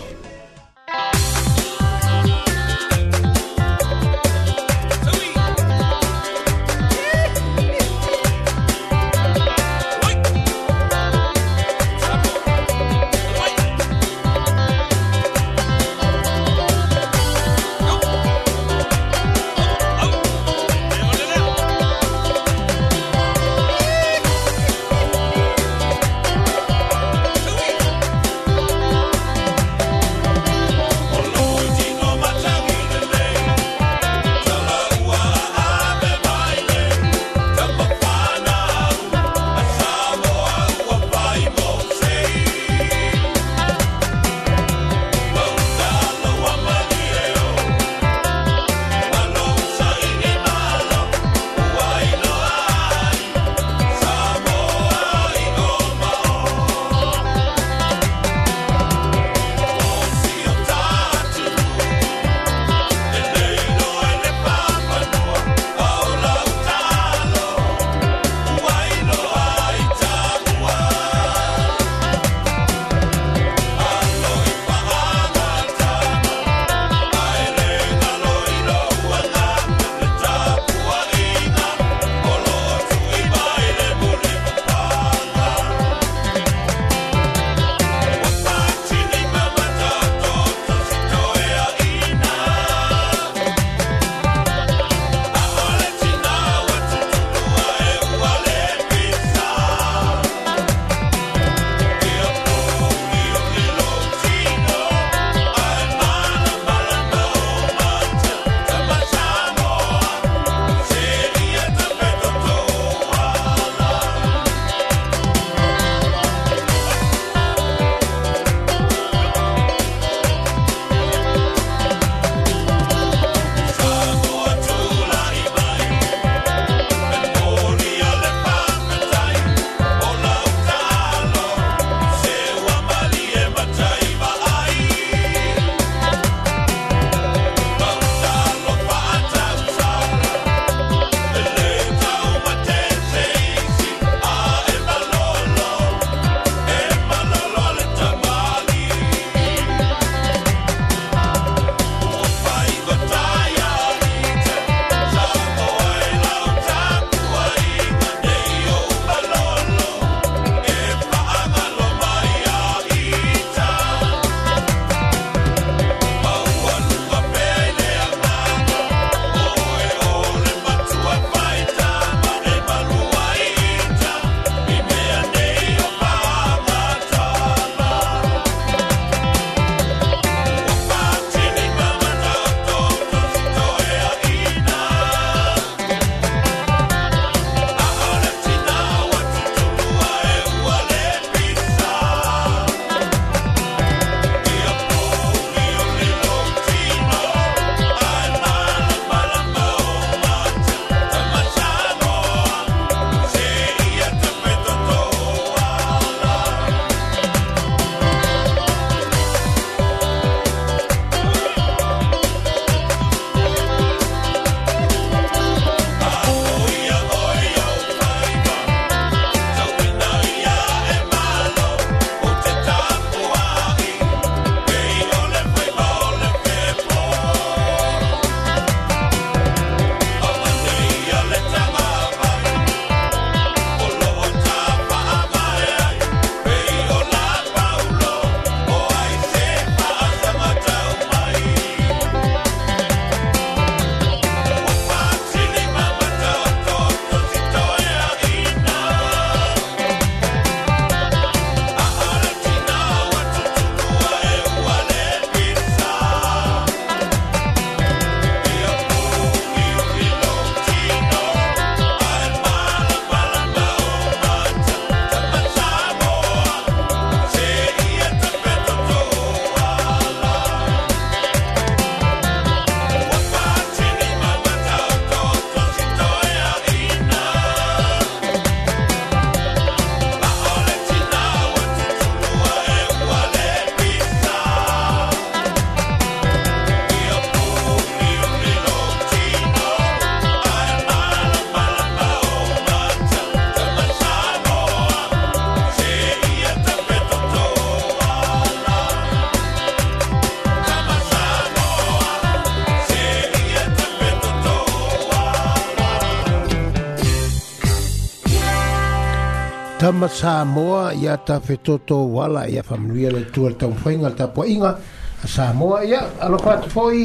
[309.89, 314.45] tama sa moa ia ta fetoto wala ya familia le tuar tau fainga ta po
[314.45, 314.77] inga
[315.25, 317.01] sa moa ia alo fat foi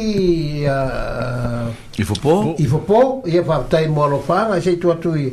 [0.61, 0.79] ia
[1.65, 1.67] uh,
[1.97, 5.33] ifopo ifopo ia fa tai mo lo fa ma sei tuatu ia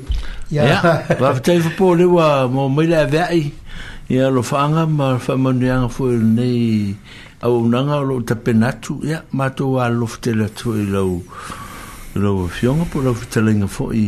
[0.63, 0.79] ia
[1.19, 3.51] fa tai ifopo le wa mo mai la vei
[4.07, 6.95] ia lo fa nga ma fa mo ni nga foi nei
[7.43, 11.19] au nanga lo ta penatu ya ma to wa lo fte la tu lo
[12.15, 14.03] lo fionga po lo fte la nga foi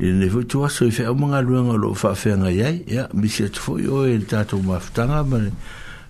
[0.00, 3.08] e ne fu tua so fe mo nga luanga lo fa fe nga yai ya
[3.14, 5.38] mi se tfo yo e ta e ma fta nga ma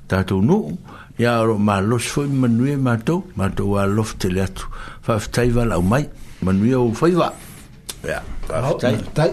[0.06, 0.77] ta no
[1.19, 4.44] ya ro ma lo so ma nue ma to ma to a lo fte le
[4.52, 4.66] tu
[5.01, 6.05] fa fta va la mai
[6.44, 7.32] ma nue o fa va
[8.05, 9.24] ya fa fta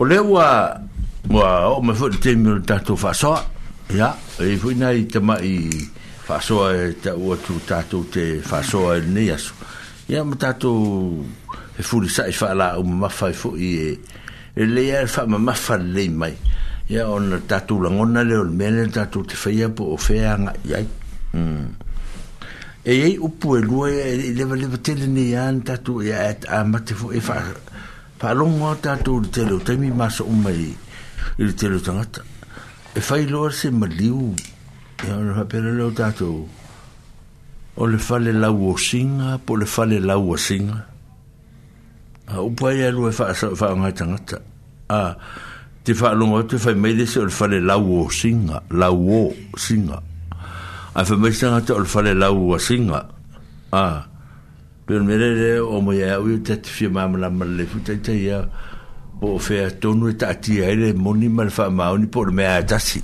[0.00, 0.80] o le wa
[1.28, 3.36] wa o ma foi te mi ta fa so
[3.92, 5.68] ya e foi na i te ma i
[6.24, 9.36] fa so e ta o tu ta te fa so e ne ya
[10.08, 10.72] ya ma tato
[11.78, 13.90] e fuli sa i fa'a la u mafa i fu'i e
[14.54, 16.34] e le e fa'a ma mafa le mai
[16.88, 20.34] ia on na tatu la ngona le on mele tatu te fa'i apu o fea
[20.40, 20.86] nga iai
[21.34, 21.66] mm.
[22.84, 26.42] e ei upu e lua e lewa lewa tele ne ian tatu ia e et
[26.48, 27.46] a mate fu'i e fa'a
[28.18, 30.74] fa'a longo a tatu li tele o taimi masa umma i
[31.38, 32.22] li tele o tangata
[32.94, 34.34] e fa'i loa se maliu
[35.06, 36.48] ia on fa'a pera leo tatu
[37.80, 40.89] o le fa'le lau o singa po le fa'le lau o singa
[42.30, 44.36] a ah, upo ai alu e faa e saa faa ngai tangata
[44.86, 45.16] a ah,
[45.82, 49.22] te faa lunga te fai meile se o le fale lau o singa lau o
[49.58, 49.98] singa
[50.94, 54.04] a fai meile tangata o le fale lau o singa ah, a
[54.86, 57.92] pero mire re o mo ia ui te te fia mama la mala le futa
[57.98, 58.38] ita ia
[59.20, 62.32] po o fea tonu e taati ai le moni ma le faa maoni po le
[62.32, 63.02] mea atasi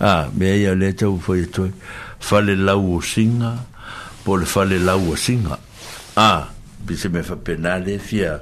[0.00, 1.72] a mea ia le te ufo ia toi
[2.20, 3.56] fale lau o singa
[4.28, 6.44] po le fale lau o singa a ah
[6.88, 8.34] pise me fa penale fia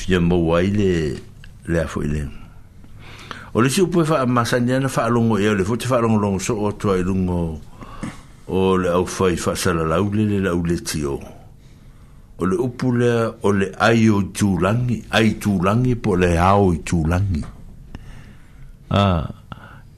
[0.00, 0.88] fia mo waile
[1.70, 2.26] le a foile
[3.54, 6.38] o le si upo fa masanya na fa longo e le foti fa longo longo
[6.44, 7.38] so o to ai longo
[8.52, 11.16] o le au fai fa sala la ule le la ule tio
[12.40, 13.10] o le upo le
[13.42, 17.44] o le ai o tu langi ai tu langi po le ao i tu langi
[18.90, 19.00] a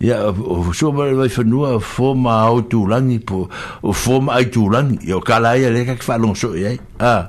[0.03, 3.49] ia o so ma le fa nua fo ma ao tu langi po
[3.83, 6.79] o fo ma ai tu langi yo kala ia le ka fa longo so ye
[7.03, 7.23] a ah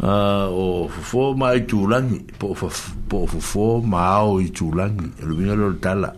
[0.00, 5.70] o fofo ma i tūlangi po o fofo ma ao i tūlangi e luinga lo
[5.80, 6.10] tala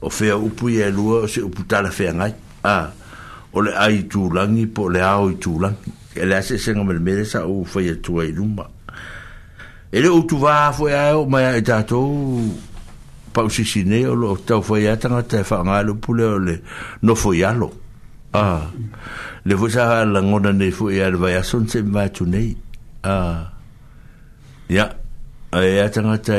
[0.00, 2.32] o fea upu i e lua o se upu tala fea ngai
[2.64, 2.88] a
[3.52, 7.24] o le ai tūlangi po le ao i tūlangi e le ase senga mele mele
[7.28, 8.64] sa o fai e tua i luma
[9.92, 12.40] e le utu vā fo e ae o mai a e tātou
[13.32, 16.38] pau sisi nei o lo tau fai e atanga tae wha ngai lo pule o
[16.38, 16.56] le
[17.02, 17.68] nofo i alo
[18.32, 18.62] a
[19.44, 22.56] le fo sa ha langona nei fo e ae vai asonse mai tu nei
[24.68, 24.84] ya
[25.52, 26.36] ai ata nga te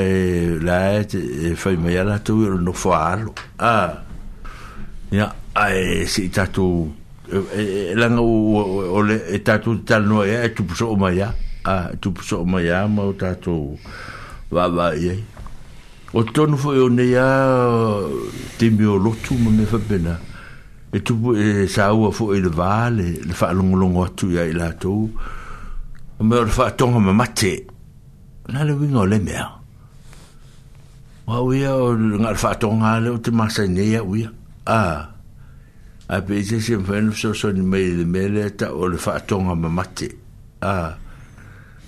[0.66, 0.78] la
[1.12, 1.20] te
[1.62, 2.36] fai me ya la tu
[2.66, 3.76] no fo alo a
[5.18, 5.26] ya
[5.66, 6.68] e e e ai si ta tu
[8.00, 8.22] la no
[8.98, 11.30] o le ta tu tal no e tu so ma ya
[11.74, 13.56] a tu so ma ya ma ta tu
[14.54, 15.16] va va ye
[16.14, 17.28] o tonu fo yo ne ya
[18.62, 20.16] te mi o lo tu me fa bena
[20.96, 21.16] e tu
[21.74, 24.94] sa o fo il vale le fa lo lo ngo tu ya ila tu
[26.20, 27.52] o me ora whaatonga ma mate,
[28.52, 29.46] nā le winga o le mea.
[31.26, 34.32] Wa uia o ngā ora whaatonga ale o te masai nei a uia.
[34.68, 34.82] A,
[36.12, 39.00] a pe i te se mwhenu so so ni mei le mele ta o le
[39.00, 40.10] whaatonga ma mate.
[40.60, 40.74] A,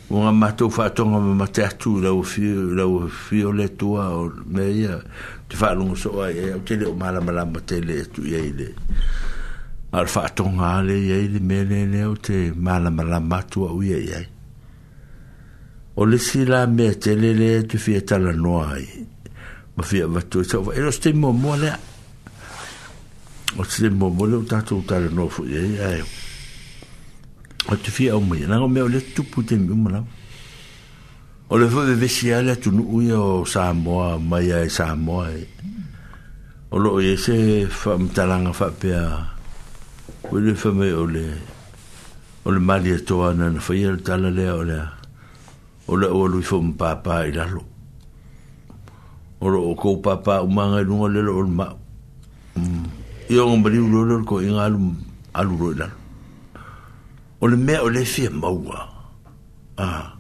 [0.08, 4.72] o ngā matou whaatonga ma mate atu lau fio, lau fio le tua o mea
[4.72, 5.02] ia.
[5.52, 8.48] Te whaalongo so ai, e au te le o malamalama te le tu iei le.
[8.48, 8.98] Te le o malamalama te le tu
[9.28, 9.30] iei le
[9.92, 13.98] ar fa tonga le ye le mele le o te mala mala matu o ye
[14.10, 14.20] ye
[15.96, 18.88] o le sila me te le le te fia tala noa ai
[19.76, 21.72] ma fia watu e tau eros te mo mo le
[23.60, 26.02] o te mo mo le o tatu o tala noa fu ye ye
[27.68, 30.06] o te fia o mea nga o mea o le tupu te mi umana
[31.52, 35.28] o le fwe vesi ale tu nu uya o Samoa mai ai Samoa
[36.72, 39.28] o lo ye se fa mtalanga fa pia
[40.32, 41.26] o le fa me o le
[42.48, 44.80] o le mali e toa na na fa yel tala le o le
[45.92, 47.60] o le o lu fo m papa i la lo
[49.44, 51.66] o le o ko papa o manga i lunga mm, le lo o le ma
[53.28, 54.96] i o ngombari u lo lo ko inga alu
[55.36, 56.00] alu ro i la lo
[57.44, 58.88] o le me o le fi e maua
[59.84, 60.16] a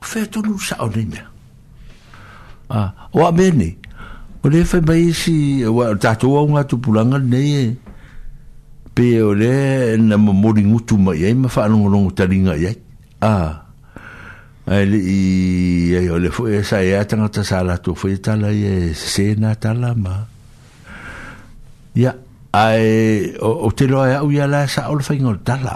[0.00, 1.20] o fe to lu sa o le me
[2.72, 3.68] a o a me ni
[4.40, 7.64] o le fa ba isi o tatoa unga tupulanga ne ye
[8.94, 12.66] pe le na mo mori ngutu mai ai ma fa no no tari nga ai
[13.32, 13.34] a
[14.74, 17.42] ai le i ai o le fo e, e sa e e ia tanga ta
[17.50, 20.16] sala tu fo ita la ye se na ta la ma
[22.02, 22.12] ya
[22.52, 25.74] ai o, o te lo ai au ia la sa o le ngol ta la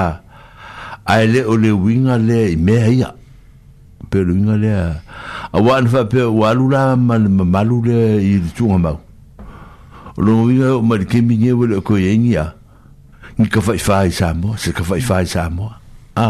[0.00, 0.04] a
[1.12, 3.10] ai le o le winga le i me ai ya
[4.08, 4.70] pe le winga le
[5.52, 7.98] a wan fa pe wa malu le
[8.30, 8.92] i tu ma
[10.16, 12.56] o lo vinga o mar ke minge o ko yenia
[13.36, 15.68] ni ka fai fai sa mo se ka fai fai sa mo
[16.16, 16.28] a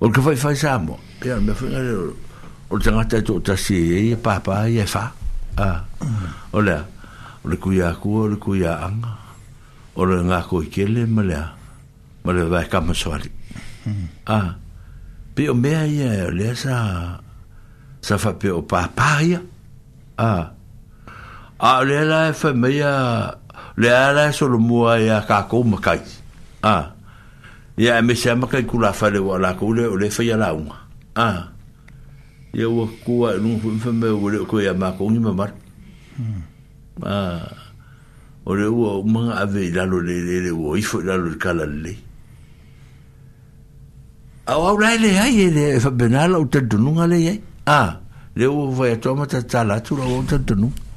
[0.00, 2.16] o ka fai fai sa mo pe a me fanga o
[2.72, 3.76] o tanga ta to ta si
[4.12, 5.12] e pa pa e fa
[5.52, 5.84] Ah.
[6.56, 6.80] o la
[7.44, 9.20] o le kuia ku o le kuia anga
[10.00, 11.36] o le nga ko kele ma le
[12.24, 13.28] ma le vai ka ma soali
[14.32, 14.56] a
[15.36, 16.72] pe o me a ye le sa
[18.00, 19.44] sa fa pe o pa pa ya
[20.16, 20.56] a
[21.62, 23.38] a le la e fa me ya
[23.76, 26.02] le la so lo mo ya ka ko mo kai
[26.66, 26.90] a
[27.78, 30.24] ya me se ma kai ku la fa le wa la ku le le fa
[30.26, 30.66] ya la un
[31.14, 31.46] a
[32.52, 35.22] ye wo ku wa lu fu fa me wo le ku ya ma ko ni
[35.22, 35.46] ma ma
[36.18, 36.40] hmm.
[37.06, 37.14] a
[38.42, 41.14] o le wo ma a ve la lo le le le wo i fo la
[41.14, 41.94] lo ka la le
[44.50, 47.38] a wa la le ya ye le fa benala o te dunu ngale ye
[47.70, 48.02] a
[48.34, 50.90] le wo fa ya to ma ta ta la tu lo o te dunu a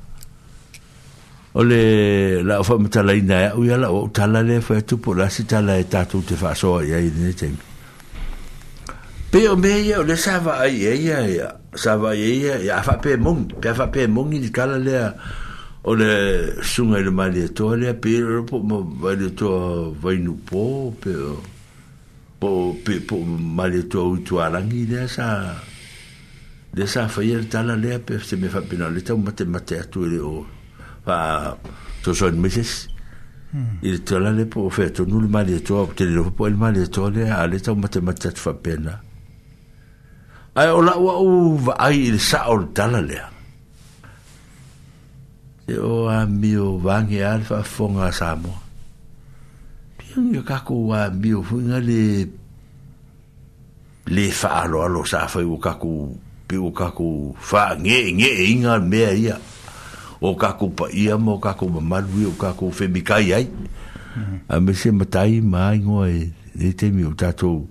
[1.58, 4.82] o le la fa mata la ina ya e uya la o tala le fa
[4.82, 7.48] tu po la sita la ta e tu te fa so ya i ne te
[9.32, 12.56] pe o me ya le sa va ai ya e ya sa va ya ya
[12.60, 15.00] ya fa pe mong pe fa pe mong ni kala le
[15.88, 16.12] o le
[16.60, 20.92] sunga le mali to le pe ro po mo va le to va inu po
[21.00, 21.16] pe
[22.36, 23.16] po pe po
[23.56, 25.56] mali to u to ala ni le sa
[26.76, 29.48] le sa fa ya tala le pe se me fa pe no le ta mate
[29.48, 30.46] mate atu le o oh
[31.06, 31.54] pa
[32.04, 32.88] to son misses
[33.84, 36.50] il te la le po fait nous le mal de toi te le po e
[36.50, 38.98] le mal de toi à le ta matematique fa pena
[40.58, 43.20] ai ola wa u va ai il sa or dala le
[45.72, 48.52] e o a mio vangi alfa fonga samo
[49.98, 52.02] pian yo kako wa mio funga le
[54.16, 55.90] le fa alo alo sa fa yo kako
[56.50, 57.08] pi o kako
[57.40, 59.38] fa nge nge e inga mea ia
[60.22, 62.88] o ka ko pa ia mo ka ko ma mal wi o ka ko fe
[62.88, 63.46] mi kai ai
[64.48, 67.68] a me se matai mai ngo e e te mi o tato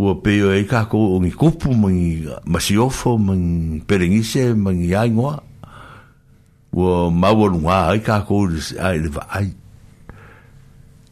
[0.00, 2.88] o pe o e ka ko o ni ko pu mo ni ma si o
[2.88, 5.28] fo mo ni perengi se mo ni ai ngo
[6.72, 8.48] o ma wo lu wa ai ka ko
[8.80, 9.48] ai le va ai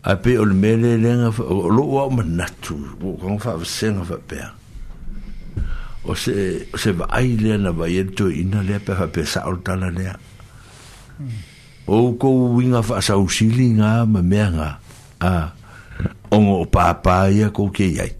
[0.09, 3.91] a pe o le mele le nga lo o ma natu o ko fa se
[3.93, 4.49] nga fa pe a
[6.09, 9.45] o se o se vai le na vai e to ina le pe pe sa
[9.45, 11.39] o tala le hmm.
[11.93, 14.81] o ko winga fa sa usilinga ma merga
[15.21, 15.53] a
[16.33, 18.13] o o papa ia ko ke ai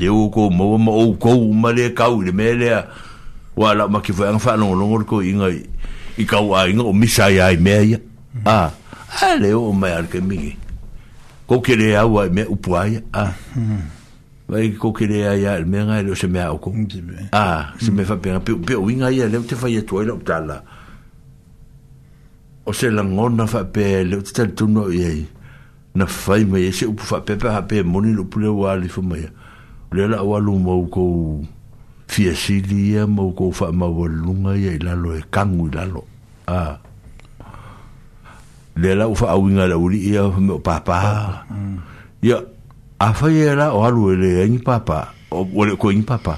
[0.00, 0.16] de hmm.
[0.16, 2.72] o ko mo mo o ko ma le ka le me le
[3.52, 5.52] wala ma ki fa fa no no ko inga
[6.16, 7.52] i ka wa inga o misa ia hmm.
[7.52, 7.98] ai me ia
[8.48, 8.72] a
[9.28, 10.56] ale o ma ar ke mi
[11.44, 13.36] ko ke le au ai me upuai a
[14.48, 16.72] vai ko que le aya el mega el se me ako
[17.32, 20.10] ah se me fa pe pe pe winga ya le te fa ye to el
[20.10, 20.64] optala
[22.64, 25.26] o se e la ngona fa pe le te tal tu no ye
[25.94, 28.72] na fa me ye se u fa pe pe ha pe moni lo pule wa
[28.80, 29.28] le fo me
[29.92, 31.42] le la wa lu mo ko
[32.08, 35.20] fie si li ya mo ko fa ma wa lu nga ya la lo e
[35.30, 35.74] kangu ah.
[35.76, 36.00] la lo
[36.48, 36.78] ah
[38.80, 41.76] le la u fa winga la u li ya me papa ya mm.
[42.22, 42.56] yeah.
[43.00, 46.34] a fai la o alu e e ni papa o wale ko ni papa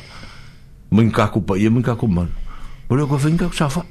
[0.92, 2.28] mwen kako pa ye mwen kako man
[2.92, 3.82] wale ko fai nkako safa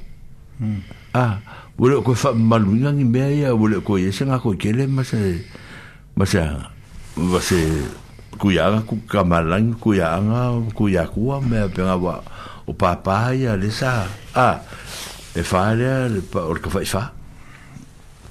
[0.62, 0.78] hmm.
[1.14, 1.38] ah,
[1.78, 4.86] wale ko fa malu nga ni mea ya wale ko ye se nga ko kele
[4.86, 5.18] masa
[6.14, 6.70] masa
[7.18, 7.58] masa
[8.38, 12.22] kuyanga ku kamalang kuyanga kuyakua mea penga wa
[12.70, 14.06] o papa ya le sa a
[14.38, 14.56] ah,
[15.34, 17.10] e fai le pa orka fai fa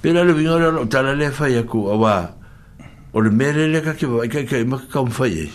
[0.00, 2.39] pera le vingore tala le fai ya ku awa
[3.12, 5.50] o le mea lele ka kewa, ikai kai maka kao mwhai e.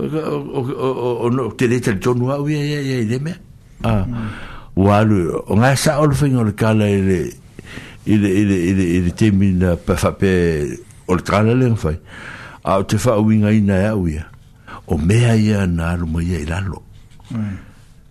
[0.00, 2.80] O, o, o, o, o, o, o, o, te le tali tonu au ia ia
[2.82, 3.34] ia ia mea.
[3.84, 4.04] Ah.
[4.06, 4.14] Mm.
[4.14, 4.26] A,
[4.76, 7.18] o alu, o ngai sa o le whainga o le kala i le,
[8.08, 10.32] i le, i le, i le, i le temi na pafape
[11.08, 11.96] o le kala le mwhai.
[12.64, 14.26] A, o te wha au inga ina e au ia.
[14.86, 16.82] O mea ia na alu mai ia ilalo.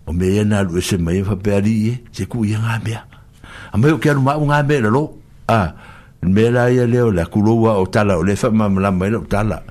[0.06, 2.58] O mea ia na alu e se mai e whapea ri e, se ku ia
[2.58, 3.02] ngā mea.
[3.70, 5.04] A mai o ke alu mau ngā mea lalo.
[5.46, 5.62] A, ah.
[5.62, 5.89] o mea
[6.28, 9.24] me la ia leo la kuloa o tala o le fa ma la mai o
[9.24, 9.62] tala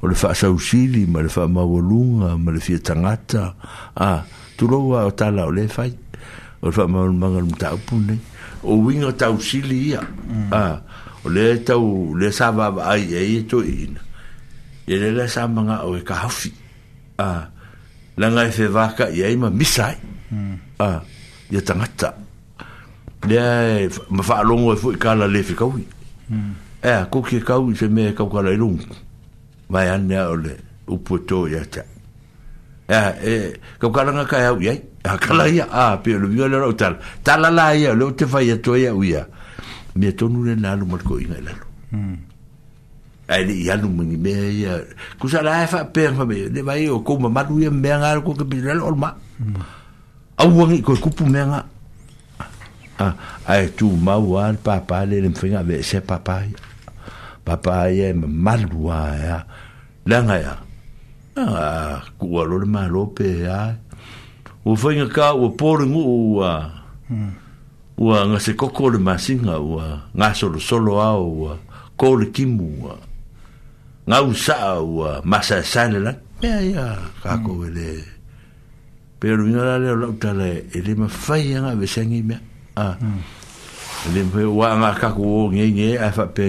[0.00, 3.52] o le fa sa usili ma le fa ma volunga ma le fia tangata
[3.94, 4.24] a
[4.56, 8.16] tu o tala o le fa o le fa ma ma ngal mta o pune
[8.64, 10.48] o winga ta usili ia mm.
[10.50, 10.80] a
[11.28, 14.00] o le ta u le sa va ai e i to in
[14.88, 16.52] e le le sa ma o e ka hafi
[17.20, 17.52] a
[18.16, 19.96] la nga e fe vaka ia i ma misai
[20.32, 20.80] mm.
[20.80, 21.04] a
[21.50, 22.16] ia tangata
[23.26, 25.82] Ya, e mafa longo e fu kala le fikawi.
[25.82, 25.97] Mm.
[26.30, 28.78] Eh, ko koki kau i se mea e kau kala i rung
[29.70, 30.52] mai ane a ole
[30.86, 31.82] upu e tō i a ta
[32.88, 33.34] e a e
[33.80, 36.56] kau kala nga kai au iai a kala ia a pe o le vio le
[37.24, 39.26] tala la ia leo te fai ato ia u ia
[39.96, 41.58] mea tonu le nalu mariko inga Ai lalu
[43.28, 44.72] a ele i anu mingi mea ia
[45.18, 48.14] kusa la fa e pēng fa mea le vai o kouma madu ia mea ngā
[48.14, 49.10] rako ke pina lalu orma
[50.36, 51.60] au wangi koe kupu mea ngā
[52.98, 53.14] a
[53.46, 56.42] ai tu mau al papa le le mfenga ve se papa
[57.46, 59.38] papa ye malua ya
[60.06, 60.54] langa ya
[61.38, 63.78] a ku alo le malo pe ya
[64.66, 66.54] o fenga ka o por ngu a
[67.98, 71.06] ua nga se koko le masinga ua nga solo solo ah, ah.
[71.06, 71.14] Ah.
[71.14, 71.52] a ua
[71.94, 72.18] ko hmm.
[72.20, 72.94] le kimu ua
[74.10, 76.12] nga usa ua masa sale la
[76.42, 76.86] ya ya
[77.22, 78.02] ka ko le
[79.18, 82.42] pero ina le lo tala ele mafai fai nga ve sangi mea
[82.78, 82.94] Ah.
[82.94, 82.96] Ah,
[84.06, 86.44] e a le me wa com ka ku nge nge a fa pe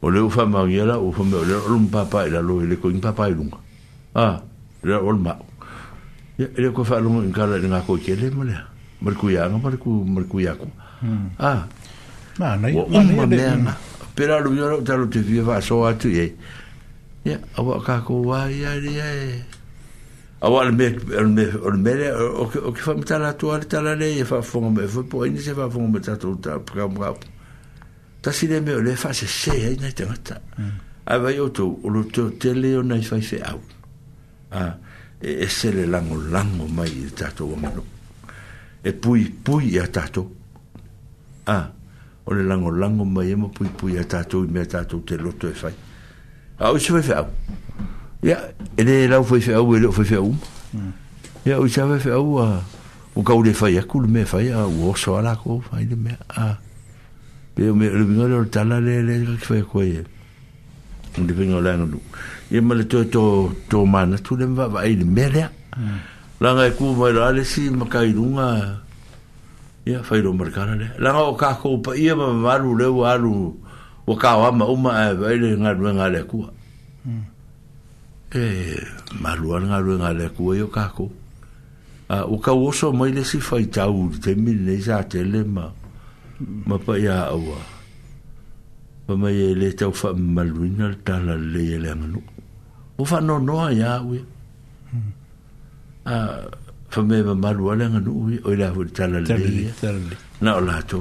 [0.00, 3.28] o le fa ma o fa me le rum papa la lo le ko papa
[3.28, 3.58] i lunga
[4.16, 4.40] a
[4.82, 5.34] le o ma
[6.38, 8.08] le ko fa lu nge ka le nga ko mole.
[8.20, 8.56] le mo le
[9.04, 10.24] mar ku ya nga mar ku mar
[11.36, 11.68] a
[12.40, 12.72] ma nei
[13.20, 13.44] ma le
[14.16, 16.24] pera lu yo ta lu te vi va so a tu ye
[17.28, 19.44] ya a wa com ku wa ya ye
[20.40, 20.86] a wale me
[21.16, 25.24] o le mele o ke whamata la tua le tala le e whafonga me fwepo
[25.24, 27.26] e ni se whafonga me tato uta pika mga apu
[28.22, 30.40] ta si le me o le wha se se e nei te ngata
[31.04, 31.22] a mm.
[31.22, 33.60] vai o tau o lo teo te leo nei whai se au
[34.50, 34.78] a
[35.20, 37.82] e, e se le lango lango mai i tato o mano
[38.80, 40.22] e pui pui a tato
[41.46, 41.72] a
[42.22, 45.16] o le lango lango mai e mo pui pui a tato i mea tato te
[45.16, 45.74] loto e whai
[46.58, 47.26] a o se whai whai au
[48.22, 50.34] ya ele la fo fe au ele fo fe au
[50.72, 50.92] hmm.
[51.46, 52.40] ya o chave fe au
[53.14, 55.94] o ka ule fa ya kul me fa ya o so ala ko fa ile
[55.94, 56.56] me a
[57.54, 60.02] Be o me le vino le tala le le ke fe ko ye
[61.18, 65.04] de vino la no lu mal to to to man tu le va va ile
[65.04, 65.28] me
[66.40, 68.82] la ngai ku va la le si makai dunga.
[69.86, 72.74] ya fa ile marcar le la nga o ka ko pa ye ma va lu
[72.74, 73.54] le wa lu
[74.06, 76.46] o ka wa uma e va ile nga le ku
[78.32, 78.76] e
[79.20, 81.08] malua nga lu nga le ku yo ka ko
[82.12, 84.96] a u ka wo so mai le si fai ta u te min le za
[85.10, 85.64] te le ma
[86.68, 87.40] ma pa ya au
[89.08, 92.20] ma mai e le te fa maluina le ta la le e le manu
[93.00, 94.12] u fa no no ya u
[96.04, 96.14] a
[96.92, 99.34] fa me ma malua le u o le ha ta la le
[100.44, 101.00] na o la to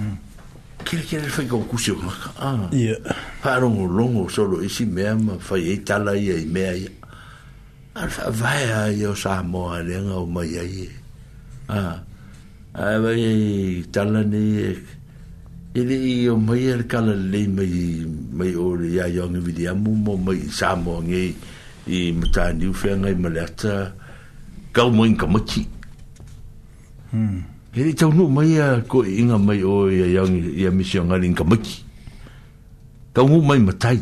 [0.00, 0.16] mm
[0.84, 2.30] kere kere fai kong kusi o maka.
[2.38, 2.68] Ah.
[2.74, 2.96] Ia.
[3.42, 6.72] Fai rongo longo solo isi e mea ma fai e tala ia i e mea
[6.76, 6.90] ia.
[7.94, 10.90] Ara fai vai a ia o saa moa lenga o mai ai e.
[11.70, 11.80] Ha.
[11.80, 12.00] Ah.
[12.76, 13.32] Ai vai e
[13.92, 14.70] tala ni e.
[15.72, 17.72] Ile e i o mai e kala lei mai
[18.32, 21.30] mai o le ia yongi vidi amu mo mai saa moa ngei
[21.86, 23.94] i mutani ufea ngai maleata.
[24.72, 25.68] Kau moin kamachi.
[27.12, 27.51] Hmm.
[27.72, 31.44] Hele tau no mai a ko inga mai o ia yang ia misio ngari inga
[31.44, 31.80] maki.
[33.16, 33.96] Tau ngu mai matai.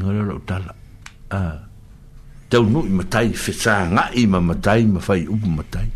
[0.00, 0.72] Ngara rau tala.
[1.30, 1.58] Ah.
[2.50, 5.86] Tau no i matai, whetsa ngā i ma matai, ma whai upu matai.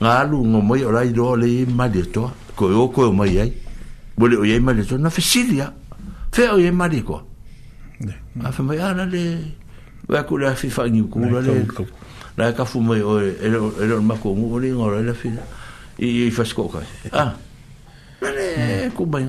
[0.00, 2.30] Ngā alu ngā mai o rai roa le e mare toa.
[2.56, 3.50] Ko e o koe o mai ai.
[4.16, 5.68] Bole o iei mare toa, na whesiri a.
[6.36, 7.20] Whea o iei mare koa.
[8.44, 9.24] A whamai ana le...
[10.08, 11.66] Wea kura a whiwhangi ukura le...
[11.66, 11.86] Kau
[12.36, 15.42] la ka fu mai o e lo ma ko ngu ni ngora la fina
[16.02, 16.82] i i fas ko ka
[17.14, 17.30] ah
[18.22, 19.22] ale ku mai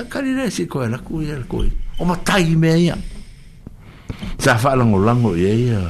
[0.08, 1.60] ka ni resi ko la ku ya ko
[2.00, 2.96] o ma tai me ya
[4.40, 5.80] sa fa la ngolango ye ya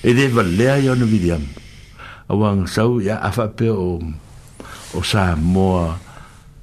[0.00, 1.44] e de valea ya no vidiam
[2.32, 4.00] awang sau ya afa pe o
[4.96, 5.92] o sa moa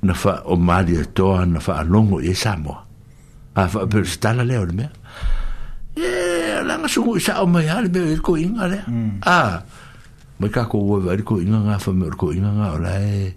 [0.01, 2.81] na fa o mali toa na fa longo e sa moa
[3.53, 4.87] afa pe stala le o me
[5.93, 6.32] Yeah
[6.63, 8.83] langa sungu i sao mai hale me e ko inga lea.
[9.25, 9.61] Ah,
[10.39, 13.31] mai ka ko uwe wari ko inga ngā whame ori ko inga ngā o lai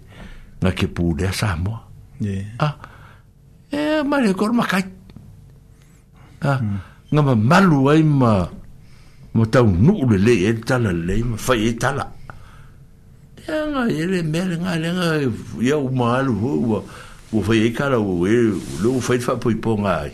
[0.63, 1.79] ngā ke pū lea Samoa.
[2.59, 2.73] Ah,
[3.71, 4.83] e mai le koro makai.
[6.41, 6.59] Ah,
[7.11, 8.47] ngā ma malu ai ma
[9.33, 12.05] ma tau nuu le le e tala le ma whai e tala.
[13.47, 15.27] Ea ngā e le mele ngā le ngā e
[15.67, 16.79] ia umalu hua
[17.31, 18.39] ua whai e kala ua e
[18.81, 20.13] lo whai whapoi po ngā ai.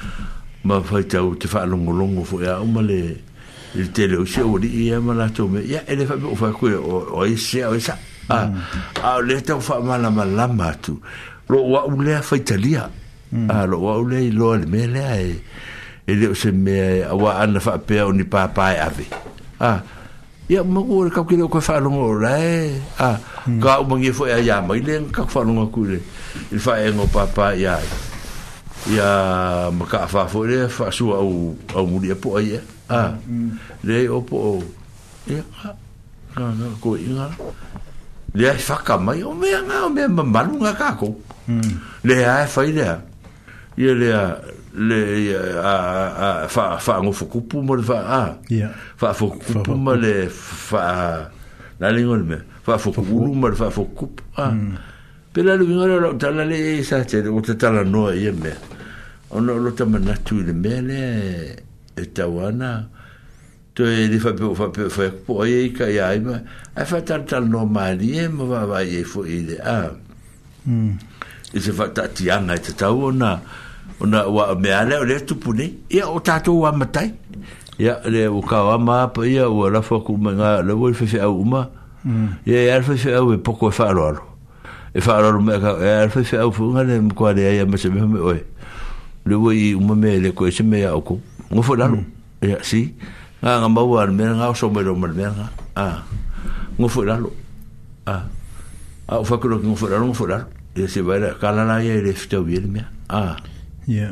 [0.63, 3.17] ma fai tau te wha longo longo fo ea uma le
[3.75, 6.51] il te leo se ori i e ma lato me ia ele fai o fai
[6.51, 7.97] kue o, o e se o e sa
[8.29, 8.49] a,
[9.01, 11.01] a le tau wha ma lama lama atu
[11.49, 12.89] lo wa ulea fai talia
[13.49, 15.43] a lo wa ulea i loa le mele e
[16.05, 19.07] e leo se mea e a wa ana fai pea o ni papai ave
[19.59, 19.81] a
[20.47, 23.17] ia ma kua le kau kire o kua wha longo o rae a
[23.63, 25.99] ka umangie fo ea ia ma i le kau wha longo kure
[26.53, 27.65] il fai e ngo papai
[28.89, 29.09] ia
[29.69, 33.49] maka fa fo le fa su au au mu dia po ai a le mm,
[33.85, 34.09] mm.
[34.09, 34.37] o po
[35.29, 35.41] ia
[36.33, 37.29] ka na ko ia
[38.33, 41.13] le ai fa ka mai o me nga o me ma malu nga ka ko
[41.45, 41.77] mm.
[42.09, 42.85] le ai fa ile
[43.77, 44.09] ia le
[44.73, 44.99] le
[45.61, 45.73] a
[46.25, 48.21] a fa fa ngo fo kupu mo le fa a
[48.97, 50.25] fa fo kupu mo le
[50.69, 50.81] fa
[51.77, 54.49] na le ngol me fa fo kupu mo le fa fo kupu a
[55.33, 57.83] pe la lui ngora lo tala le sa te o te e e e tala
[57.83, 58.51] no e me
[59.29, 61.63] ona lo te mana tu le me le
[61.95, 62.25] e ta
[63.73, 66.35] to e li fa pe fa pe fa po e ka ya i ma
[66.75, 69.55] e fa tar tal no ma li e mo va va e fo i le
[69.63, 69.91] a
[70.67, 70.91] mm
[71.53, 73.39] e se fa ta ti ana te ta wana
[74.01, 77.07] ona wa me ale o le tu pune e o ta to wa matai
[77.79, 80.91] ya le o ka wa ma pa ya wa la fo ku ma le wo
[80.91, 81.63] fe fe au ma
[82.43, 84.30] ya ya fe fe au e poko fa lo
[84.93, 88.07] e whaararo mea ka e ar whai whiau funga le mkware aia ma se meha
[88.07, 88.43] me oe
[89.25, 91.19] le wai uma mea le koe se mea oko
[91.53, 92.03] ngofo lalo
[92.43, 92.59] ya mm.
[92.59, 92.81] e, si
[93.41, 95.47] ngā ngā maua ar mea ngā o so mero mar mea ngā
[95.79, 95.85] a
[96.79, 97.31] ngofo lalo
[98.05, 98.17] a
[99.07, 102.11] a o whakuro ki ngofo lalo ngofo lalo e se vaira kalala ia i le
[102.11, 103.37] whitau i le mea a
[103.87, 104.11] yeah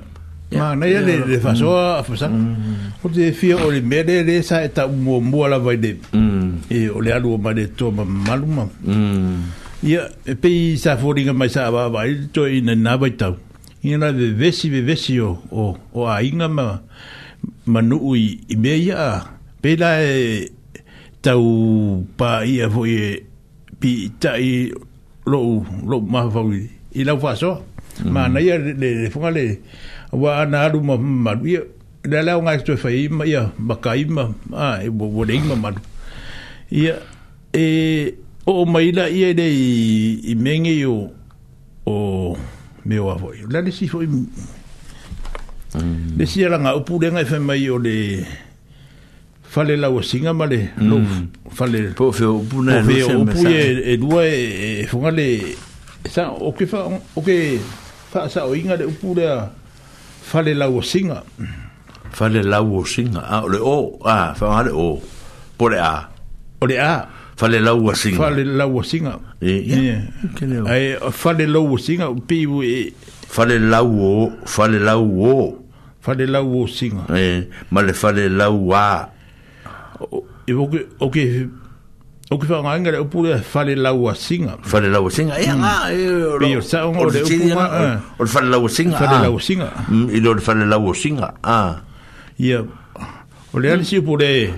[0.49, 2.25] Ma na ia le le fasoa a fasa.
[2.25, 2.41] Mm.
[2.41, 3.03] Mm.
[3.05, 5.93] O te fia o le mele le sa e mo mo la vai de.
[6.73, 8.65] E o le alu ma le to ma maluma.
[8.81, 9.45] Mm.
[9.79, 13.37] Ia, e pei sa fōringa mai sa awawa, e to i na nāwai tau.
[13.85, 16.65] Ia nā vevesi vevesi o, o, o a inga ma,
[17.71, 19.15] ma nuu i, i mea ia a.
[19.63, 20.51] Pei la e
[21.23, 23.09] tau pā ia fō i e
[23.79, 24.51] pi ta i
[25.31, 26.65] lou, lou maha fau i,
[26.99, 27.61] i lau whāsoa.
[28.03, 28.11] Mm.
[28.19, 29.47] Ma nā ia le, le, le fonga le,
[30.11, 31.63] wā ana aru ma maru ia.
[32.07, 35.79] Le lau ngā kito e whai ima ia, maka ima, a, e wadeima maru.
[36.75, 36.99] Ia,
[37.55, 37.63] e...
[37.69, 41.13] Eh, o maila ia ele i, i menge o
[41.85, 42.33] o
[42.85, 44.25] meu avô lá le si foi mm.
[46.17, 48.25] le si era nga upu lenga é fe mai o le
[49.45, 50.89] fale la o singa male mm.
[50.89, 50.89] Hum.
[50.89, 51.05] no
[51.53, 55.27] fale po fe upu na fe upu e e dua e, funga le
[56.09, 57.61] sa o ke fa o que
[58.09, 59.29] fa sa o inga le upu le
[60.25, 61.21] fale la o singa
[62.17, 64.97] fale la o singa ah le o ah fa le o
[65.57, 66.09] po le a
[66.65, 66.93] o le a
[67.39, 68.17] Fale lau a singa.
[68.17, 69.17] Fale lau a singa.
[69.39, 70.03] E, ia.
[70.75, 72.93] E, fale lau a singa, pivu e...
[73.29, 75.63] Fale lau o, fale lau o.
[76.01, 77.05] Fale lau o singa.
[77.15, 78.73] E, ma le fale lau e, mm.
[78.73, 79.09] a.
[80.47, 81.23] E, oke, oke,
[82.29, 84.57] oke whangainga le fale lau a singa.
[84.61, 84.67] Ah.
[84.73, 86.37] Fale lau a singa, e mm, anga, e...
[86.43, 87.69] Pio sa onga, o le upuma,
[88.19, 89.71] o le fale lau a singa, Fale lau a singa.
[90.11, 91.39] I lo le fale lau a singa, a.
[91.59, 91.81] Ah.
[92.37, 92.65] Ia,
[93.53, 94.51] o le alisi upure,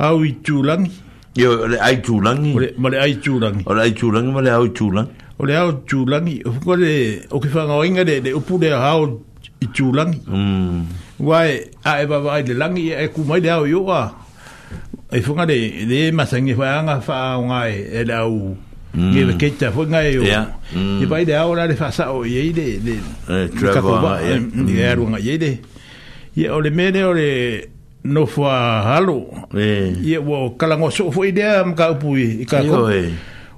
[0.00, 1.10] au i tūlangi.
[1.36, 2.52] Yo le ai chulangi.
[2.54, 3.62] Ole ma le ai chulangi.
[3.66, 5.06] Ole ai chulangi ma le au chulang.
[5.38, 6.42] Ole au chulangi.
[6.64, 9.18] Ko le o ke fanga oinga de de upu de hao
[9.62, 10.20] i chulangi.
[10.26, 10.84] Mm.
[11.20, 14.12] Wai a e baba ai le langi e ku mai de au yo a.
[15.10, 15.56] E funga de
[15.88, 18.54] de masangi fa anga fa nga e, e le au.
[18.92, 19.16] Ye mm.
[19.16, 19.28] e mm.
[19.32, 20.24] le ke ta funga e yo.
[20.28, 22.98] E pai de au la le fa sa o ye de de.
[23.32, 24.68] Eh, travel.
[24.76, 25.56] Ye runga ye de.
[26.36, 27.28] Ye ole mele ole
[28.02, 32.42] no fo halo eh ye wo kala ngo so fo idea am ka pu i
[32.44, 32.90] ka ko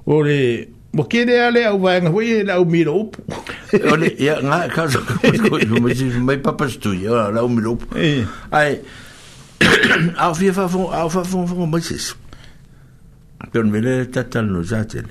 [0.05, 3.17] ore mo ke de ale au ba ngo ye la u miro up
[3.93, 7.73] ole ya nga ka so ko mo si mai papa stu ya la u miro
[7.73, 7.89] up
[8.53, 8.85] ai
[10.21, 11.97] au fi fa fo au fa fo fo mo si
[13.49, 15.09] pero me le tatal no zaten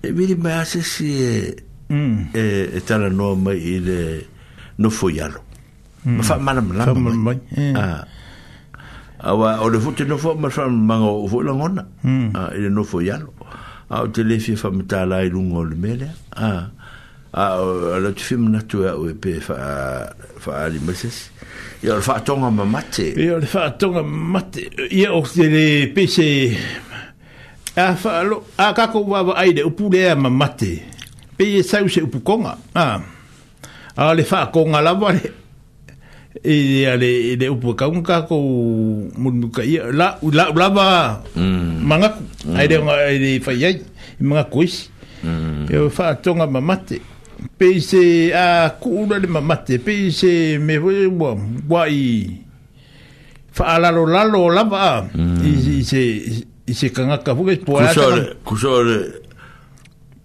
[0.00, 2.32] e vi di ma se si eh mm.
[2.32, 2.42] e,
[2.72, 4.00] e tala no mai ile
[4.76, 5.44] no fo yalo
[6.06, 6.22] Mm.
[6.22, 6.86] Fa mana mana.
[6.86, 7.74] Fa mana eh.
[7.74, 8.06] Ah
[9.26, 12.30] awa o le fute no fo ma fa mango o fo langona hmm.
[12.34, 13.30] ah, ah, ah, a ile no fo yalo
[13.90, 16.70] a o tele fi fa mta la ilu ngol mele a
[17.34, 17.46] a
[18.02, 19.58] la tu fim na tu o pe fa
[20.40, 21.30] fa ali meses
[21.82, 26.28] ya fa tonga ma mate ya fa tonga ma mate ya o tele pe se
[27.76, 30.72] a fa lo a ka ko wa wa ide o pou le ma mate
[31.36, 32.86] pe ye sa u se u pou konga a
[33.96, 35.10] a le fa konga la wa
[36.42, 37.24] e e ale mm.
[37.40, 37.40] mm.
[37.40, 37.42] mm.
[37.42, 38.36] e upo ka un ka ko
[39.16, 40.88] mun ka i la la la ba
[41.80, 42.16] manga
[42.56, 43.80] ai de ai de fa ye
[44.20, 44.90] manga ko is
[45.70, 47.00] e fa tonga ma mate
[47.56, 51.36] pe se a ku una de ma mate pe se me vo bo
[51.70, 52.32] wa i
[53.56, 55.08] fa la lo la lo la ba
[55.44, 56.02] i se
[56.68, 57.92] i se kanga ka fuge po ala
[58.44, 59.24] ku so ku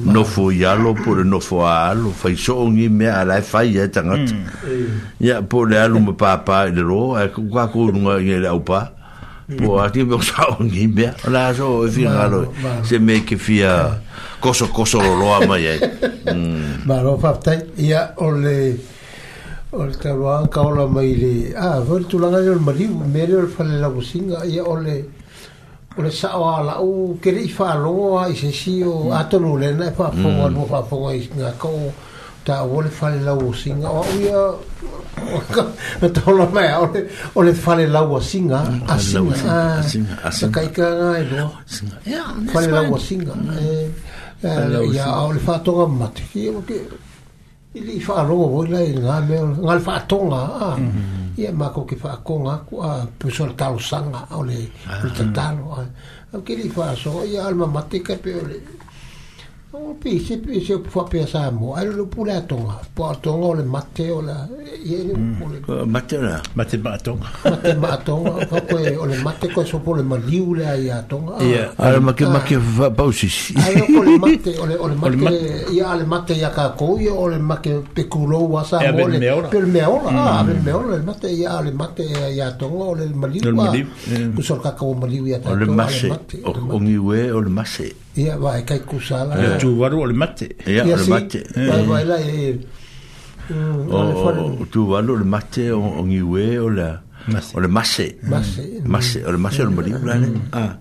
[0.00, 3.88] no foi alo lo, le no fo alo fai so ngi a la fai e
[3.88, 4.32] tangata
[5.18, 6.06] ya por le alo pues mm.
[6.08, 8.92] me papa de ro e ku ka ko nga ye le upa
[9.56, 12.52] po ati me so un me ala so e fi alo
[12.82, 14.00] se me ke fia
[14.40, 15.78] Coso, coso, lo lo ama ye
[16.84, 17.34] ba lo fa
[17.76, 18.76] ya ole
[19.72, 22.98] ole ka lo ka ola mai le ah ver tu langa le marido.
[23.06, 25.22] mere le fa le la businga ya ole
[25.98, 29.12] ona sa'o ala'u kele'i fa'aloa i se sio mm.
[29.18, 31.12] atolu lena e fa'afogo anua fa'afogo mm.
[31.12, 31.88] ai gako'o
[32.44, 34.42] tauā le falelau osiga o au ia
[36.18, 36.72] tolamae
[37.36, 38.58] o le falelau asiga
[38.92, 41.50] asigakaikaga eloa
[42.52, 43.32] falelau asiga
[44.42, 46.50] ia ao le fa'atoga mamatekia
[47.76, 49.38] i li fa ro vo la i nga me
[50.06, 50.42] tonga
[50.72, 51.34] a mhm.
[51.36, 52.34] i ma ko ki fa ko
[52.68, 54.68] ku a pu sol ta lo sanga o le
[55.16, 55.80] ta ta lo a
[56.32, 56.38] ah.
[56.44, 58.30] ki li alma matika pe
[59.76, 63.10] o pi se pi se fo pe sa mo ai lo pou la tonga po
[63.20, 65.48] tonga le mate o la e le pou mm.
[65.66, 69.48] le mate la mate ba tonga mate ba tonga fo ko o e, le mate
[69.54, 71.88] ko e, so pou le maliu le ai a tonga ia ah.
[71.88, 72.68] ara ma ke ma ke ah.
[72.76, 73.26] va pou si
[73.64, 75.34] ai o le mate o le o le mate
[75.78, 78.62] ia le mate ia ka ko ia o le ma ke pe ku lo wa
[78.70, 79.18] sa mo le
[79.56, 80.62] pe le meo la ave ah, mm.
[80.70, 82.02] meo le mate ia le mate
[82.36, 83.90] ia tonga o le maliu
[84.36, 87.50] ko so ka ko maliu ia tonga o le mate o ngi we o le
[87.60, 91.42] mate ia vai kai kusala ya tu varu al mate ya al mate
[91.90, 92.06] vai eh.
[92.06, 92.54] la eh.
[93.90, 97.02] o tu varu al mate o ngi we o la
[97.54, 98.84] o le mase mm.
[98.86, 100.52] mase o le mase o le mori mm.
[100.54, 100.76] ah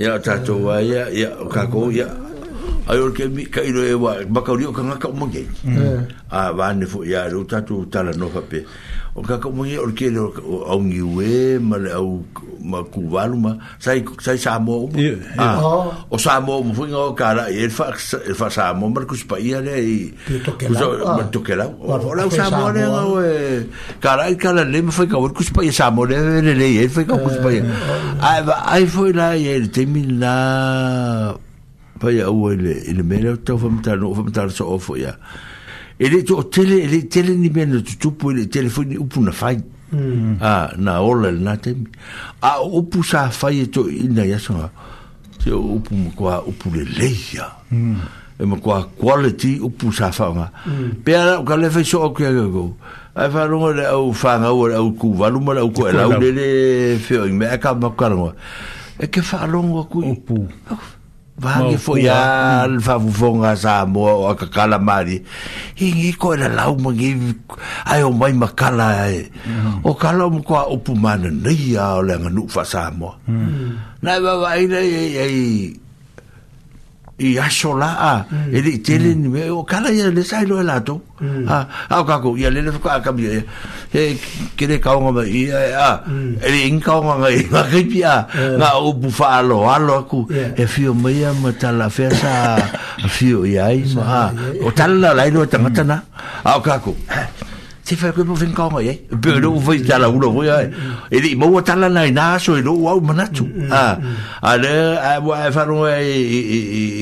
[0.00, 2.08] ya ta to wa ya ya ka ko ya
[2.88, 5.28] ai o ke mi kai e wa ba ka ri o ka nga ka mo
[5.28, 5.32] mm.
[5.36, 5.44] ge
[6.32, 8.64] ah va ne fu ya ru ta tu ta la no fa pe
[9.16, 12.20] o ka ka mui o ke le au ngiwe ma le au
[12.60, 17.64] ma kuwalu ma sai sai sa mo o sa mo mo foi ngau kara e
[17.72, 20.12] fa e fa sa mo ma kus pa ia le i
[20.60, 23.32] kuso ma tokela o la sa mo le o e
[24.04, 26.68] kara i kala le ma foi o kus pa ia sa mo le le le
[26.84, 27.64] e é, foi ka kus pa ia
[28.20, 30.36] ai ai foi la e te min la
[31.96, 35.16] pa ia o le le mele to fa mta no fa mta so ofo ia
[36.00, 39.60] ele to tele ele tele ni men to to po ele telefone upu na fai
[40.42, 41.74] ah na ola na te
[42.42, 44.68] a upu sa fai e to ina ya so
[45.42, 47.96] te upu mo kwa upu le leia mm.
[48.40, 50.92] e mo kwa quality upu sa fa nga mm.
[51.04, 52.76] pe ala ka le fai so ok ya go
[53.16, 55.60] ai fa e no le au fa nga o au ku va lu mo le
[55.64, 58.12] au ko la u le fe me ka ma ka
[59.00, 60.44] e ke fa longo ku upu
[61.36, 62.16] Vangi foi a
[62.64, 62.80] mm.
[62.80, 65.20] alfa vufonga sa mo o akakala mari.
[65.76, 67.12] Hingi ko na lau mangi
[67.84, 69.28] ai o mai makala ae
[69.84, 74.00] O kala mo kwa upu mana nei a o le nganu fa sa mm.
[74.02, 74.56] Na wa wa
[77.16, 77.16] Ah.
[77.16, 77.16] Mm.
[77.16, 77.16] Mm.
[77.16, 77.16] Mm.
[77.16, 78.16] Ah, i aso laa
[78.52, 81.00] e lei tele ni mea o kala ia le sai loa latou
[81.88, 83.44] ao kako ia lele fakaakami ia
[83.88, 84.20] e
[84.54, 86.04] kele kaoga ma ia a
[86.36, 88.28] e leiga kaoga gai makaipi a
[88.58, 92.60] ga upu faaaloalo aku e fio maia ma talafea sa
[93.00, 94.28] afio i ai ma
[94.60, 95.96] o tala lalai na tagatana
[96.44, 96.92] ao kako
[97.88, 98.92] te whai koe mo whenkonga e
[99.24, 100.86] pēr rō whai tala ura whai ai
[101.18, 103.46] e di maua tala nai nā so e rō au manatu
[103.80, 104.72] a le
[105.10, 105.92] a wā e whanonga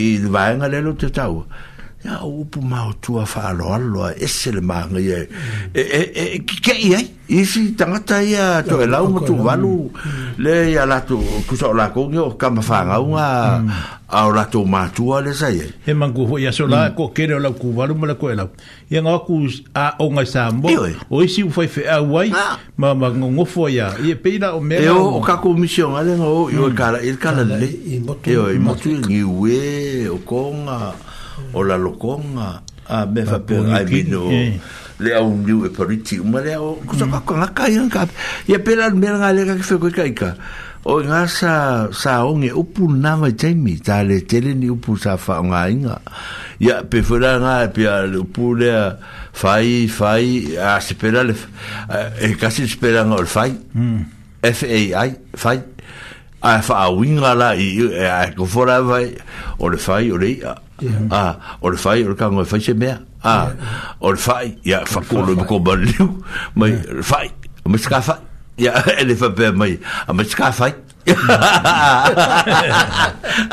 [0.06, 0.09] i
[0.39, 1.62] vaenga lelo te tau a
[2.05, 5.24] ya upu ma o tua fa lo allo e se le ma e
[5.72, 6.98] e e ki ke ye
[7.32, 9.89] e si tanga ta ya to e la mo tu valu
[10.36, 11.16] le ya la tu
[11.48, 11.93] ku so la mm.
[11.97, 13.28] ko yo ka ma fa nga a
[14.05, 17.09] a la tu ma tu le sa ye e man ku ya so la ko
[17.09, 18.44] ke la ku valu ma la ko la
[18.93, 20.68] ya nga ku a o nga sa mo
[21.09, 22.28] o si u fa fe a wai
[22.76, 25.56] ma ma ngo ngo fo ya e pe la o me e o ka ku
[25.56, 27.64] mission ale no yo ka la il ka la le
[27.97, 30.20] e mo tu mo tu ni we o mm.
[30.28, 30.81] ko nga
[31.55, 34.60] o la lokonga a me fa pe ai vino e.
[35.01, 36.60] le a un e pariti ma le mm.
[36.60, 38.10] o cosa fa con la caia in cap
[38.47, 40.35] e pe la mer ngale ka fe ko kaika
[40.85, 44.98] o nga sa sa on e upu na ma jaimi ta le tele ni upu
[45.01, 45.97] sa fa nga inga
[46.60, 48.93] ya pe fora nga pe a le upu le
[49.32, 51.32] fai fai a se pe le
[52.20, 54.01] e kasi se pe la nga le fai mm.
[54.44, 55.59] f a i fai
[56.44, 59.09] a fa a winga la i e a e ko fora vai
[59.64, 60.52] o le fai o le ia
[61.12, 63.48] a o le fai o le kango fai se mea Ah,
[64.05, 66.20] o fai, ya, fa fakolo e ko baliu.
[66.60, 67.30] mai le fai
[67.64, 68.20] o mai ska fai
[68.60, 70.74] ia ele fa pe mai a mai ska fai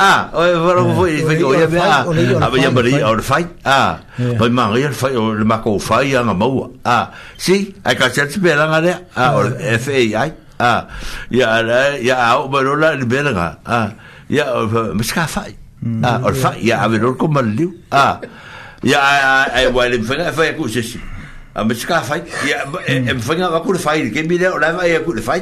[0.02, 3.22] ah o e varo fo foi, fai o ya mea a mai amari o le
[3.24, 7.74] fai Ah, mai ma ia le fai o le mako fai anga maua Ah, si
[7.86, 9.48] ai ka se tse langa rea a o
[9.80, 10.86] fai ai a
[11.30, 11.62] ya,
[12.02, 13.92] ia au mai rola le berenga Ah,
[14.28, 16.26] ya, o mai ska fai Ah, mm.
[16.30, 17.74] orfa, ya haber orko maliu.
[17.90, 18.22] Ah.
[18.86, 20.98] Ya ai e wa le fenga fa e ku sesi.
[21.58, 22.18] A me ska fa.
[22.46, 23.18] Ya em e mm.
[23.22, 25.38] fenga wa ku fa, ke mi le ola va ya ku fa.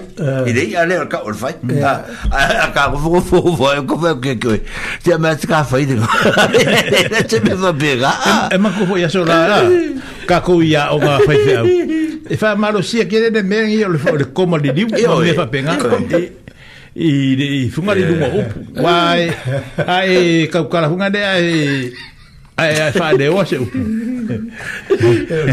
[0.48, 1.07] Ide ya le eh.
[1.11, 1.52] ka orfa.
[1.60, 1.84] Mm.
[1.84, 4.64] Ah, ka ku fu fu fu ku fa ke ke.
[5.03, 5.99] Ya me ska fa ide.
[7.28, 8.07] Te me va bega.
[8.24, 8.48] Ah.
[8.56, 9.60] Em ku fu ya so la.
[10.24, 11.64] Ka ku ya o ma fa fa.
[12.30, 14.88] E fa malo si ke le de men yo le fa le koma le diu.
[14.95, 15.76] Ya me fa penga
[17.00, 18.88] i de i funga ni lunga upu
[19.96, 21.60] ai kau kala funga de ai
[22.64, 23.80] ai ai fa de wase upu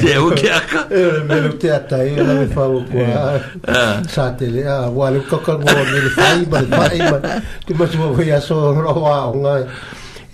[0.04, 3.04] de o ke aka e me lu te ata e la me fa o ko
[4.14, 7.36] sa a ah, wale kaka ngo me le fa i ba i ba
[7.66, 8.96] ti ma so ro
[9.36, 9.62] ngai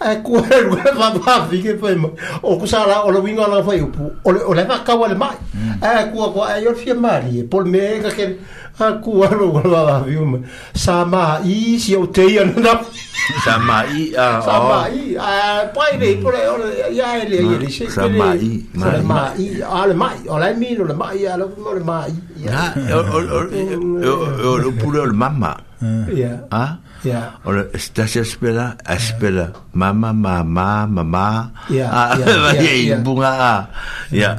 [0.00, 2.08] ai ku e ru e va va fi ke fai ma
[2.46, 3.88] o ku sa la o lo vingo la fai u
[4.24, 5.82] o le o le va ka wa le mai mm.
[5.82, 8.24] ai ku ku ai o fi ma ri e, pol me ka ke
[8.78, 10.24] a ku a ru ku va va fi u
[10.74, 11.22] sa ma
[11.54, 12.72] i si o te i an da
[13.44, 16.40] sa ma i a sa ma i a pai le po le
[16.92, 20.84] ya le ya le se sa mai mai mai ah, ale mai ole mi no
[20.88, 25.52] le mai ale mo le mai ya o o o o pure le mamma
[26.14, 29.46] ya ah ya ole sta se spela spela
[29.76, 31.26] mamma mamma mamma
[31.70, 31.86] ya
[32.20, 32.26] ya
[32.58, 33.32] ya ya bunga
[34.10, 34.30] ya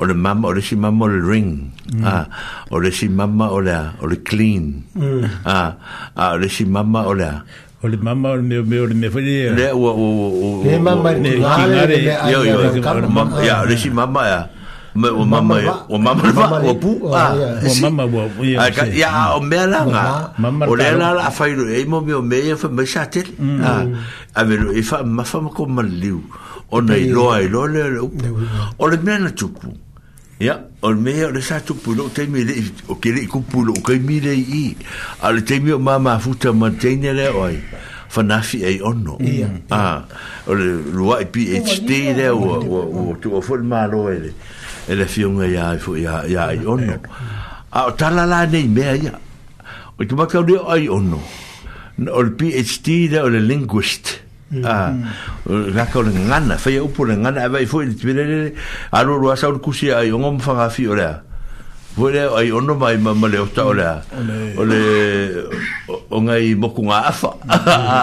[0.00, 1.50] ole mamma ole si mamma le ring
[1.94, 2.02] mm.
[2.04, 2.24] ah
[2.74, 5.46] ole si mamma ole ole clean mm.
[5.46, 5.68] ah
[6.16, 7.30] ah ole si mamma ole
[7.82, 10.70] o le mama me me o le me fai le le o o o o
[10.70, 11.96] le mama le kingare
[12.30, 12.58] yo yo
[13.46, 14.40] ya le si mama ya
[14.98, 16.26] me o mama o mama
[16.60, 20.04] le o pu a o mama o ya ya o me la nga
[20.66, 23.26] o le la la fai le mo me o me ya fai me sa tel
[23.62, 23.84] a
[24.34, 26.18] a ver e fa ma fa ma ko ma liu
[26.74, 27.82] o nei lo ai lo le
[28.76, 29.70] o le me na tupu
[30.40, 32.54] Ya, o me o le satu pulo te mi le
[32.88, 34.70] o ke le ku pulo o ke mi le i.
[35.26, 37.58] A te mi o mama futa ma te ne le oi.
[38.08, 39.18] Fanafi ai ono.
[39.18, 39.50] Ya.
[39.74, 40.06] Ah,
[40.46, 42.78] o le lua i pi et ste le o o
[43.10, 44.30] o tu o fol ma lo ele.
[44.88, 47.00] Ele fi un ya fu ya ya ai ono.
[47.74, 49.18] A o tala la nei me ya.
[49.98, 51.18] O tu ma ka le ai ono.
[52.14, 54.22] O le pi et ste le o le linguist.
[54.22, 54.26] Ya.
[54.64, 54.92] a ah,
[55.46, 58.52] la ka le ngana fa ia upu le ngana ava i fo i tibirele
[58.92, 61.22] a lo lo asa ur kusi ai ongo mfanga fi olea
[61.98, 64.02] Vole ai ono mai ma le ota olea
[64.56, 65.44] ole
[66.10, 67.34] o ngai moku ngā afa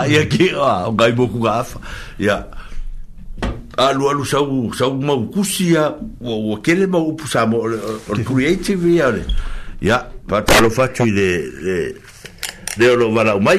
[0.08, 1.80] ya ki o ngai moku ngā afa
[2.20, 2.46] ya
[3.78, 5.90] a lo alu sau sau mau kusi ia
[6.22, 9.26] o kele ma upu sa mo o creative ia ole
[9.82, 9.98] ia
[10.28, 11.30] pa talo fatu le
[11.66, 11.80] le
[12.78, 13.58] le o lo varau mai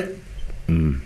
[0.68, 1.05] mm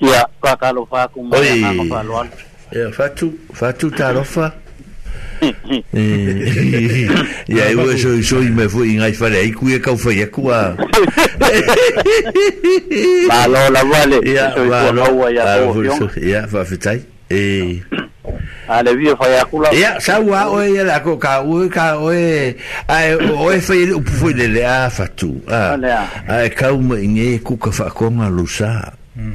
[0.00, 1.40] ia kakalo fakumaa
[3.98, 4.52] talofa
[7.48, 10.74] ia e ua soisoi mai foi gai faleaiku ia kaufai aku a
[13.28, 14.18] malo
[16.16, 16.98] ia faafetai
[17.30, 17.80] e
[18.68, 18.90] ale
[19.78, 22.56] ia sau a oe ia lako ka oe
[22.88, 25.38] ae oe fai upu foi lele a fatu
[26.28, 29.30] ae kau mai nge kuka faakoga lousa e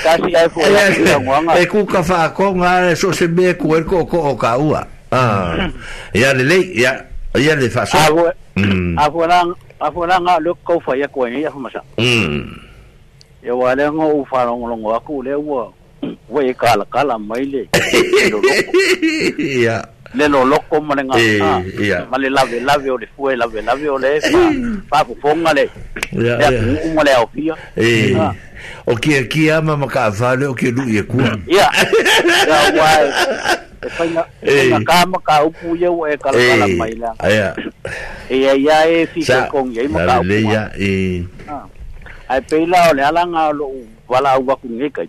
[0.00, 0.88] kasi ai ko ya
[1.20, 4.56] ngwanga e ku ka fa ko nga so se be ko er ko ko ka
[4.56, 4.80] ua
[5.12, 5.68] ah
[6.16, 7.04] ya le le ya
[7.36, 8.24] ya le fa so a ko
[8.56, 8.96] mm.
[8.96, 9.44] a ko lang
[9.76, 12.48] a ko lang a lo ko fa ya ko ya fa masa mm
[13.44, 15.68] ya wa le ngo fa lo ngo ngo a ku le wo
[16.32, 17.68] we ka la ka la mai le
[19.60, 19.84] ya
[20.14, 23.88] le lo loko mo le ngā ma le lave lave o le fue lave lave
[23.88, 24.20] o le
[24.90, 25.68] pa fu fonga le
[26.12, 26.36] le
[26.82, 27.54] ku mo le au pia
[28.86, 31.70] o kia kia ma ma ka vale o kia lu ye ku ya
[32.46, 33.06] ya wai
[33.82, 34.24] e faina
[34.60, 37.54] na ka ma ka upu ye o e kala kala mai la ya
[38.28, 39.20] ya ya e fi
[39.50, 41.24] kong ye ma ka upu ya e
[42.28, 43.72] ai pe la o le alanga lo
[44.08, 45.08] wala au wa ku ngai kai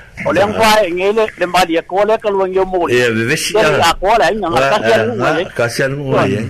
[0.25, 3.35] o le angwa e ngele le mbali e kole ka luang yo mole e be
[3.35, 6.41] shi ya ya kole Ya, ka sia nga ka sia nga ya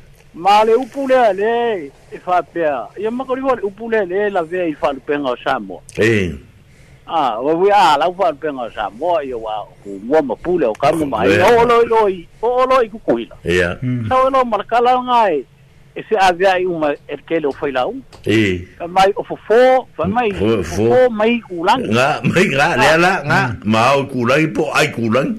[0.33, 1.91] male upule e
[2.25, 5.81] fa pea ia ma ko le upule le la ve i fa penga o samo
[5.97, 6.31] eh
[7.05, 10.35] ah wa we a ah, la fa penga o samo ia wa ku mo ma
[10.35, 14.07] pule o kamu mai o lo lo i o lo i ku kuila ia hmm.
[14.07, 15.45] sa lo mar kala ngai e,
[15.99, 19.87] e se ave ai uma e ke lo foi la u e mai o fofo
[19.97, 23.67] fa mai fofo mai ulang nga mai nga le la nga hmm.
[23.67, 25.35] ma o kulai po ai kulang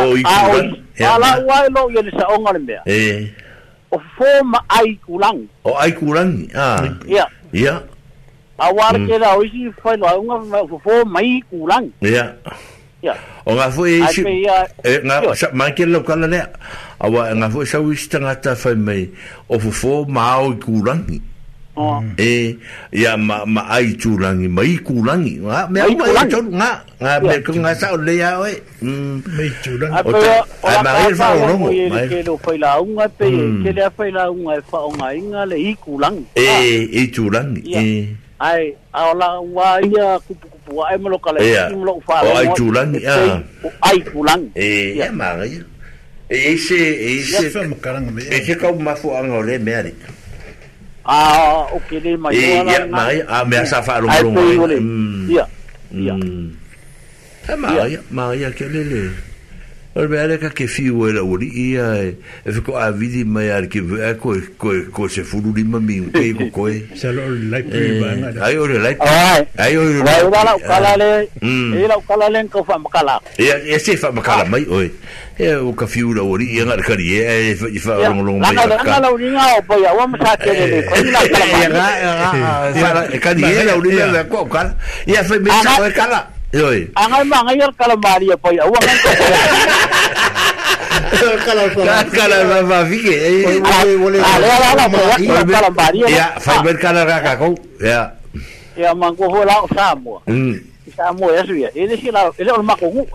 [0.00, 3.32] o i kulang ala wa e lo ia sa onga le eh
[3.90, 5.46] o forma ai kurangi.
[5.64, 6.84] O ai kurangi, ah.
[7.08, 7.26] Ia.
[7.52, 7.74] Ia.
[8.58, 9.06] A wāra mm.
[9.06, 11.94] ke rā, oisi whai noa, unga forma ai kurangi.
[12.10, 12.26] Ia.
[13.06, 13.14] Ia.
[13.46, 16.44] O ngā fu e isi, e ngā, sa, mai ke lau kala lea,
[16.98, 19.06] a wā, ngā fu e sa uisi tangata whai mei,
[19.48, 21.20] o fu forma ai kurangi.
[21.22, 21.34] Ia.
[21.78, 22.02] Oh.
[22.18, 22.56] E
[22.90, 25.38] ia ma ma ai chulangi, mai kulangi.
[25.46, 26.72] Nga me ai mai chot nga.
[27.02, 28.54] Nga me ko nga sa le ya oi.
[29.38, 29.94] Mai chulangi.
[29.94, 30.34] O ta
[30.66, 31.68] ai ma à, ai fa no mo.
[31.92, 33.26] Mai ke lo fai la unga pe
[33.62, 36.24] ke le fai la unga fa unga inga le i kulangi.
[36.34, 36.48] E
[37.00, 37.62] i chulangi.
[37.86, 38.10] E.
[38.42, 42.16] Ai ala wa ia kupu kupu ai mo lo kala i mo lo fa.
[42.26, 43.00] O ai chulangi.
[43.86, 44.50] Ai kulangi.
[44.66, 45.54] E ma ai.
[46.26, 46.78] E ese
[47.22, 47.70] ese.
[48.34, 49.92] E ke ka mafu anga le me ari.
[51.08, 52.36] Ah, ok, le mai.
[52.36, 54.20] E, eh, ia, mai, a me a safa lo mai.
[55.32, 55.48] Ia,
[55.96, 56.14] ia.
[57.48, 59.00] Ta mai, mai, a ke le le.
[59.08, 59.24] Ia.
[59.98, 62.06] Or me are ka ke fi o era uri ia
[62.46, 65.96] e fiko a vidi mai ar ki e ko ko ko se furu ni mami
[66.06, 66.86] u ke ko ko e.
[66.94, 68.30] Sa lo lai pri ba na.
[68.46, 68.94] Ai ore lai.
[69.58, 69.98] Ai ore.
[70.06, 71.26] Ai ora la kala le.
[71.42, 73.18] E la kala le ko fa makala.
[73.42, 74.86] Ia e se fa makala mai oi.
[75.34, 78.54] E o ka fi ora uri ia ngar kari e e fa long long mai.
[78.54, 80.78] Na na la uri nga o po ia wa msa ke le.
[80.86, 81.46] Ko ni la kala.
[81.58, 83.02] Ia ga ga.
[83.10, 84.78] Ia ka ni la uri la ko kala.
[85.10, 85.34] Ia fa
[85.66, 86.37] sa kala.
[86.48, 86.88] Yoi.
[86.96, 88.62] Angai mangayar kalamari apa ya?
[88.64, 88.96] Uang kan
[96.08, 97.52] Ya, fiber kalah kakak kau.
[97.84, 98.16] Ya.
[98.78, 100.24] Ya, mangkuhulang sama.
[100.24, 100.56] Hmm.
[101.16, 101.68] 모양이야.
[101.76, 103.06] 얘네시 나 얘네 얼마 공부.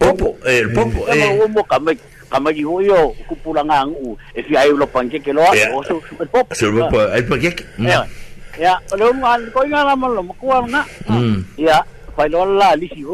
[0.00, 0.36] popo.
[0.74, 1.90] popo.
[2.30, 5.74] kamaji ho yo kupula ngang u e eh, fi ai lo panke ke lo ya.
[5.74, 5.94] o oh, so
[6.30, 7.10] pop so lo pop
[7.42, 7.50] ya.
[7.74, 8.06] Hmm.
[8.54, 9.82] ya kalau lo kau ingat ngan
[10.14, 10.86] la mo ko na
[11.58, 11.82] ya
[12.14, 13.12] fai lo la li si ho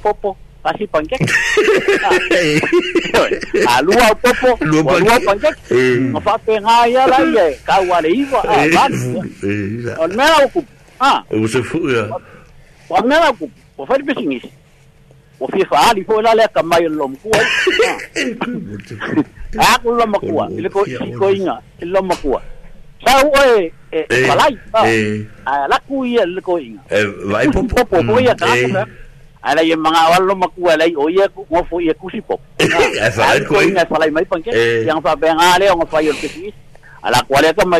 [0.00, 0.32] popo
[0.64, 2.10] kasih panke a
[3.68, 3.92] ha, lu
[4.24, 5.52] popo lu a panke
[6.08, 6.56] ma lagi, kau ah, eh.
[6.56, 6.84] eh, nga ha.
[6.88, 7.98] ya la ye ka wa
[10.98, 12.08] ah o so fu ya
[12.90, 13.44] wa me la ku
[13.76, 13.92] o fa
[15.40, 17.40] o fia faali foi la le kamai o loma kua
[19.72, 20.18] aku loma
[20.50, 22.42] i le koiga i loma kua
[23.06, 25.74] sau oe e falai a
[26.06, 26.80] ia le koiga
[27.24, 28.46] vai popo ko ia ka
[29.42, 34.50] ala o ia ngo ia kusi pop e falai mai panke
[34.84, 35.86] yang fa benga le ngo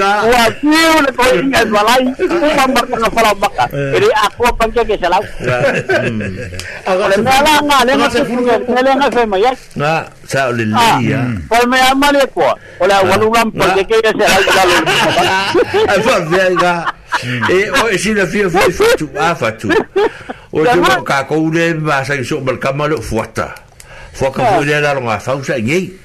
[0.00, 3.64] Wah, siu le kau ingat balai itu lambat tengah falam baka.
[3.72, 3.92] Eh.
[3.98, 5.22] Jadi aku pangkat ke selau.
[5.40, 5.58] Ya.
[5.86, 6.20] Hmm.
[6.86, 9.52] Aku le nela nga, le nga sefuga, nela nga fema ya.
[9.74, 9.94] Nga,
[10.28, 10.50] saya ah, ya.
[10.52, 11.20] oleh liya.
[11.48, 14.82] Kalau me amal ya kuah, oleh walulam pangkat ke ya selau jalan.
[15.94, 16.74] Aku biar nga.
[17.52, 19.68] Eh, oh, isi la fia apa fatu, ah fatu.
[20.54, 23.50] Oh, jom kakau le, masak ah, isok malkamalok fuata.
[23.56, 23.69] Ha.
[24.12, 24.84] Forkavulja é.
[24.84, 25.98] era uma fala, sanguei.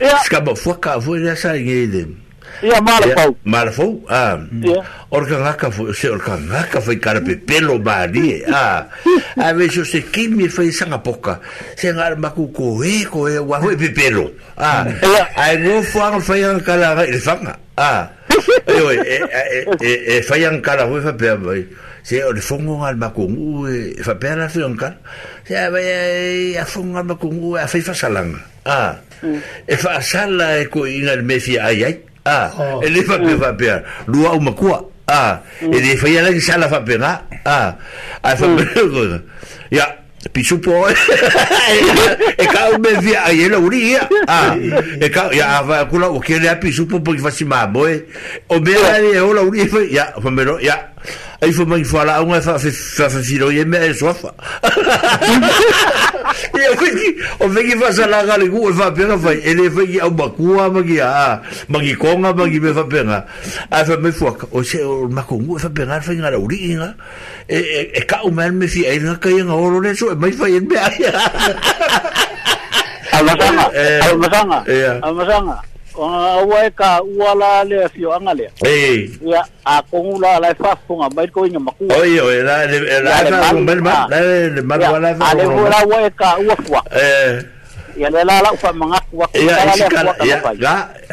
[0.00, 2.16] Escabou, forkavulja sanguei, dele.
[2.62, 3.38] Ia marafou.
[3.44, 4.06] Marafou?
[4.08, 4.38] Ah.
[4.62, 4.86] Yeah.
[5.10, 8.44] Orkangaka foi, se orkangaka foi cara pelo bari.
[8.48, 8.86] Ah.
[9.36, 11.40] A vez você que me fez sanga pouca.
[11.76, 13.76] Se ngar e, koe koe wa foi
[14.56, 14.86] Ah.
[15.36, 17.58] Ai no fuang foi an cara ele fanga.
[17.76, 18.08] Ah.
[18.66, 20.60] Eu é é, é é é foi an
[22.04, 24.88] se o le fongo al makungu e fa pe la fionka
[25.46, 28.92] se a vai e a fongo al makungu e a fa fa salanga ah
[29.24, 29.38] mm.
[29.64, 31.96] e fa sala e ko ina me fi ai ai
[32.28, 32.52] ah
[32.84, 33.70] e le fa pe fa pe
[34.12, 36.14] lua o makua ah e le fa e mm.
[36.14, 37.76] ia la sala fa pe na a
[38.36, 38.68] fa pe
[39.72, 39.86] ya
[40.30, 40.84] pichu po
[42.36, 43.96] e ka o me vi ai la uri
[44.28, 44.52] ah
[45.00, 47.96] e ka ya va kula o ke le pichu po po ki fa ma boe
[48.52, 49.12] o me la oh.
[49.16, 50.76] e o la uri ya fa me ya
[51.44, 52.70] ai fo mai fo la un fa fa
[53.10, 54.30] fa filo ye me so fa
[56.56, 57.08] ye fiki
[57.44, 60.56] o fiki fa sa la gale gu fa pe fa ele fa ye ba ku
[60.58, 63.18] a ma ki a ma ki ko nga ma ki me fa pe nga
[63.70, 66.12] a fa me fo o se o ma ko gu e fa pe nga fa
[66.16, 66.88] nga la uri nga
[67.48, 69.92] e e, e ka u mer me fi ai nga ka ye nga oro le
[69.94, 71.12] so e mai fa ye me a ya
[73.14, 73.70] Almasanga,
[74.10, 74.58] Almasanga,
[75.06, 75.56] Almasanga.
[75.96, 78.34] wa ka ua la le fio anga
[79.64, 84.80] a kongu la la fa fonga la le la la mal ma la le mal
[84.80, 85.34] wala fa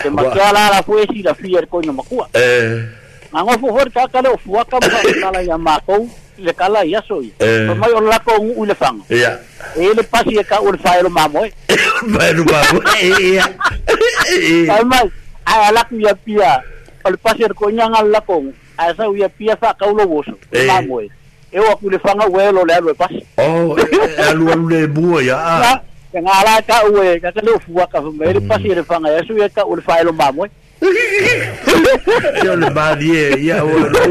[0.02, 2.84] te makia la la fue si la fier ko inga maku eh
[3.32, 6.04] Nango fuhor kaka le ya makou
[6.42, 6.90] le kala eh.
[6.90, 7.30] ya so i
[7.70, 8.74] o mai on lako un
[9.10, 9.38] ya
[9.78, 11.52] e le pasi e ka ul faero mamo e
[12.18, 12.78] faero mamo
[13.30, 13.46] ya
[14.76, 15.06] ai mai
[15.46, 16.62] ai ala ku ya pia
[17.06, 18.42] o le pasi ko nyanga lako
[18.78, 20.34] ai sa u ya pia fa ka ulo boso
[20.68, 20.98] mamo
[21.54, 22.34] o le fanga mm.
[22.34, 23.78] we le alu pasi oh
[24.30, 25.38] alu alu le bua ya
[26.12, 29.34] nga ala ka we ka lo fua ka ele le pasi le fanga ya so
[29.38, 30.10] ya ka ul faero
[32.44, 33.10] Yo le mali
[33.48, 34.04] ya o lo.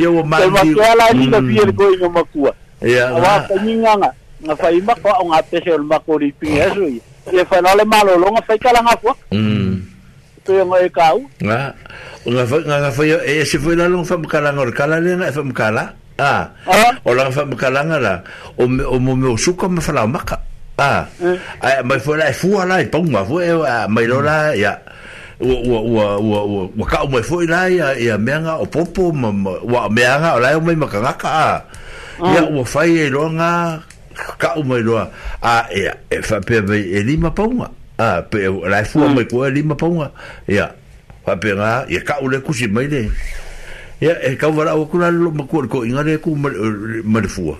[0.00, 0.46] Yo o mali.
[0.54, 1.74] Ma kala ni na pie mm.
[1.74, 2.52] ko inga makua.
[2.82, 3.10] Ya.
[3.18, 4.10] Wa ta nyanga.
[4.38, 7.02] Nga fai ma ko nga pese o mako ri pinga so i.
[7.34, 8.14] Ye fa na le malo mm.
[8.14, 9.10] e e lo nga fai kala nga fo.
[9.34, 9.74] Mm.
[10.46, 11.18] Tu yo ngai kau.
[11.42, 11.60] Nga.
[12.30, 15.28] Nga fai nga fai e se foi la long fa kala ngor kala le nga
[15.34, 15.84] e fa kala.
[16.22, 16.54] Ah.
[17.06, 18.14] O la fa kala nga la.
[18.54, 20.38] O o mo mo suka ma fa la maka.
[20.78, 21.10] Ah.
[21.18, 21.34] Eh.
[21.58, 23.50] Ai mai foi la fu ala i ponga fu e
[23.90, 24.54] mai lo la ya.
[24.62, 24.78] yeah
[25.40, 28.66] ua, ua, ua, ua, ua, ua ka o fo ila ia ia e meanga o
[28.66, 31.62] popo ma, ma, ua meanga o lai umai makangaka a
[32.18, 32.32] oh.
[32.34, 33.52] ia ua fai e loa ngā
[34.56, 35.08] o umai loa
[35.42, 39.14] a ia e, e whapea vei e lima paunga a pe e lai fua ah.
[39.14, 39.30] mai mm.
[39.30, 40.10] koe e lima paunga
[40.48, 40.70] ia
[41.26, 43.08] whapea ngā ia ka o kusi mai le
[44.00, 47.58] ia e kau wala o kuna lo makuare ko ingare ku mare fua ma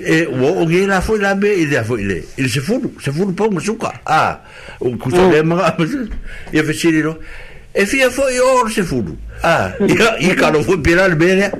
[0.00, 3.10] e o o ge la foi la be e foi le il se furu se
[3.12, 4.40] furu pa mo suka a ah,
[4.80, 5.74] o oh, ku te le ma
[6.52, 7.18] e fe si lo
[7.72, 9.72] e fia foi o se furu a
[10.20, 11.50] e ka lo foi pela le be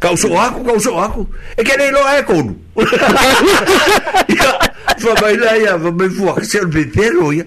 [0.00, 2.56] ka o so aku ka o so aku e ke le lo e ko nu
[4.96, 7.46] fa mai la ia fa mai fu se o be pelo ia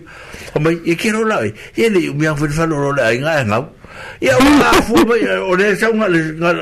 [0.55, 1.53] o mai e ke lo la e
[1.89, 3.69] le mi an foi fa lo la nga nga
[4.19, 6.07] ia o ga fu eh, o le sa nga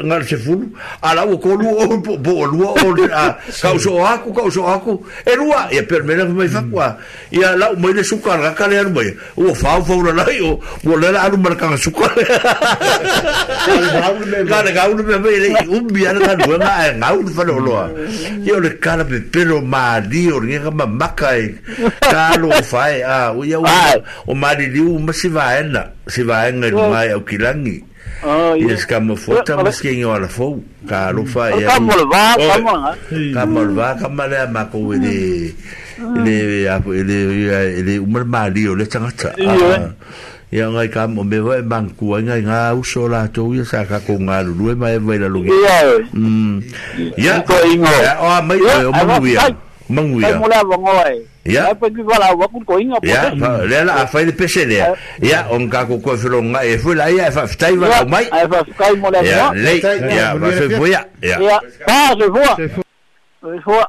[0.03, 0.61] nga se fu
[1.01, 2.77] ala o ko lu o bo bo lu o
[3.13, 5.81] a ka o so a ku ka o so a ku e lu a e
[5.83, 6.93] per mena mai fa qua
[7.33, 10.25] ia la mai le suka ra ka le an mai o fa fa o la
[10.29, 12.07] io o le la anu marka ka suka
[14.45, 17.25] ga ga u me me le u bi ana ka du ma e ga u
[17.33, 17.73] fa lo lo
[18.45, 21.57] io le ka pe per o ma di o ni ga ma ma ka e
[22.05, 23.57] ka lo fa e a o ia
[24.25, 27.81] o ma di di u ma si va ena si va ena mai kilangi ah,
[27.83, 27.87] mm.
[27.91, 27.95] ah,
[28.47, 28.71] Oh, yeah.
[28.73, 31.75] Yes, ka mo fo ta mas ke ngio ala fo ka lo fa ya.
[31.75, 32.71] Ka mo va, ka mo.
[33.35, 34.67] Ka mo va, ka ma le ma mm.
[34.71, 35.17] ko le
[36.23, 37.19] le ya le
[37.83, 39.35] le umar ma li o le tanga ta.
[39.37, 39.45] Eh.
[39.45, 39.91] Ah,
[40.49, 43.67] ya ngai ka mo me vai bang ku ngai nga u so la to ya
[43.67, 45.43] sa ka ko nga lu mai vai la lu.
[45.45, 45.51] Eh.
[46.15, 46.63] Mm.
[47.19, 47.19] Ya.
[47.19, 47.19] Mm.
[47.21, 47.91] Ya ko ingo.
[47.91, 49.45] Ya o mai o mo ya.
[49.91, 50.31] Mo ya.
[50.39, 51.36] Mo la ngoi.
[51.47, 53.31] ya apakivalaau vakukoiga ya
[53.65, 54.91] le la afai le pese lea
[55.23, 59.51] ia o gakokoe feloga e foi laia e faafetai valau mai ae faafetai mo leaia
[59.55, 59.79] lei
[60.11, 61.37] ia vasefo ia ia
[61.87, 62.53] pa sefoa
[63.41, 63.85] sefoa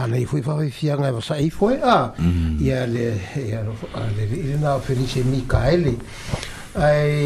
[0.00, 2.58] mana i fui fawe fia ngai wasa i fwe a mm.
[2.64, 3.04] i a le
[3.44, 3.60] i a
[4.16, 5.92] le i le nao fenise mi ka ele
[6.86, 7.18] ai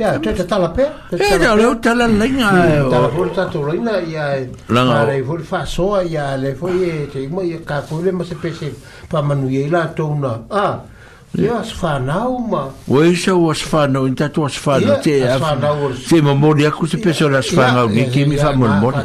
[0.00, 2.48] ya te te tala pe mm, e, e ka leo tala linga
[2.94, 4.28] tala fuli tato linga i a
[4.72, 7.60] mana i fuli fa soa i a le fwe i e te ima i a
[7.68, 8.66] ka fwe le ma se pese
[9.10, 10.74] pa manu i la tona a ah.
[11.36, 15.56] ia asfanau ma ua isa é ua asfanau ini tatou asfanau o te tá, tá,
[15.60, 18.96] tá, é aku se pese o le asfanau niki mi faamolimoli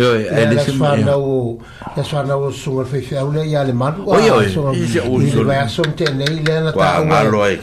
[0.00, 1.60] ioe ele seasfanau
[1.96, 6.60] asfanau é o susuga le faifeau lea ia le malu oioevae aso ma tenei é
[6.64, 7.60] na tauale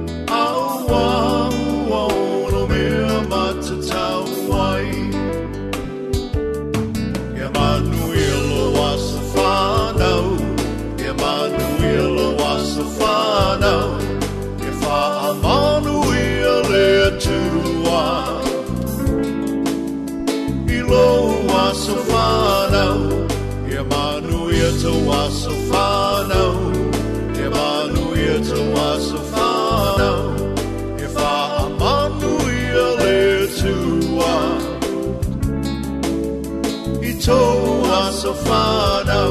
[38.23, 39.27] Sofano.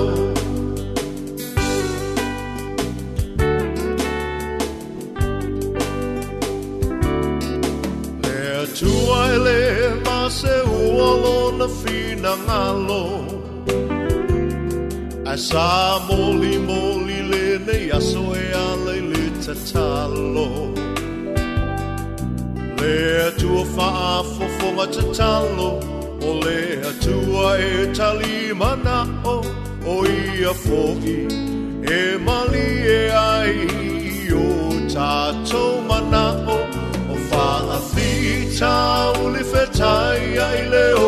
[8.24, 13.04] Lea tuai le ma se uolo na fina ngalo.
[15.30, 15.70] Ai sa
[16.08, 20.50] moli moli le ne yaso e ale le tatalo.
[22.80, 25.70] Lea tua faa fofonga tatalo.
[25.76, 25.97] Lea
[26.30, 29.40] O le atua e tali mana o
[29.88, 31.26] O ia fohi
[31.90, 33.56] e mali e ai
[34.34, 36.26] O tātou mana
[36.56, 36.60] o
[37.14, 37.80] O wha
[38.62, 41.08] a uli whetai ai le o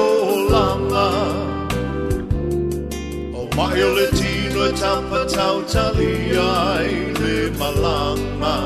[0.54, 1.10] langa
[3.40, 8.58] O mai o le tino e tampa tau tali ai le malanga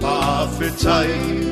[0.00, 1.51] Pa fetai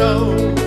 [0.00, 0.59] coração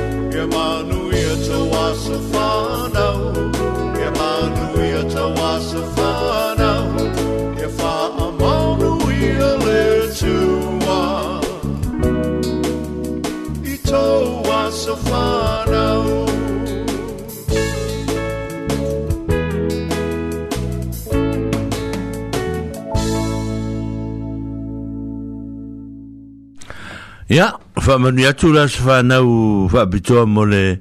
[27.84, 30.80] fa manu atu la fa na u fa bitoa mo le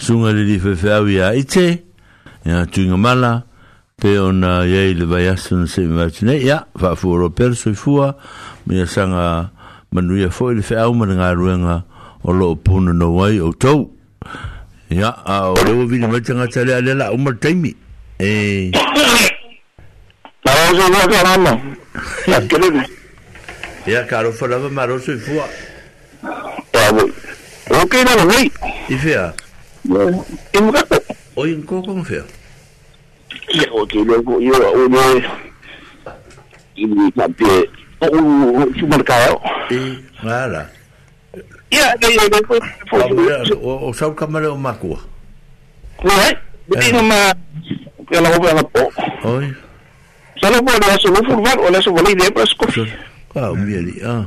[0.00, 1.84] sunga le li fe fe au ya ite
[2.72, 3.44] tu nga mala
[4.00, 7.98] pe ona ye le vai asu na se imagine ya fa fu ro per fu
[8.00, 8.14] ma
[8.72, 9.50] ia sanga
[9.92, 11.84] manu ya fo le fe au ma nga ruenga
[12.24, 13.92] o lo puna no wai o to
[14.88, 17.76] ya a o le lewa vina mai tangata ale la umar taimi
[18.18, 18.70] e
[20.48, 21.60] ma
[22.26, 22.72] ya kare
[23.84, 24.32] ya karo
[24.72, 25.36] ma ro so fu
[26.88, 27.12] Ok,
[27.84, 28.48] ok, na lo vi.
[28.88, 29.34] Y fea.
[29.84, 29.98] Y ya.
[30.04, 31.02] me eh, gato.
[31.34, 32.22] Oye, oh, ¿cómo cómo fea?
[33.46, 33.86] kau.
[33.86, 35.28] yo que yo yo yo yo yo
[36.74, 37.42] y mi papi
[37.98, 39.40] o un supermercado.
[39.68, 40.70] Y nada.
[41.72, 42.60] Ya, de yo de pues
[43.60, 45.00] o o sao camarero macua.
[46.04, 46.30] ¿No es?
[46.32, 46.38] Eh?
[46.80, 47.34] Dime ma
[48.08, 48.88] que la voy a la po.
[49.24, 49.54] Oye.
[50.40, 52.84] Solo por eso, no fumar o la sobrina, pues, cofía.
[53.34, 53.42] Ah, eh?
[53.46, 53.50] eh.
[53.50, 54.26] un bien, ah.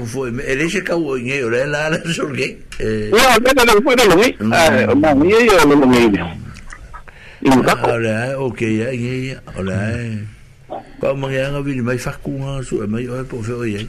[0.03, 2.59] tá foi me ele se kau oigei o le la le solgei
[7.85, 10.19] ole ae okei ai ai ole ae
[11.01, 13.89] kaumageaga vili mai fakuga sue mai oe po feoiai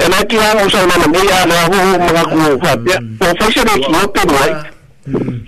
[0.00, 3.26] e na ki o sa na me ya na ho ma ku fa pe o
[3.38, 4.52] fa se na ki o pe mai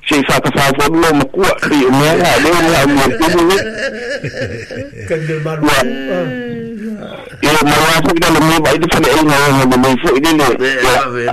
[0.09, 2.61] se fa ka fa fo no ma ku ri me na le o
[2.97, 3.57] ma ku ni
[5.05, 5.53] ka de ma
[7.61, 10.47] mawasag na lang ba ito pala ay nga mamay po ini no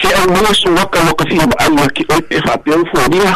[0.00, 3.08] se au mua su waka waka fia ba ai ki oi pe fa pe fo
[3.10, 3.32] dia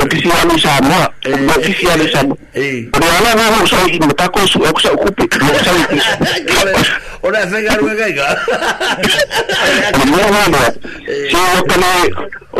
[0.00, 5.22] ukisianisha na eh, eh, ukisianisha eh, unaona wewe ushauri mtako ukusha ukupe
[5.60, 5.80] ushauri
[7.22, 8.40] ona fenga ruga kaiga
[10.02, 11.86] unaona bana ah, sio kama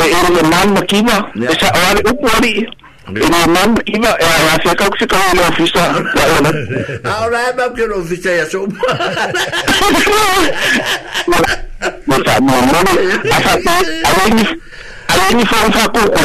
[0.07, 1.25] ile mama kima
[1.61, 2.73] sasa wali ukwali
[3.27, 6.49] ina mama kima anafika kufika ile ofisa unaona
[7.19, 8.73] alright mama kwa ofisa ya somo
[12.07, 12.81] Masa, mama,
[13.45, 13.59] asa,
[14.05, 14.47] awangi,
[15.21, 16.19] Aí me fala só com o cu.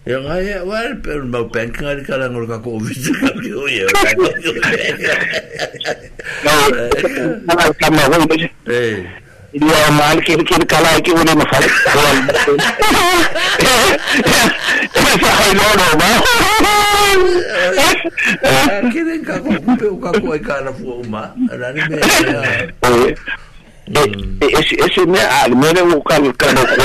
[0.08, 3.50] Yung ay, well, pero maupen ka rin ka lang ulit ako umis sa kami.
[3.52, 3.92] Uy, yung
[6.42, 7.76] kami.
[7.76, 8.26] Kama ko,
[9.54, 11.70] Ndio maana kile kile kala ikiwa ni mafari.
[14.94, 16.22] Sasa inaona ba.
[18.92, 21.32] Kile kako kupe ukakoe kana fuuma.
[21.60, 22.02] Nani me.
[24.50, 26.76] Esse esse me ah, me não o cara cara.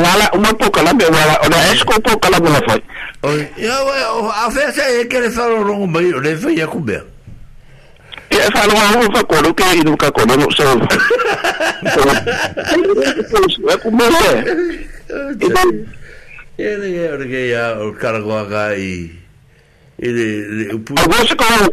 [0.00, 2.60] wala uma pouco lá meu wala ona é esco pouco lá bola
[3.24, 7.04] foi eu a vez é que ele falou não bem ele foi a comer
[8.30, 10.66] e ele falou não foi quando que ele nunca quando não sou
[13.14, 15.76] então, é comer é
[16.58, 19.10] ele é o que é o cara gosta e
[19.98, 21.70] ele agora se como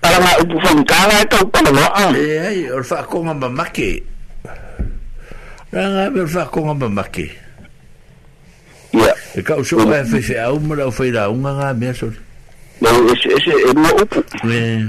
[0.00, 1.92] para o pancada é que o lá.
[2.16, 4.02] é aí o fa como mamãe.
[5.70, 7.30] Ranga me fa ko ngam maki.
[8.90, 9.14] Ya.
[9.38, 12.10] E ka uso pa fe se au mara o feira un nga me so.
[12.82, 14.18] No ese ese e mo upu.
[14.50, 14.82] Eh.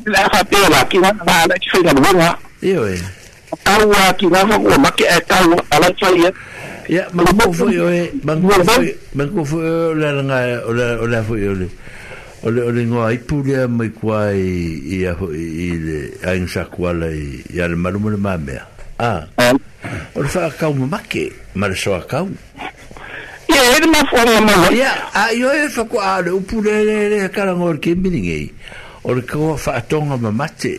[0.00, 2.28] Ele fa fazer la ki não na, ele fe na na.
[2.64, 3.04] Yo eh.
[3.64, 6.30] tau a ki rama o make e tau a la tsai e
[6.88, 9.56] ya mang ko fu yo e mang ko fu mang ko fu
[9.96, 11.68] la nga o la o la fu yo le
[12.42, 14.38] o le o le ngoa i pule a mai kuai
[14.96, 18.66] i a i le a in sa kuala i i al malu mo le mamea
[18.98, 19.24] a
[20.14, 22.28] o le fa kau ma make ma le so a kau
[23.48, 26.42] ya e de ma fu a ma ya a yo e fa kua le u
[26.44, 28.46] pule le le karang o le kembini ngei
[29.06, 30.78] o le kua fa atonga ma mate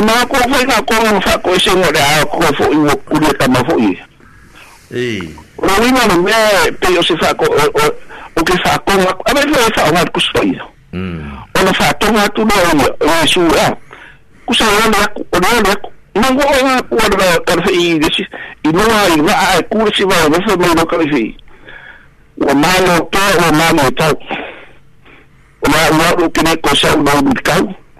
[0.00, 2.92] ma ko fai ka ko mo fa ko se mo da ko fo i mo
[3.08, 3.90] ku ta ma fo i
[4.90, 6.38] e ro i mo me
[6.80, 7.84] pe yo se fa ko o
[8.36, 10.52] o ke fa ko a me fo fa ma ku sto i
[10.92, 13.66] mm o na fa to ma tu do mo o su a
[14.46, 15.04] ku sa na
[15.36, 15.74] o na na
[16.14, 18.24] não no go o na ku o da ka fe i de si
[18.64, 21.24] i no a i va a ku si va o fo mo no ka fe
[22.50, 24.08] o ma no to o ma no to
[25.64, 27.60] o ma o ke ne ko sa o ma u ka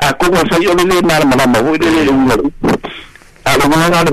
[0.00, 2.46] aku masa yo lele na ma na ma wo lele le ngolo
[3.46, 4.12] a lo ma na le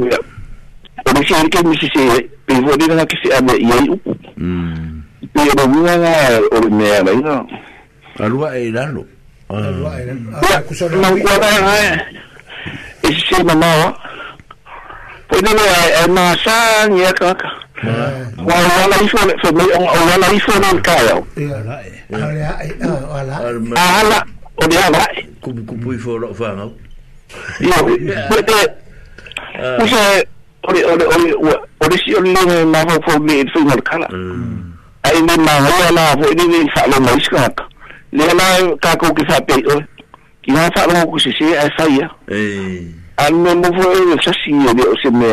[1.03, 2.03] o mi si ke mi si se
[2.47, 3.97] pe vo ni na ke se ame ye u
[4.39, 4.91] mm
[5.33, 5.93] pe lo mi na
[6.55, 7.35] o me ya mai no
[8.23, 9.03] alua e lalo
[9.51, 11.71] alua e lalo aku so no wa na
[13.03, 13.87] e si ma ma wa
[15.27, 15.65] pe ni na
[16.03, 17.49] e ma sa ni ka ka
[18.39, 19.65] Wala wala ifo le fe me
[20.07, 21.19] wala ifo nan kayo.
[21.35, 21.83] Ala
[22.79, 23.75] ala ala.
[23.75, 24.19] Ala
[24.57, 26.71] o le ava e kupu kupu i fōro whāngau
[27.59, 28.53] ia o te
[29.81, 29.99] usa
[30.69, 31.33] ore ore ore
[31.83, 34.07] ore si ore nore nā hau fō me e whi markala
[35.03, 37.67] ai me nā hoa nā fō e nene wha nā mai ska haka
[38.11, 38.49] le nā
[38.85, 39.81] kā kō ki wha pei ore
[40.45, 42.11] ki nā wha nā kō se se ai whai ia
[43.25, 45.31] an me mo fō e sasi e le o se me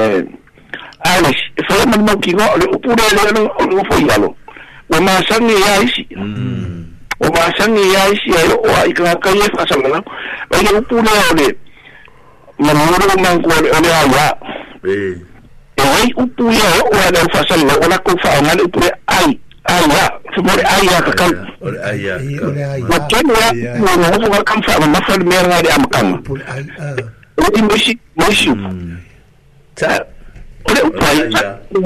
[1.04, 4.10] ai e wha nā mau ki ngā ore upura e le nā o fō i
[4.16, 4.32] alo
[4.90, 6.79] o māsangi e aisi mm
[7.20, 10.02] obaasani yaisi ai oa o kagakai ai faasagalao
[10.54, 11.56] ai e upuna ole
[12.58, 14.36] manolo mangu ole ole auā
[14.84, 15.12] ee.
[15.76, 20.04] e ai upu ia e oa leau faasagalao o lakou faaogale upu le ai aiā
[20.34, 21.32] femole ai a kakau
[22.88, 23.50] matonu a
[23.80, 26.18] uagofo galakam faamamafa le mea gale amakaga
[27.36, 28.50] o moisi moisi
[30.64, 31.20] o le upai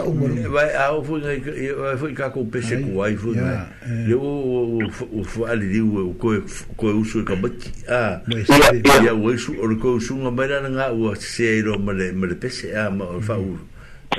[0.77, 1.97] a ofu ngai ai eh.
[1.99, 3.59] fu ka ko pese ku ai fu ngai
[4.07, 6.43] le o o fu ali di u eh, ko
[6.75, 9.01] ko usu e ka mati a ah.
[9.05, 12.35] ia u usu o ko usu nga mai na nga u se ro male male
[12.35, 13.45] pese a ah, ma fa mm.
[13.45, 13.59] u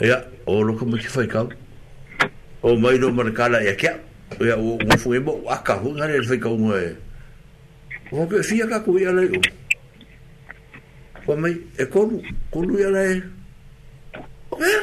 [0.00, 0.16] ia
[0.48, 1.44] o loko mo ki fai kau
[2.64, 3.98] o mai no marakala ia kia
[4.40, 6.88] ia o ngofu e mo aka hu ngare fai kau ngoe
[8.12, 9.40] o ke fia ka ku ia lei o
[11.28, 12.16] o mai e kolu
[12.50, 13.20] kolu ia lei
[14.48, 14.82] o ia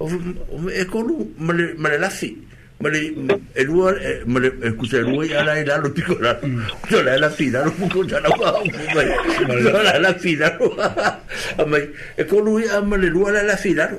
[0.00, 2.36] o e kolu male lafi
[2.76, 3.08] Mari
[3.54, 6.60] e lua e mari e kuse lua i ala i lalo tiko la mm.
[6.84, 10.12] Kuse la e la fina lo kuko jana wa hau mai Kuse la e la
[10.12, 11.80] fina lo A mai
[12.20, 13.96] e ko lua i a mari lua la e la fina lo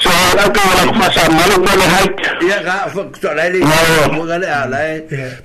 [0.00, 2.16] So a lau ka wala kumasa malo kwa le haik
[2.48, 3.60] Ia ka a fok so la e li
[4.16, 4.96] Mua gale a la e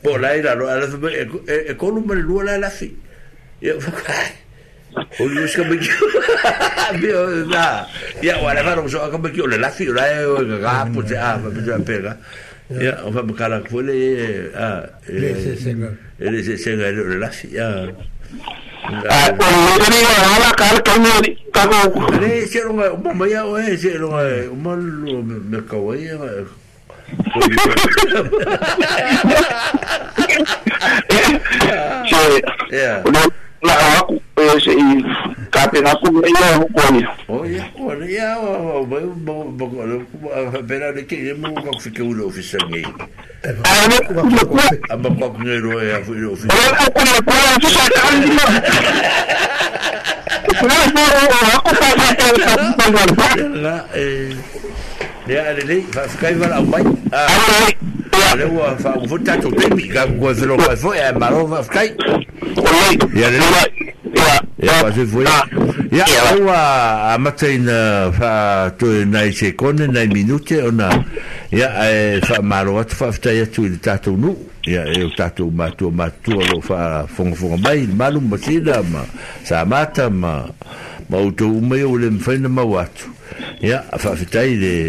[0.02, 1.12] Po la e la lo a la fina
[1.52, 2.96] E, e ko lua mari lua la e la fina
[3.60, 4.40] Ia fok hai
[5.20, 5.76] O ni ska be.
[7.00, 7.88] Bio na.
[8.24, 11.02] Ya wala varo so ka be ki ole la fi ra e ga ga po
[11.04, 12.14] te a pe pe ga.
[12.72, 14.84] Ya o fa bukara ko le e, a.
[15.08, 15.90] E, le se senga.
[16.20, 17.88] E le se senga le la fi ya.
[22.20, 25.22] Le se ro ga ma ma ya o e se ro ga o ma lo
[25.24, 26.20] me ka wa ya.
[32.72, 33.04] Yeah.
[33.62, 34.02] Nah,
[34.38, 34.58] Oia,
[40.66, 42.82] pera ni ke mo ko se ke ulo fi sangi.
[44.90, 46.50] Aba ko ne ro ya fi ulo fi.
[53.30, 54.34] Ya, eh.
[55.30, 56.82] Ya, ali, fa skai wala mai.
[57.14, 57.30] Ah.
[58.40, 61.64] voilà fa o ta to pe mi a e ma lo va
[63.14, 65.06] ya le
[65.92, 67.66] ya ya a matin
[68.18, 68.86] fa to
[70.14, 71.06] minute ona
[71.52, 72.64] ya e, fa e, ma
[73.52, 74.18] tu ta to
[74.68, 77.06] ya e ta to ma lo fa
[77.98, 78.64] malum si
[79.44, 80.46] sa mata ma
[81.10, 82.10] ma o o le
[82.48, 83.10] ma watu
[83.62, 84.16] ya fa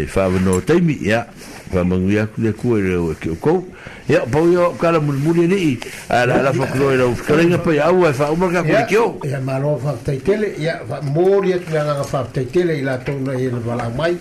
[0.07, 0.61] fa no
[1.01, 1.27] ya
[1.73, 3.63] pa mangui aku le kua le o ke okou
[4.09, 5.71] ia pa ui o kala mulimuli ane i
[6.07, 8.85] ala ala fa kuroi la ufkara inga pai au e fa umar ka kua le
[8.85, 12.45] keo ia ma loa fa aptai tele ia fa mori atu le anga fa aptai
[12.53, 14.13] tele i la tona i le wala mai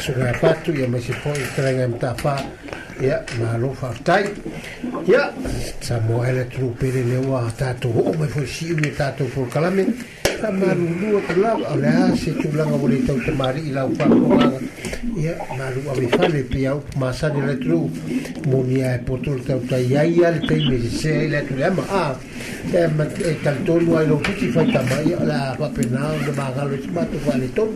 [0.00, 2.34] su ngai e patu ia ma se po i kara inga e mta pa
[3.00, 4.24] ia ma loa fa aptai
[5.04, 5.32] ia
[5.84, 9.24] sa mo ele tru pere le ua tato o me fo si ui e tato
[9.24, 13.90] por kalame ia sa maru dua telau oleh si tulang aku di tahu kemari ilau
[13.94, 14.56] lah, aku mang
[15.14, 17.92] ya maru abis ah, fale piau masa di letru lah
[18.50, 22.12] munia potol tahu tak ya ya di tahu mesi se letru lah ya ah
[22.74, 23.14] ya mat
[23.46, 27.70] tak tahu lu ayo kita fikir mai lah apa penal demagal itu matu fale tahu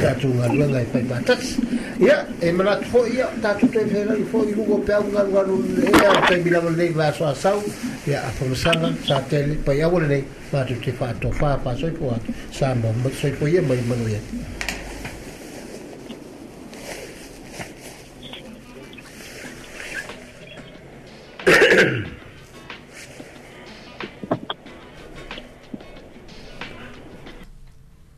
[0.00, 1.44] tatu nga nga nga pai patas
[1.98, 5.40] ya e mana fo ya tatu te fera i fo i lugo pe nga nga
[5.46, 5.54] no
[5.86, 7.62] e ya te bila mo nei va so asau
[8.06, 11.30] ya a fo sana sa te pa ya wo nei va tu te fa to
[11.38, 12.10] fa pa so i fo
[12.50, 13.10] sa mo mo